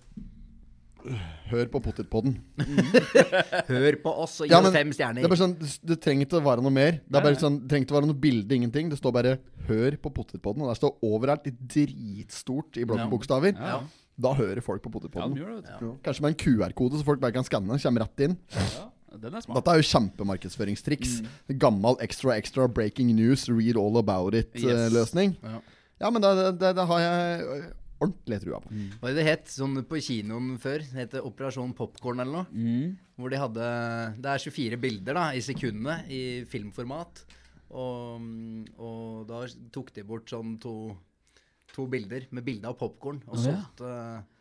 Hør 1.50 1.70
på 1.72 1.80
potetpodden. 1.84 2.36
Hør 3.72 3.98
på 4.04 4.12
oss 4.24 4.36
og 4.42 4.50
gi 4.50 4.54
Ja, 4.54 4.60
men 4.64 4.74
fem 4.74 4.90
Det, 4.90 4.96
er 4.96 4.98
stjerner. 4.98 5.30
bare 5.32 5.40
sånn, 5.40 5.56
det, 5.60 5.98
trenger 6.04 6.28
ikke 6.28 6.40
å 6.40 6.46
være 6.46 6.66
noe 6.66 6.76
mer. 6.76 7.00
Det 7.06 7.20
er 7.20 7.26
bare 7.26 7.40
sånn, 7.40 7.62
det 7.64 7.72
trenger 7.72 7.88
ikke 7.88 7.96
å 7.96 8.00
være 8.00 8.10
noe 8.12 8.20
bilde, 8.26 8.58
ingenting. 8.58 8.92
Det 8.92 9.00
står 9.00 9.16
bare 9.16 9.38
'Hør 9.70 9.98
på 10.04 10.12
potetpodden'. 10.18 10.66
Og 10.66 10.70
der 10.72 10.80
står 10.80 10.94
overalt 11.06 11.48
i 11.48 11.54
dritstort 11.56 12.78
i 12.78 12.86
blokkbokstaver. 12.86 13.56
Ja, 13.56 13.82
Da 14.20 14.34
hører 14.36 14.60
folk 14.62 14.84
på 14.84 14.90
ja 14.92 15.00
potetpodden. 15.00 15.38
Ja. 15.40 15.80
Kanskje 16.04 16.22
med 16.22 16.34
en 16.34 16.40
QR-kode, 16.44 17.00
så 17.00 17.06
folk 17.06 17.22
bare 17.22 17.32
kan 17.32 17.44
skanne. 17.48 17.80
Kommer 17.80 18.02
rett 18.04 18.20
inn. 18.20 18.38
Ja, 18.52 19.18
den 19.18 19.34
er 19.34 19.42
smart. 19.42 19.56
Dette 19.56 19.72
er 19.72 19.80
jo 19.80 19.88
kjempemarkedsføringstriks. 19.88 21.22
Gammel 21.58 21.96
extra 22.04 22.36
extra 22.36 22.68
breaking 22.68 23.16
news, 23.16 23.48
read 23.48 23.78
all 23.78 23.98
about 23.98 24.36
it-løsning. 24.36 25.38
Ja. 25.42 25.62
ja, 26.02 26.10
men 26.10 26.22
det, 26.22 26.60
det, 26.60 26.76
det 26.76 26.86
har 26.86 27.00
jeg 27.00 27.64
ordentlig 28.00 28.40
trua 28.44 28.62
på. 28.64 28.72
Hva 29.00 29.10
er 29.10 29.14
det 29.14 29.20
det 29.20 29.28
het 29.28 29.52
sånn 29.52 29.82
på 29.88 30.00
kinoen 30.04 30.56
før? 30.62 30.84
Det 30.86 31.04
het 31.04 31.18
Operasjon 31.22 31.76
Popkorn 31.78 32.24
eller 32.24 32.42
noe. 32.42 32.48
Mm. 32.54 32.96
Hvor 33.20 33.34
de 33.34 33.42
hadde 33.42 33.68
Det 34.24 34.32
er 34.34 34.44
24 34.46 34.80
bilder 34.80 35.20
da, 35.20 35.26
i 35.36 35.44
sekundet 35.44 36.10
i 36.16 36.22
filmformat. 36.50 37.24
Og, 37.70 38.26
og 38.82 39.28
da 39.30 39.44
tok 39.76 39.94
de 39.94 40.06
bort 40.08 40.32
sånn 40.32 40.56
to, 40.64 40.74
to 41.76 41.86
bilder 41.92 42.26
med 42.34 42.48
bilde 42.48 42.70
av 42.72 42.80
popkorn. 42.80 43.22
Og 43.30 43.44
solgte, 43.44 43.94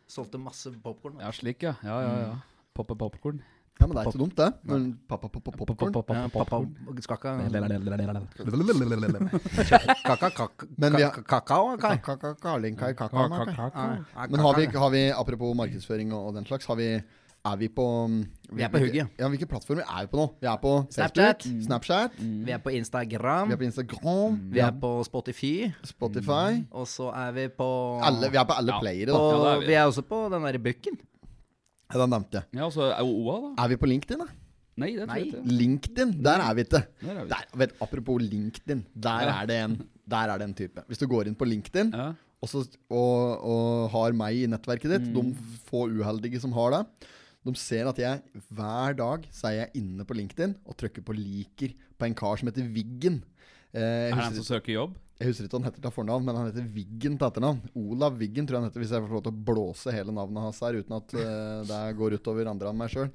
solgte 0.09 0.41
masse 0.41 0.73
popkorn. 0.83 1.19
Ja, 1.21 1.33
slik, 1.35 1.67
ja. 1.67 1.75
Ja, 1.85 2.01
ja, 2.05 2.15
ja. 2.25 2.35
Poppe 2.77 2.97
popkorn. 2.97 3.43
Ja, 3.79 3.87
men 3.87 3.95
det 3.95 4.01
er 4.01 4.09
ikke 4.11 4.19
dumt, 4.19 4.35
det. 4.37 4.53
Når 4.67 4.79
pappa 5.07 5.27
popkorn. 5.29 5.93
Ja, 6.15 6.27
pappa 6.27 6.57
skakka 7.01 7.29
Ja, 7.39 7.49
Kaka, 10.05 10.29
kaka, 10.29 10.65
Men 10.77 10.95
vi 10.95 11.01
har- 11.03 11.11
kaka, 11.11 11.39
kakao, 11.39 11.77
kai. 11.77 11.97
Kakalinkai, 11.97 12.93
Kaka, 12.93 13.07
kakalinkai. 13.07 13.55
kaka. 13.55 14.05
Ah, 14.15 14.27
Men 14.29 14.39
har 14.39 14.89
vi, 14.91 15.09
apropos 15.11 15.55
markedsføring 15.55 16.13
og, 16.13 16.27
og 16.27 16.33
den 16.35 16.45
slags, 16.45 16.65
har 16.65 16.75
vi 16.75 17.01
er 17.45 17.55
vi 17.55 17.67
på 17.69 17.85
Vi 18.51 18.61
er 18.61 18.67
på 18.67 18.77
hugget. 18.79 19.07
Ja, 19.19 19.27
Hvilke 19.29 19.45
plattformer 19.47 19.81
er 19.87 20.01
vi 20.01 20.07
på 20.11 20.17
nå? 20.17 20.25
Vi 20.41 20.47
er 20.47 20.57
på 20.57 20.85
Snapchat. 20.91 21.43
Snapchat. 21.43 21.63
Snapchat. 21.65 22.11
Vi 22.45 22.51
er 22.51 22.57
på 22.57 22.69
Instagram. 22.69 23.47
Vi 23.47 23.53
er 23.53 23.57
på 23.57 23.63
Instagram. 23.63 24.39
Vi 24.51 24.59
er 24.59 24.71
på 24.81 25.03
Spotify. 25.03 25.71
Spotify. 25.83 26.65
Og 26.71 26.87
så 26.87 27.11
er 27.15 27.31
vi 27.31 27.47
på 27.47 28.01
Alle, 28.03 28.29
vi 28.29 28.37
er 28.37 28.43
på 28.43 28.53
alle 28.57 28.73
Ja. 28.73 28.79
playere, 28.79 29.11
på, 29.11 29.17
da. 29.17 29.37
Ja, 29.37 29.43
det 29.43 29.55
er 29.55 29.59
vi. 29.59 29.65
vi 29.67 29.73
er 29.73 29.83
også 29.85 30.01
på 30.01 30.29
den 30.33 30.43
derre 30.43 30.59
booken. 30.59 30.99
Ja, 31.89 31.97
den 32.03 32.11
nevnte 32.13 32.37
jeg. 32.41 32.45
Ja, 32.59 32.65
og 32.67 32.73
så 32.75 32.89
er 32.93 33.01
OA, 33.01 33.35
da. 33.47 33.63
Er 33.63 33.71
vi 33.71 33.77
på 33.81 33.87
LinkedIn, 33.89 34.19
da? 34.21 34.27
Nei, 34.79 34.91
det 34.95 35.07
tror 35.09 35.17
jeg 35.19 35.27
ikke. 35.27 35.41
LinkedIn, 35.59 36.11
der 36.23 36.39
er 36.45 36.53
vi 36.55 36.63
ikke. 36.63 36.79
Der 37.01 37.15
er 37.17 37.23
vi. 37.25 37.29
Der, 37.33 37.45
vet, 37.59 37.73
apropos 37.83 38.21
LinkedIn, 38.23 38.83
der 38.95 39.21
Ja. 39.25 39.33
er, 39.41 39.45
det 39.49 39.57
en, 39.65 39.73
der 40.07 40.29
er 40.33 40.37
det 40.37 40.47
en 40.47 40.53
type. 40.55 40.83
Hvis 40.87 40.97
du 41.01 41.07
går 41.07 41.27
inn 41.27 41.35
på 41.35 41.45
LinkedIn 41.49 41.91
Ja. 41.93 42.13
og, 42.41 42.47
så, 42.47 42.61
og, 42.89 43.43
og 43.43 43.89
har 43.91 44.13
meg 44.13 44.37
i 44.37 44.45
nettverket 44.47 44.89
ditt, 44.93 45.09
Mm. 45.09 45.33
de 45.33 45.59
få 45.67 45.87
uheldige 45.89 46.39
som 46.39 46.53
har 46.53 46.71
det, 46.77 46.85
de 47.45 47.55
ser 47.55 47.87
at 47.89 47.97
jeg 47.97 48.21
hver 48.51 48.93
dag 48.95 49.27
så 49.31 49.47
er 49.49 49.55
jeg 49.65 49.71
inne 49.81 50.05
på 50.05 50.13
LinkedIn 50.13 50.55
og 50.65 50.77
trykker 50.77 51.01
på 51.03 51.15
liker 51.17 51.73
på 51.97 52.05
en 52.05 52.13
kar 52.15 52.37
som 52.37 52.47
heter 52.47 52.69
Viggen. 52.71 53.23
Eh, 53.73 53.79
jeg, 53.81 54.11
Er 54.11 54.15
det 54.15 54.15
husker, 54.15 54.29
en 54.29 54.35
som 54.43 54.49
søker 54.55 54.73
jobb? 54.73 54.95
Jeg 55.19 55.33
husker 55.33 55.47
ikke 55.49 55.57
hva 55.57 55.59
han 55.59 55.67
heter 55.67 55.83
til 55.83 55.91
fornavn, 55.91 56.23
men 56.23 56.37
han 56.39 56.45
heter 56.47 56.67
Viggen 56.71 57.17
til 57.19 57.27
etternavn. 57.27 57.57
Olav 57.75 58.13
Viggen 58.21 58.45
tror 58.47 58.55
jeg 58.55 58.63
han 58.63 58.69
heter, 58.69 58.83
hvis 58.85 58.93
jeg 58.95 59.03
får 59.03 59.17
lov 59.17 59.23
til 59.25 59.33
å 59.33 59.41
blåse 59.49 59.91
hele 59.95 60.13
navnet 60.15 60.45
hans 60.45 60.61
her 60.63 60.77
uten 60.79 60.95
at 60.95 61.15
uh, 61.17 61.57
det 61.67 61.79
går 61.99 62.15
utover 62.15 62.47
andre 62.47 62.71
enn 62.71 62.79
meg 62.79 62.93
sjøl. 62.93 63.11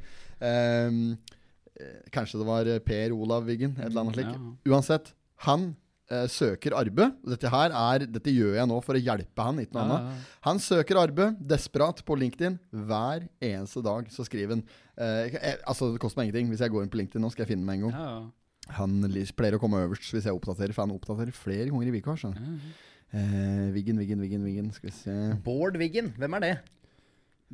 kanskje 2.15 2.43
det 2.43 2.47
var 2.47 2.69
eh, 2.71 2.83
Per 2.85 3.15
Olav 3.17 3.49
Viggen, 3.49 3.73
et 3.79 3.89
eller 3.89 4.05
annet 4.05 4.19
slikt. 4.19 4.37
Ja. 4.37 4.75
Uansett, 4.75 5.11
han 5.49 5.67
uh, 6.13 6.27
søker 6.29 6.77
arbeid. 6.77 7.17
Dette 7.33 7.55
her 7.57 7.73
er 7.73 8.05
Dette 8.05 8.37
gjør 8.37 8.61
jeg 8.61 8.69
nå 8.75 8.85
for 8.85 9.01
å 9.01 9.05
hjelpe 9.09 9.49
han, 9.49 9.65
ikke 9.65 9.79
noe 9.79 9.89
Ja, 9.89 9.97
annet. 9.97 10.31
Han 10.45 10.61
søker 10.61 11.01
arbeid, 11.07 11.41
desperat, 11.57 12.05
på 12.05 12.21
LinkedIn. 12.21 12.61
Hver 12.85 13.25
eneste 13.41 13.81
dag 13.89 14.13
så 14.13 14.29
skriver 14.29 14.59
han 14.59 14.67
uh, 15.01 15.25
jeg, 15.25 15.57
Altså, 15.65 15.95
det 15.97 16.05
koster 16.05 16.21
meg 16.21 16.29
ingenting. 16.29 16.53
Hvis 16.53 16.69
jeg 16.69 16.77
går 16.77 16.85
inn 16.85 16.93
på 16.93 17.01
LinkedIn 17.01 17.25
nå, 17.25 17.33
skal 17.33 17.49
jeg 17.49 17.57
finne 17.57 17.65
meg 17.65 17.81
en 17.81 17.89
gang. 17.89 17.97
Ja, 17.97 18.17
ja. 18.21 18.44
Han 18.79 19.03
pleier 19.37 19.59
å 19.59 19.61
komme 19.61 19.83
øverst 19.85 20.15
hvis 20.15 20.25
jeg 20.29 20.35
oppdaterer, 20.35 20.73
for 20.73 20.87
han 20.87 20.95
oppdaterer 20.95 21.35
flere 21.37 21.69
ganger 21.69 21.91
i 21.91 22.01
uka. 22.01 22.17
Mm. 22.33 22.55
Eh, 23.15 23.67
Viggen, 23.75 23.99
Viggen, 24.01 24.23
Viggen, 24.25 24.47
Viggen. 24.47 24.71
Skal 24.75 24.91
vi 24.91 24.97
se 24.97 25.17
Bård 25.45 25.77
Viggen, 25.81 26.15
hvem 26.19 26.39
er 26.39 26.45
det? 26.47 26.55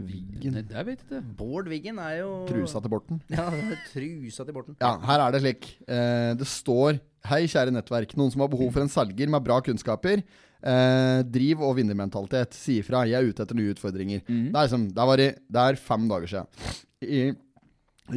Viggen 0.01 0.55
Nei, 0.55 0.63
det 0.65 0.85
vet 0.87 1.03
jeg 1.03 1.09
ikke. 1.09 1.21
Bård 1.37 1.69
Viggen 1.69 1.99
er 2.01 2.21
jo 2.23 2.31
Trusa 2.49 2.81
til 2.81 2.93
Borten. 2.93 3.19
Ja, 3.35 3.49
trusa 3.91 4.47
til 4.47 4.57
Borten. 4.57 4.79
Ja, 4.81 4.95
her 5.11 5.27
er 5.27 5.35
det 5.35 5.43
slik. 5.43 5.69
Eh, 5.85 6.33
det 6.39 6.49
står 6.49 7.01
Hei, 7.29 7.43
kjære 7.51 7.75
nettverk. 7.75 8.15
Noen 8.17 8.33
som 8.33 8.41
har 8.41 8.49
behov 8.49 8.71
for 8.73 8.81
en 8.81 8.89
selger 8.89 9.29
med 9.29 9.45
bra 9.45 9.59
kunnskaper. 9.61 10.23
Eh, 10.61 11.19
driv 11.29 11.61
og 11.67 11.75
vinnermentalitet. 11.77 12.57
Si 12.57 12.79
ifra. 12.81 13.03
Jeg 13.11 13.19
er 13.19 13.29
ute 13.29 13.45
etter 13.45 13.59
nye 13.59 13.75
utfordringer. 13.75 14.23
Det 14.25 14.55
er 14.55 14.69
liksom, 14.71 14.87
det, 14.97 15.09
var 15.11 15.21
i, 15.21 15.27
det 15.37 15.67
er 15.67 15.81
fem 15.91 16.07
dager 16.09 16.33
siden. 16.33 16.79
I, 17.05 17.21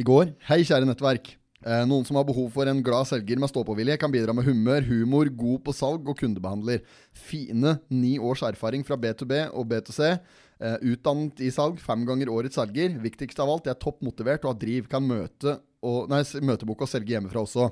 I 0.00 0.06
går 0.06 0.32
Hei, 0.48 0.62
kjære 0.64 0.88
nettverk. 0.88 1.34
Eh, 1.64 1.84
noen 1.88 2.04
som 2.04 2.18
har 2.18 2.26
behov 2.28 2.50
for 2.52 2.68
en 2.68 2.82
glad 2.84 3.08
selger 3.08 3.40
med 3.40 3.48
stå-på-vilje, 3.48 3.96
kan 4.00 4.12
bidra 4.12 4.34
med 4.36 4.44
humør, 4.44 4.84
humor, 4.84 5.30
god 5.32 5.62
på 5.64 5.72
salg 5.72 6.08
og 6.10 6.18
kundebehandler. 6.20 6.82
Fine 7.16 7.78
ni 7.88 8.18
års 8.20 8.42
erfaring 8.44 8.84
fra 8.84 8.98
B2B 9.00 9.46
og 9.48 9.70
B2C. 9.70 10.10
Eh, 10.60 10.76
utdannet 10.92 11.40
i 11.40 11.48
salg, 11.54 11.80
fem 11.80 12.04
ganger 12.08 12.32
årets 12.32 12.60
selger. 12.60 12.98
Viktigst 13.00 13.40
av 13.40 13.48
alt, 13.48 13.70
jeg 13.70 13.78
er 13.78 13.80
topp 13.80 14.04
motivert 14.04 14.44
og 14.44 14.52
har 14.52 14.60
driv. 14.60 14.90
Kan 14.92 15.08
møte 15.08 15.56
og, 15.84 16.04
nei, 16.12 16.20
møtebok 16.44 16.84
og 16.84 16.90
selge 16.90 17.16
hjemmefra 17.16 17.44
også. 17.46 17.70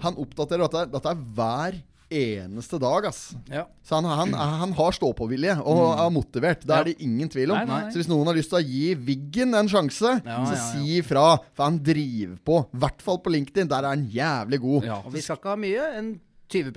Han 0.00 0.18
oppdaterer 0.18 0.66
dette, 0.66 0.84
dette 0.90 1.14
er 1.14 1.24
hver 1.38 1.78
eneste 2.10 2.78
dag, 2.82 3.06
ass. 3.06 3.20
Ja. 3.50 3.64
Så 3.86 3.98
han, 3.98 4.04
han, 4.04 4.34
han 4.34 4.72
har 4.76 4.96
stå-på-vilje 4.96 5.56
og 5.62 5.82
er 5.94 6.10
motivert. 6.14 6.64
Det 6.66 6.76
er 6.76 6.88
det 6.90 6.96
ingen 7.06 7.30
tvil 7.30 7.52
om. 7.54 7.60
Nei, 7.60 7.66
nei, 7.68 7.82
nei. 7.86 7.92
Så 7.94 8.00
hvis 8.02 8.10
noen 8.10 8.30
har 8.30 8.38
lyst 8.38 8.50
til 8.52 8.60
å 8.60 8.64
gi 8.66 8.94
Wiggen 9.08 9.54
en 9.58 9.70
sjanse, 9.70 10.16
Ja, 10.24 10.40
så 10.48 10.56
ja, 10.56 10.64
si 10.72 10.98
ifra. 10.98 11.26
For 11.54 11.66
han 11.68 11.78
driver 11.84 12.36
på. 12.50 12.58
I 12.74 12.82
hvert 12.84 13.04
fall 13.06 13.22
på 13.24 13.32
LinkedIn. 13.34 13.70
Der 13.70 13.86
er 13.86 13.94
han 13.94 14.08
jævlig 14.10 14.60
god. 14.64 14.90
Og 15.04 15.14
vi 15.14 15.22
skal 15.24 15.40
ikke 15.40 15.54
ha 15.54 15.60
mye, 15.60 15.86
en 16.00 16.10
20 16.50 16.74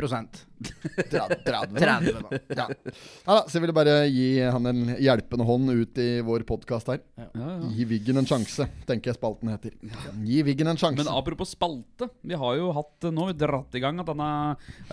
30, 0.64 1.40
30, 1.46 1.80
30 1.80 2.18
da. 2.18 2.40
Ja. 2.54 2.68
Ja, 2.70 3.34
da, 3.34 3.40
så 3.48 3.58
jeg 3.58 3.66
ville 3.66 3.76
bare 3.76 3.96
gi 4.10 4.28
han 4.42 4.70
en 4.70 4.82
hjelpende 5.02 5.48
hånd 5.48 5.72
ut 5.74 6.02
i 6.02 6.08
vår 6.26 6.46
podkast 6.50 6.92
her. 6.94 7.02
Ja, 7.20 7.28
ja. 7.34 7.54
Gi 7.74 7.88
Wiggen 7.90 8.22
en 8.22 8.30
sjanse, 8.30 8.68
tenker 8.90 9.12
jeg 9.12 9.20
spalten 9.20 9.52
heter. 9.54 9.76
Gi 10.24 10.42
Wiggen 10.48 10.72
en 10.72 10.80
sjanse. 10.80 11.02
Men 11.02 11.12
apropos 11.14 11.54
spalte. 11.56 12.10
Vi 12.22 12.38
har 12.40 12.58
jo 12.60 12.72
hatt 12.76 13.10
Nå 13.14 13.26
har 13.26 13.34
vi 13.34 13.38
dratt 13.42 13.76
i 13.78 13.82
gang 13.84 14.00
at 14.02 14.08
denne 14.10 14.30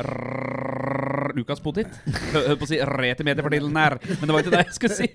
rrrr, 0.01 1.35
Lukas 1.37 1.61
Potit 1.62 1.91
Hører 2.35 2.57
på 2.59 2.66
å 2.66 2.71
si 2.71 2.79
rett 2.81 3.23
i 3.23 3.27
mediet 3.27 3.45
for 3.45 3.55
tiden 3.55 3.77
her, 3.79 3.97
men 4.03 4.25
det 4.27 4.35
var 4.35 4.45
ikke 4.45 4.53
det 4.55 4.62
jeg 4.64 4.77
skulle 4.77 4.97
si. 4.97 5.09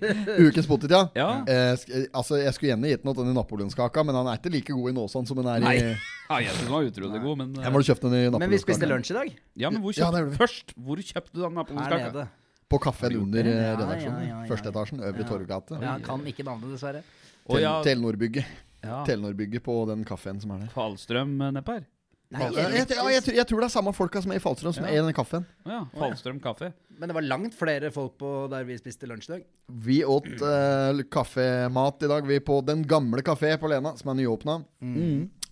Ukens 0.45 0.67
potet, 0.69 0.93
ja. 0.93 1.01
Ja. 1.17 1.29
Eh, 1.49 1.71
sk 1.79 1.91
altså, 2.15 2.39
jeg 2.41 2.55
skulle 2.55 2.71
gjerne 2.73 2.91
gitt 2.91 3.03
den 3.03 3.13
til 3.13 3.23
den 3.23 3.33
i 3.33 3.37
napoleonskaka, 3.37 4.03
men 4.07 4.17
han 4.19 4.29
er 4.31 4.39
ikke 4.39 4.53
like 4.53 4.75
god 4.75 4.91
i 4.91 4.95
Nåsan 4.95 5.27
som 5.29 5.41
han 5.41 5.51
er 5.55 5.63
i 5.63 5.65
Nei. 5.65 5.77
Ja, 6.25 6.39
jeg 6.41 6.55
synes 6.55 6.63
den 6.65 6.73
var 6.73 6.87
utrolig 6.87 7.21
god, 7.21 7.37
men 7.37 7.51
Jeg 7.61 7.73
må 7.75 7.81
kjøpt 7.85 8.05
den 8.07 8.15
i 8.17 8.21
Men 8.33 8.49
vi 8.49 8.59
spiste 8.61 8.89
lunsj 8.89 9.11
i 9.13 9.17
dag. 9.19 9.33
Ja, 9.61 9.69
men 9.73 9.83
hvor 9.83 9.93
kjøpte 9.93 10.23
ja. 10.23 10.44
Først, 10.45 10.75
hvor 10.77 11.01
kjøpte 11.01 11.33
du 11.33 11.41
den 11.41 11.57
napoleonskaka? 11.57 12.27
På 12.69 12.79
kaffen 12.81 13.13
under 13.19 13.45
Ja, 13.45 13.73
redaksjonen. 13.75 14.21
ja, 14.21 14.29
ja, 14.29 14.37
ja. 14.41 14.47
Første 14.49 14.69
etasjen, 14.71 15.01
Øvre 15.05 15.25
Torggate. 15.29 15.81
Ja, 15.81 15.97
kan 16.05 16.23
ikke 16.25 16.45
navnet, 16.45 16.71
dessverre. 16.73 17.03
Ja, 17.61 17.75
Telenor-bygget. 17.85 18.45
ja. 18.83 19.03
Telenor-bygget 19.05 19.61
på 19.65 19.75
den 19.89 20.03
kaffen 20.05 20.39
som 20.41 20.51
er 20.55 20.63
der. 20.65 20.71
Fallstrøm 20.73 21.35
eh, 21.41 21.51
nedpå 21.59 21.75
her. 21.77 21.83
Nei, 22.33 22.41
jeg, 22.41 22.55
jeg, 22.57 22.73
jeg, 22.73 22.87
tror- 23.21 23.35
jeg 23.37 23.45
tror 23.47 23.59
det 23.61 23.65
er 23.67 23.69
samme 23.75 23.91
folka 23.93 24.21
som 24.21 24.31
er 24.33 24.39
i 24.39 24.41
Falstrøm, 24.41 24.73
som 24.73 24.83
er 24.89 24.95
i 24.95 24.97
den 24.97 25.13
kaffen. 25.13 25.45
Ja, 25.69 25.83
Falstrøm 25.93 26.39
kaffe. 26.41 26.71
Men 26.97 27.07
det 27.11 27.15
var 27.15 27.21
langt 27.21 27.53
flere 27.53 27.91
folk 27.93 28.15
på 28.17 28.31
der 28.49 28.65
vi 28.65 28.79
spiste 28.81 29.05
lunsj 29.07 29.29
i 29.29 29.33
dag. 29.35 29.43
Vi 29.85 29.99
åt 30.03 30.25
uh, 30.41 31.03
kaffemat 31.13 32.01
i 32.03 32.09
dag, 32.09 32.25
vi 32.27 32.39
på 32.41 32.57
Den 32.65 32.81
gamle 32.89 33.21
kafé 33.21 33.53
på 33.61 33.69
Lena, 33.69 33.93
som 33.95 34.09
er 34.09 34.17
nyåpna. 34.23 34.57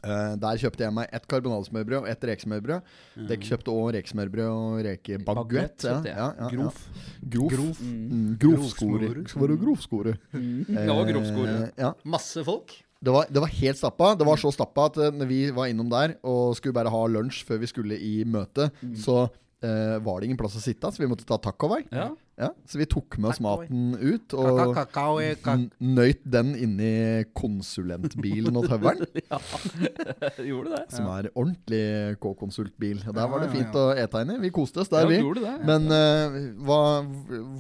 Eh, 0.04 0.36
der 0.43 0.60
kjøpte 0.60 0.84
jeg 0.84 0.93
meg 0.95 1.12
ett 1.16 1.28
karbonadesmørbrød 1.32 1.99
og 2.01 2.08
ett 2.12 2.26
rekesmørbrød. 2.28 2.88
Dere 3.30 3.49
kjøpte 3.49 3.72
òg 3.74 3.91
rekesmørbrød 3.97 4.47
og 4.51 4.80
rekebaguett. 4.88 5.86
Ja, 5.88 5.99
ja, 6.08 6.30
ja, 6.39 6.49
Grof. 6.51 6.82
Grof. 7.24 7.54
Grof. 7.54 7.84
Mm, 7.84 8.34
Grovskore. 8.41 9.12
Skal 9.32 9.45
være 9.45 9.60
grovskore. 9.62 10.18
Det 10.34 10.88
ja, 10.89 10.97
grovskore. 11.12 11.54
Eh, 11.54 11.78
ja. 11.86 11.93
Masse 12.04 12.43
folk. 12.43 12.76
Det 13.04 13.12
var, 13.12 13.28
det 13.32 13.43
var 13.43 13.51
helt 13.51 13.80
stappa. 13.80 14.12
Det 14.20 14.28
var 14.28 14.39
så 14.39 14.51
stappa 14.56 14.89
at 14.91 14.99
eh, 15.06 15.16
når 15.16 15.32
vi 15.32 15.39
var 15.56 15.72
innom 15.72 15.89
der 15.91 16.18
og 16.24 16.58
skulle 16.60 16.76
bare 16.76 16.91
ha 16.91 17.06
lunsj 17.12 17.43
før 17.47 17.64
vi 17.64 17.72
skulle 17.72 17.99
i 17.99 18.14
møte, 18.28 18.70
så 18.99 19.26
uh, 19.28 19.97
var 20.04 20.20
det 20.20 20.30
ingen 20.30 20.39
plass 20.39 20.56
å 20.60 20.64
sitte, 20.64 20.91
så 20.91 21.04
vi 21.04 21.10
måtte 21.12 21.28
ta 21.28 21.39
takeaway. 21.41 21.84
Ja. 21.91 22.12
Ja, 22.34 22.50
så 22.66 22.80
vi 22.82 22.86
tok 22.90 23.20
med 23.22 23.30
oss 23.30 23.40
maten 23.44 23.94
ut 23.94 24.34
og 24.34 24.74
nøyt 25.78 26.24
den 26.26 26.56
inni 26.58 26.94
konsulentbilen 27.38 28.58
og 28.58 28.66
tøveren. 28.72 29.04
Gjorde 30.50 30.72
det. 30.74 30.82
Som 30.96 31.10
er 31.14 31.30
ordentlig 31.34 31.84
K-konsultbil. 32.24 33.04
Der 33.06 33.30
var 33.30 33.44
det 33.44 33.50
Ja, 33.50 33.52
ja, 33.52 33.54
fint 33.54 33.78
å 33.78 33.84
ete 33.94 34.24
inni. 34.26 34.40
Vi 34.48 34.52
koste 34.56 34.82
oss 34.82 34.90
der, 34.90 35.06
vi. 35.10 35.20
Men 35.68 35.86
uh, 35.94 36.38
hva, 36.66 36.80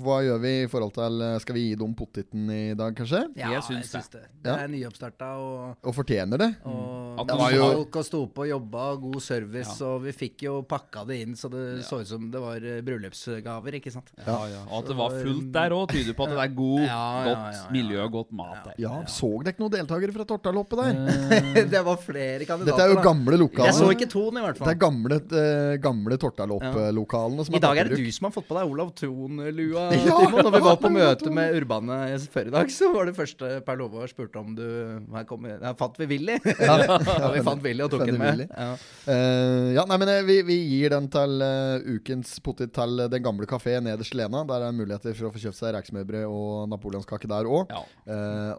hva 0.03 0.17
gjør 0.25 0.41
vi 0.43 0.53
i 0.63 0.69
forhold 0.71 0.95
til 0.97 1.21
eh, 1.25 1.35
Skal 1.43 1.57
vi 1.57 1.65
gi 1.67 1.77
dem 1.79 1.93
poteten 1.97 2.49
i 2.53 2.61
dag, 2.77 2.95
kanskje? 2.97 3.23
Ja, 3.37 3.51
Jeg 3.55 3.65
syns 3.67 3.93
det. 4.13 4.23
Det 4.43 4.55
er 4.57 4.71
nyoppstarta, 4.73 5.29
og, 5.41 5.85
Og 5.85 5.95
fortjener 5.95 6.41
det? 6.41 6.49
og 6.65 7.21
At 7.21 7.29
det 7.29 7.37
var 7.39 7.53
jo- 7.53 7.69
folk 7.77 8.01
og 8.01 8.07
sto 8.09 8.23
på 8.33 8.43
og 8.43 8.49
jobba, 8.49 8.87
god 8.99 9.21
service, 9.23 9.77
og 9.85 10.01
vi 10.03 10.11
fikk 10.17 10.43
jo 10.47 10.55
pakka 10.67 11.05
det 11.07 11.19
inn 11.23 11.37
så 11.39 11.49
det 11.53 11.85
så 11.87 12.01
ut 12.01 12.09
som 12.09 12.25
det 12.33 12.41
var 12.41 12.65
eh, 12.65 12.81
bryllupsgaver, 12.85 13.77
ikke 13.79 13.93
sant. 13.93 14.09
Ja, 14.25 14.39
ja. 14.51 14.62
Og 14.69 14.75
at 14.79 14.89
det 14.91 14.97
var 14.97 15.15
fullt 15.17 15.49
der 15.53 15.75
òg, 15.75 15.85
tyder 15.93 16.17
på 16.17 16.27
at 16.27 16.33
det 16.33 16.41
er 16.43 16.53
god, 16.57 16.81
Ja, 16.83 16.87
ja, 16.93 17.23
godt 17.27 17.43
ja, 17.43 17.53
ja. 17.57 17.71
miljø 17.75 17.99
og 18.05 18.11
godt 18.17 18.31
mat 18.39 18.69
der. 18.69 18.77
Ja, 18.83 18.93
Så 19.09 19.29
dere 19.43 19.53
ikke 19.53 19.63
noen 19.63 19.75
deltakere 19.75 20.15
fra 20.15 20.27
Tortaloppet 20.29 20.81
der? 20.83 21.67
det 21.73 21.83
var 21.87 21.99
flere 22.01 22.47
kandidater. 22.47 22.71
Dette 22.71 22.87
er 22.87 22.93
jo 22.93 23.03
gamle 23.05 23.39
lokaler. 23.41 23.71
Jeg 23.71 23.79
så 23.79 23.89
ikke 23.93 24.09
Ton, 24.13 24.37
i 24.37 24.43
hvert 24.43 24.59
fall. 24.59 24.67
Det 24.67 24.75
er 24.75 24.81
gamle, 24.83 25.19
eh, 25.43 25.75
gamle 25.83 26.19
Tortalopp-lokalene 26.21 27.47
I 27.49 27.63
dag 27.63 27.81
er 27.81 27.91
det 27.91 27.99
du 28.01 28.11
som 28.13 28.29
har 28.29 28.35
fått 28.35 28.47
på 28.49 28.57
deg 28.57 28.73
Olav 28.73 28.93
Ton, 28.99 29.43
Lua. 29.57 29.87
Ja, 30.03 30.17
Timon. 30.19 30.43
Når 30.43 30.55
vi 30.57 30.61
var 30.67 30.79
på 30.81 30.91
møte 30.99 31.31
med 31.33 31.55
Urbane 31.57 31.99
før 32.33 32.49
i 32.49 32.53
dag, 32.53 32.71
så 32.73 32.89
var 32.93 33.09
det 33.09 33.15
første 33.17 33.51
Per 33.65 33.79
Love 33.79 34.07
spurte 34.11 34.41
om 34.41 34.53
du 34.57 34.65
Her 35.13 35.25
kom, 35.29 35.45
Her 35.47 35.75
fant 35.79 35.97
vi 36.01 36.07
Willy. 36.13 36.37
Ja, 36.59 36.97
vi 37.33 37.43
fant 37.45 37.63
Willy 37.63 37.85
og 37.85 37.93
tok 37.93 38.05
den 38.09 38.19
med. 38.21 38.45
Ja. 38.49 38.73
Uh, 39.07 39.71
ja, 39.75 39.85
nei, 39.89 39.97
men 40.01 40.11
eh, 40.11 40.21
vi, 40.27 40.39
vi 40.47 40.57
gir 40.67 40.93
den 40.93 41.09
til 41.13 41.43
uh, 41.43 41.83
ukens 41.95 42.35
potet 42.43 42.73
til 42.75 43.05
Den 43.11 43.23
gamle 43.25 43.47
kafé 43.49 43.77
nederst 43.83 44.15
i 44.15 44.19
Lena. 44.21 44.43
Der 44.53 44.67
er 44.67 44.77
muligheter 44.77 45.17
for 45.17 45.29
å 45.29 45.33
få 45.33 45.41
kjøpt 45.47 45.59
seg 45.59 45.73
rekesmørbrød 45.77 46.27
og 46.29 46.69
napoleonskake 46.73 47.31
der 47.31 47.49
òg. 47.49 47.73
Ja. 47.73 47.83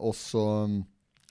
og 0.01 0.15
så 0.19 0.45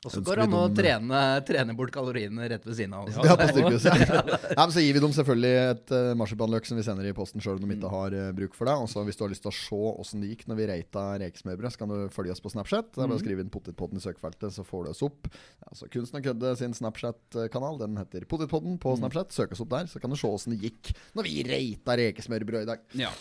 Og 0.04 0.12
så 0.12 0.20
går 0.20 0.42
det 0.42 0.46
an 0.50 0.56
å 0.58 0.62
trene, 0.76 1.20
trene 1.48 1.74
bort 1.80 1.94
kaloriene 1.96 2.48
rett 2.52 2.66
ved 2.68 2.76
siden 2.76 2.96
av. 2.98 3.06
Også. 3.08 3.24
Ja, 3.24 3.36
på 3.40 3.46
styrkehuset. 3.54 4.34
ja, 4.52 4.64
men 4.66 4.74
så 4.76 4.84
gir 4.84 4.98
vi 4.98 5.04
dem 5.04 5.14
selvfølgelig 5.16 5.52
et 5.62 5.94
uh, 5.96 6.10
marsipanløk 6.20 6.68
som 6.68 6.80
vi 6.80 6.84
sender 6.84 7.08
i 7.08 7.14
posten 7.16 7.44
sjøl 7.44 7.62
om 7.62 7.72
de 7.72 7.78
ikke 7.78 7.92
har 7.94 8.16
uh, 8.20 8.26
bruk 8.36 8.58
for 8.58 8.68
det. 8.68 8.76
Og 8.84 8.90
så 8.92 9.06
hvis 9.08 9.20
du 9.20 9.24
har 9.24 9.32
lyst 9.32 9.46
til 9.46 9.54
å 9.54 9.56
se 9.56 9.80
åssen 10.04 10.26
det 10.26 10.34
gikk 10.34 10.44
når 10.52 10.60
vi 10.60 10.68
reita 10.74 11.06
rekesmørbrød, 11.24 11.72
så 11.72 11.84
kan 11.86 11.94
du 11.94 11.98
følge 12.12 12.36
oss 12.36 12.44
på 12.44 12.52
Snapchat. 12.52 12.92
Det 12.92 13.00
er 13.00 13.14
bare 13.14 13.22
å 13.22 13.24
skrive 13.24 13.46
inn 13.46 13.54
Potetpodden 13.54 14.02
i 14.02 14.04
søkefeltet, 14.04 14.52
så 14.58 14.68
får 14.68 14.84
du 14.84 14.92
oss 14.92 15.06
opp. 15.08 15.32
Altså 15.70 15.88
Kunsten 15.94 16.20
og 16.20 16.28
kødde 16.28 16.56
sin 16.60 16.76
Snapchat-kanal. 16.82 17.80
Den 17.86 17.96
heter 18.02 18.28
Potetpodden 18.28 18.76
på 18.84 18.98
Snapchat. 19.00 19.32
Søk 19.32 19.56
oss 19.56 19.64
opp 19.64 19.72
der, 19.72 19.88
så 19.88 20.04
kan 20.04 20.12
du 20.12 20.20
se 20.20 20.28
åssen 20.28 20.58
det 20.58 20.66
gikk 20.68 20.92
når 21.16 21.30
vi 21.30 21.48
reita 21.48 21.96
rekesmørbrød 22.04 22.68
i 22.68 22.72
dag. 22.74 22.84
Ja. 23.06 23.16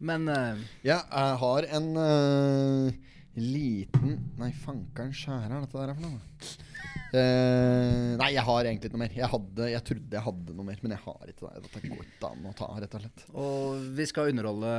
Men 0.00 0.28
uh, 0.32 0.56
Ja, 0.86 1.02
jeg 1.04 1.38
har 1.42 1.66
en 1.76 1.88
uh, 1.96 2.90
liten 3.36 4.16
Nei, 4.40 4.50
fankeren 4.64 5.12
skjære 5.14 5.50
er 5.52 5.64
dette 5.66 5.76
der 5.76 5.92
er 5.92 5.98
for 5.98 6.08
noe? 6.08 6.58
Eh, 7.10 8.16
nei, 8.20 8.28
jeg 8.36 8.44
har 8.46 8.66
egentlig 8.66 8.90
ikke 8.90 8.98
noe 8.98 9.04
mer. 9.04 9.14
Jeg, 9.18 9.30
hadde, 9.32 9.70
jeg 9.72 9.86
trodde 9.88 10.18
jeg 10.18 10.26
hadde 10.26 10.56
noe 10.56 10.68
mer, 10.68 10.82
men 10.84 10.94
jeg 10.94 11.04
har 11.06 11.32
ikke 11.32 11.46
det. 11.48 11.62
Dette 11.66 11.86
går 11.88 12.04
ikke 12.04 12.34
an 12.34 12.50
å 12.50 12.56
ta, 12.58 12.68
rett 12.78 12.98
og 12.98 13.06
slett. 13.06 13.24
Og 13.34 13.88
vi 13.98 14.06
skal 14.10 14.30
underholde 14.30 14.74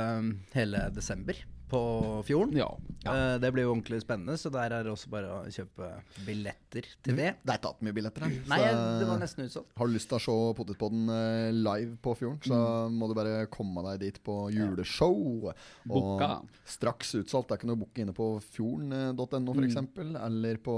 hele 0.56 0.86
desember 0.96 1.42
på 1.72 2.22
Fjorden. 2.28 2.56
Ja. 2.58 2.68
Eh, 3.08 3.38
det 3.40 3.48
blir 3.54 3.64
jo 3.64 3.72
ordentlig 3.72 4.02
spennende, 4.02 4.36
så 4.40 4.50
der 4.52 4.74
er 4.76 4.84
det 4.84 4.92
også 4.92 5.08
bare 5.12 5.30
å 5.32 5.52
kjøpe 5.52 5.88
billetter 6.26 6.88
til 7.04 7.16
det. 7.16 7.30
Det 7.40 7.54
er 7.54 7.60
ikke 7.60 7.72
hatt 7.72 7.84
mye 7.86 7.96
billetter 7.96 8.26
her. 8.26 8.34
Nei, 8.50 8.58
det 9.00 9.06
var 9.08 9.22
nesten 9.22 9.46
utsolgt. 9.46 9.72
Har 9.80 9.88
du 9.88 9.96
lyst 9.96 10.10
til 10.10 10.18
å 10.18 10.22
se 10.26 10.36
Potetpodden 10.58 11.12
eh, 11.16 11.48
live 11.56 11.96
på 12.04 12.14
Fjorden, 12.18 12.42
så 12.44 12.58
må 12.92 13.08
du 13.08 13.16
bare 13.16 13.46
komme 13.52 13.84
deg 13.88 14.02
dit 14.04 14.20
på 14.24 14.36
juleshow. 14.52 15.48
Og 15.48 15.88
Booka. 15.88 16.30
straks 16.68 17.14
utsolgt. 17.22 17.48
Det 17.48 17.56
er 17.56 17.62
ikke 17.62 17.70
noe 17.72 17.80
å 17.80 17.84
booke 17.86 18.04
inne 18.04 18.16
på 18.16 18.28
fjorden.no 18.52 19.56
f.eks. 19.56 19.64
eksempel 19.70 20.12
Eller 20.20 20.60
på 20.62 20.76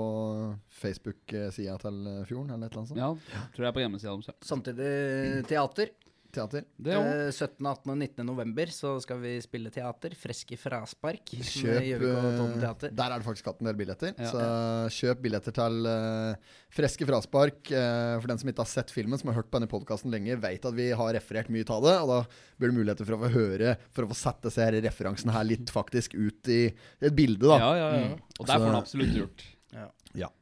Facebook-sida 1.15 1.77
til 1.83 2.07
eh, 2.07 2.25
Fjorden, 2.29 2.55
eller 2.55 2.67
et 2.67 2.73
eller 2.73 2.83
annet 2.83 2.95
sånt. 2.95 3.29
ja. 3.35 3.45
Tror 3.55 3.65
jeg 3.65 3.71
er 3.71 3.77
på 3.77 3.85
hjemmesida 3.85 4.17
deres. 4.17 4.43
Samtidig 4.45 5.47
teater. 5.49 5.93
teater. 6.35 6.65
Det 6.77 6.97
òg. 6.99 7.05
jo 7.07 7.31
17., 7.31 7.63
18. 7.63 7.91
og 7.93 7.97
19. 7.97 8.27
november 8.27 8.71
så 8.75 8.97
skal 9.01 9.21
vi 9.23 9.37
spille 9.41 9.71
teater. 9.71 10.17
Freske 10.19 10.59
fraspark. 10.59 11.31
Kjøp 11.31 11.79
er 11.79 12.03
eh. 12.03 12.91
Der 12.91 13.05
er 13.07 13.21
det 13.21 13.25
faktisk 13.25 13.47
hatt 13.47 13.63
en 13.63 13.71
del 13.71 13.79
billetter. 13.79 14.17
Ja. 14.19 14.33
Så 14.33 14.99
kjøp 14.99 15.23
billetter 15.23 15.55
til 15.55 15.87
uh, 15.87 16.35
Freske 16.75 17.07
fraspark. 17.07 17.63
Uh, 17.71 18.19
for 18.19 18.33
den 18.33 18.43
som 18.43 18.51
ikke 18.51 18.65
har 18.67 18.73
sett 18.73 18.91
filmen, 18.91 19.21
som 19.21 19.31
har 19.31 19.39
hørt 19.39 19.53
på 19.53 19.61
denne 19.61 19.71
podkasten 19.71 20.11
lenge, 20.11 20.35
vet 20.43 20.67
at 20.67 20.75
vi 20.75 20.91
har 20.91 21.15
referert 21.15 21.53
mye 21.55 21.71
av 21.71 21.87
det. 21.87 21.97
Og 22.03 22.11
da 22.11 22.21
blir 22.59 22.75
det 22.75 22.79
muligheter 22.81 23.07
for 23.07 23.15
å 23.15 23.23
få 23.23 23.35
høre, 23.39 23.77
for 23.95 24.09
å 24.09 24.11
få 24.11 24.19
sette 24.25 24.51
disse 24.51 24.67
her 24.67 24.81
referansene 24.91 25.39
her 25.39 25.47
litt 25.47 25.71
faktisk 25.71 26.19
ut 26.19 26.51
i 26.51 26.65
et 26.75 27.15
bilde, 27.15 27.47
da. 27.47 27.63
Ja, 27.63 27.75
ja, 27.79 27.91
ja. 28.03 28.23
Og 28.41 28.51
der 28.51 28.59
får 28.59 28.73
han 28.73 28.83
absolutt 28.83 29.21
gjort. 29.23 29.51
Ja, 29.75 29.87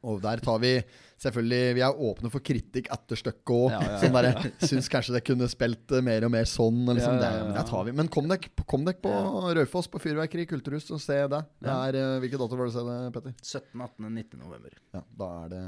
og 0.03 0.21
der 0.23 0.37
tar 0.43 0.59
vi 0.61 0.75
selvfølgelig 1.23 1.75
Vi 1.77 1.81
er 1.85 1.99
åpne 2.03 2.29
for 2.33 2.43
kritikk 2.43 2.89
etter 2.91 3.15
stykket 3.15 3.51
òg. 3.55 3.71
Ja, 3.71 3.77
ja, 3.79 3.91
ja. 3.93 3.99
Sånn 4.01 4.15
der, 4.17 4.51
Syns 4.67 4.89
kanskje 4.91 5.13
det 5.15 5.21
kunne 5.23 5.47
spilt 5.47 5.93
eh, 5.95 6.01
mer 6.03 6.25
og 6.27 6.33
mer 6.33 6.43
sånn. 6.49 6.81
og 6.89 6.97
Liksom, 6.97 7.15
Ja, 7.15 7.23
ja, 7.23 7.37
ja. 7.37 7.45
Det, 7.47 7.53
det 7.55 7.63
tar 7.69 7.85
vi. 7.87 7.93
Men 7.95 8.09
kom 8.11 8.27
dere 8.27 8.97
på 8.99 9.13
Raufoss, 9.55 9.87
på 9.87 10.01
Fyrverkeri 10.03 10.45
kulturhus, 10.49 10.89
og 10.91 10.99
se 10.99 11.15
det. 11.31 11.39
det 11.63 11.71
er, 11.71 11.95
eh, 12.01 12.17
hvilke 12.23 12.41
dato 12.41 12.59
var 12.59 12.67
det 12.67 12.75
du 12.75 12.89
det, 12.91 13.13
Petter? 13.15 13.35
17., 13.39 13.71
18., 13.85 14.07
og 14.09 14.11
19. 14.11 14.41
november. 14.43 14.75
Ja, 14.97 15.03
da 15.23 15.29
er 15.45 15.53
det 15.53 15.63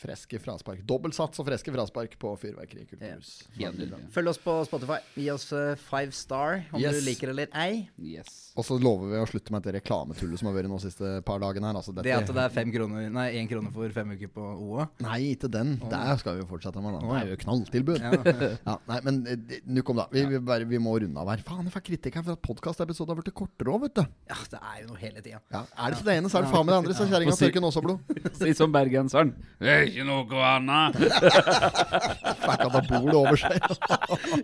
freske 0.00 0.40
fraspark. 0.40 0.80
Dobbeltsats 0.88 1.42
og 1.44 1.48
freske 1.50 1.74
fraspark 1.76 2.16
på 2.22 2.32
Fyrverkeri 2.40 2.86
kulturhus. 2.88 3.34
Følg 4.16 4.32
oss 4.32 4.40
på 4.42 4.56
Spotify. 4.70 4.98
Gi 5.18 5.28
oss 5.34 5.50
eh, 5.52 5.74
five 5.90 6.16
star 6.16 6.64
om 6.72 6.80
Yes. 6.80 6.96
du 7.02 7.04
liker 7.10 7.28
det 7.28 7.36
eller 7.36 7.52
ei. 7.52 7.88
Yes. 8.00 8.52
Og 8.56 8.64
så 8.64 8.80
lover 8.80 9.12
vi 9.12 9.20
å 9.20 9.28
slutte 9.28 9.52
med 9.52 9.64
det 9.66 9.76
reklametullet 9.82 10.40
som 10.40 10.48
har 10.48 10.56
vært 10.56 10.70
nå 10.72 10.80
de 10.80 10.88
siste 10.88 11.12
par 11.26 11.42
dagene 11.44 11.68
her. 11.68 11.76
Altså, 11.76 11.92
Det 11.92 12.16
at 12.16 12.32
det 12.32 12.44
er 12.46 12.54
fem 12.54 12.72
kroner 12.72 13.10
Nei, 13.12 13.28
én 13.40 13.48
krone 13.50 13.70
for 13.74 13.92
fem 13.94 14.10
uker 14.16 14.30
på 14.32 14.42
OA. 14.66 14.86
Nei, 15.04 15.18
ikke 15.34 15.48
den. 15.52 15.74
Der 15.90 16.16
skal 16.20 16.36
vi 16.36 16.42
jo 16.44 16.48
fortsette 16.50 16.82
med. 16.82 16.96
den. 16.96 17.08
Det 17.10 17.20
er 17.22 17.30
jo 17.32 17.36
knalltilbud. 17.44 18.00
Ja. 18.00 18.12
Ja, 18.66 18.74
nei, 18.88 18.98
men 19.06 19.18
eh, 19.30 19.36
det- 19.36 19.60
nå 19.66 19.82
kom 19.86 19.96
da. 20.00 20.06
Vi, 20.12 20.24
vi, 20.30 20.38
bare, 20.42 20.64
vi 20.68 20.78
må 20.82 20.94
runde 21.00 21.20
av 21.20 21.28
her. 21.30 21.42
Faen, 21.46 21.64
jeg 21.68 21.72
får 21.74 21.84
kritikk 21.86 22.16
her 22.18 22.24
for 22.26 22.36
at 22.36 22.42
podkastepisoden 22.46 23.12
har 23.14 23.20
blitt 23.20 23.34
kortere 23.36 23.72
òg, 23.74 23.84
vet 23.86 23.94
du. 24.00 24.02
ja, 24.32 24.38
det 24.52 24.60
er 24.60 24.80
jo 24.82 24.88
noe 24.90 25.00
hele 25.00 25.22
tida. 25.24 25.40
Ja, 25.54 25.62
er 25.76 25.92
det 25.92 25.98
ikke 26.00 26.08
det 26.10 26.16
ene, 26.20 26.30
så 26.32 26.40
er 26.40 26.46
det 26.46 26.52
faen 26.54 26.66
meg 26.66 26.72
det 26.74 26.78
andre. 26.82 26.96
Så 26.98 27.06
kjerringa 27.10 27.36
tørker 27.38 27.64
nåsablod. 27.64 28.14
Si 28.40 28.52
som 28.58 28.72
bergenseren. 28.74 29.30
Det 29.62 29.70
er 29.72 29.86
ikke 29.88 30.04
noe 30.08 30.42
annet. 30.50 30.98
Fikk 32.46 32.60
han 32.66 32.74
da 32.74 32.82
bordet 32.90 33.16
over 33.16 33.40
seg. 33.40 33.56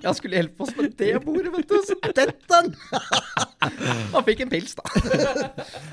Jeg 0.02 0.14
skulle 0.18 0.38
hjelpe 0.40 0.66
oss 0.66 0.74
med 0.78 0.96
det 0.98 1.12
bordet, 1.24 1.52
vet 1.58 1.68
du. 1.70 1.78
Så 1.88 1.98
dette 2.02 2.26
den! 2.54 2.72
Han 4.14 4.24
fikk 4.26 4.44
en 4.46 4.50
pils, 4.52 4.74
da. 4.78 4.86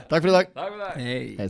Takk 0.09 0.21
for 0.23 0.31
i 0.31 0.35
dag. 0.39 0.49
Takk 0.55 0.73
for 0.73 0.81
det. 0.85 0.91
Hei. 1.03 1.21
Hei 1.39 1.49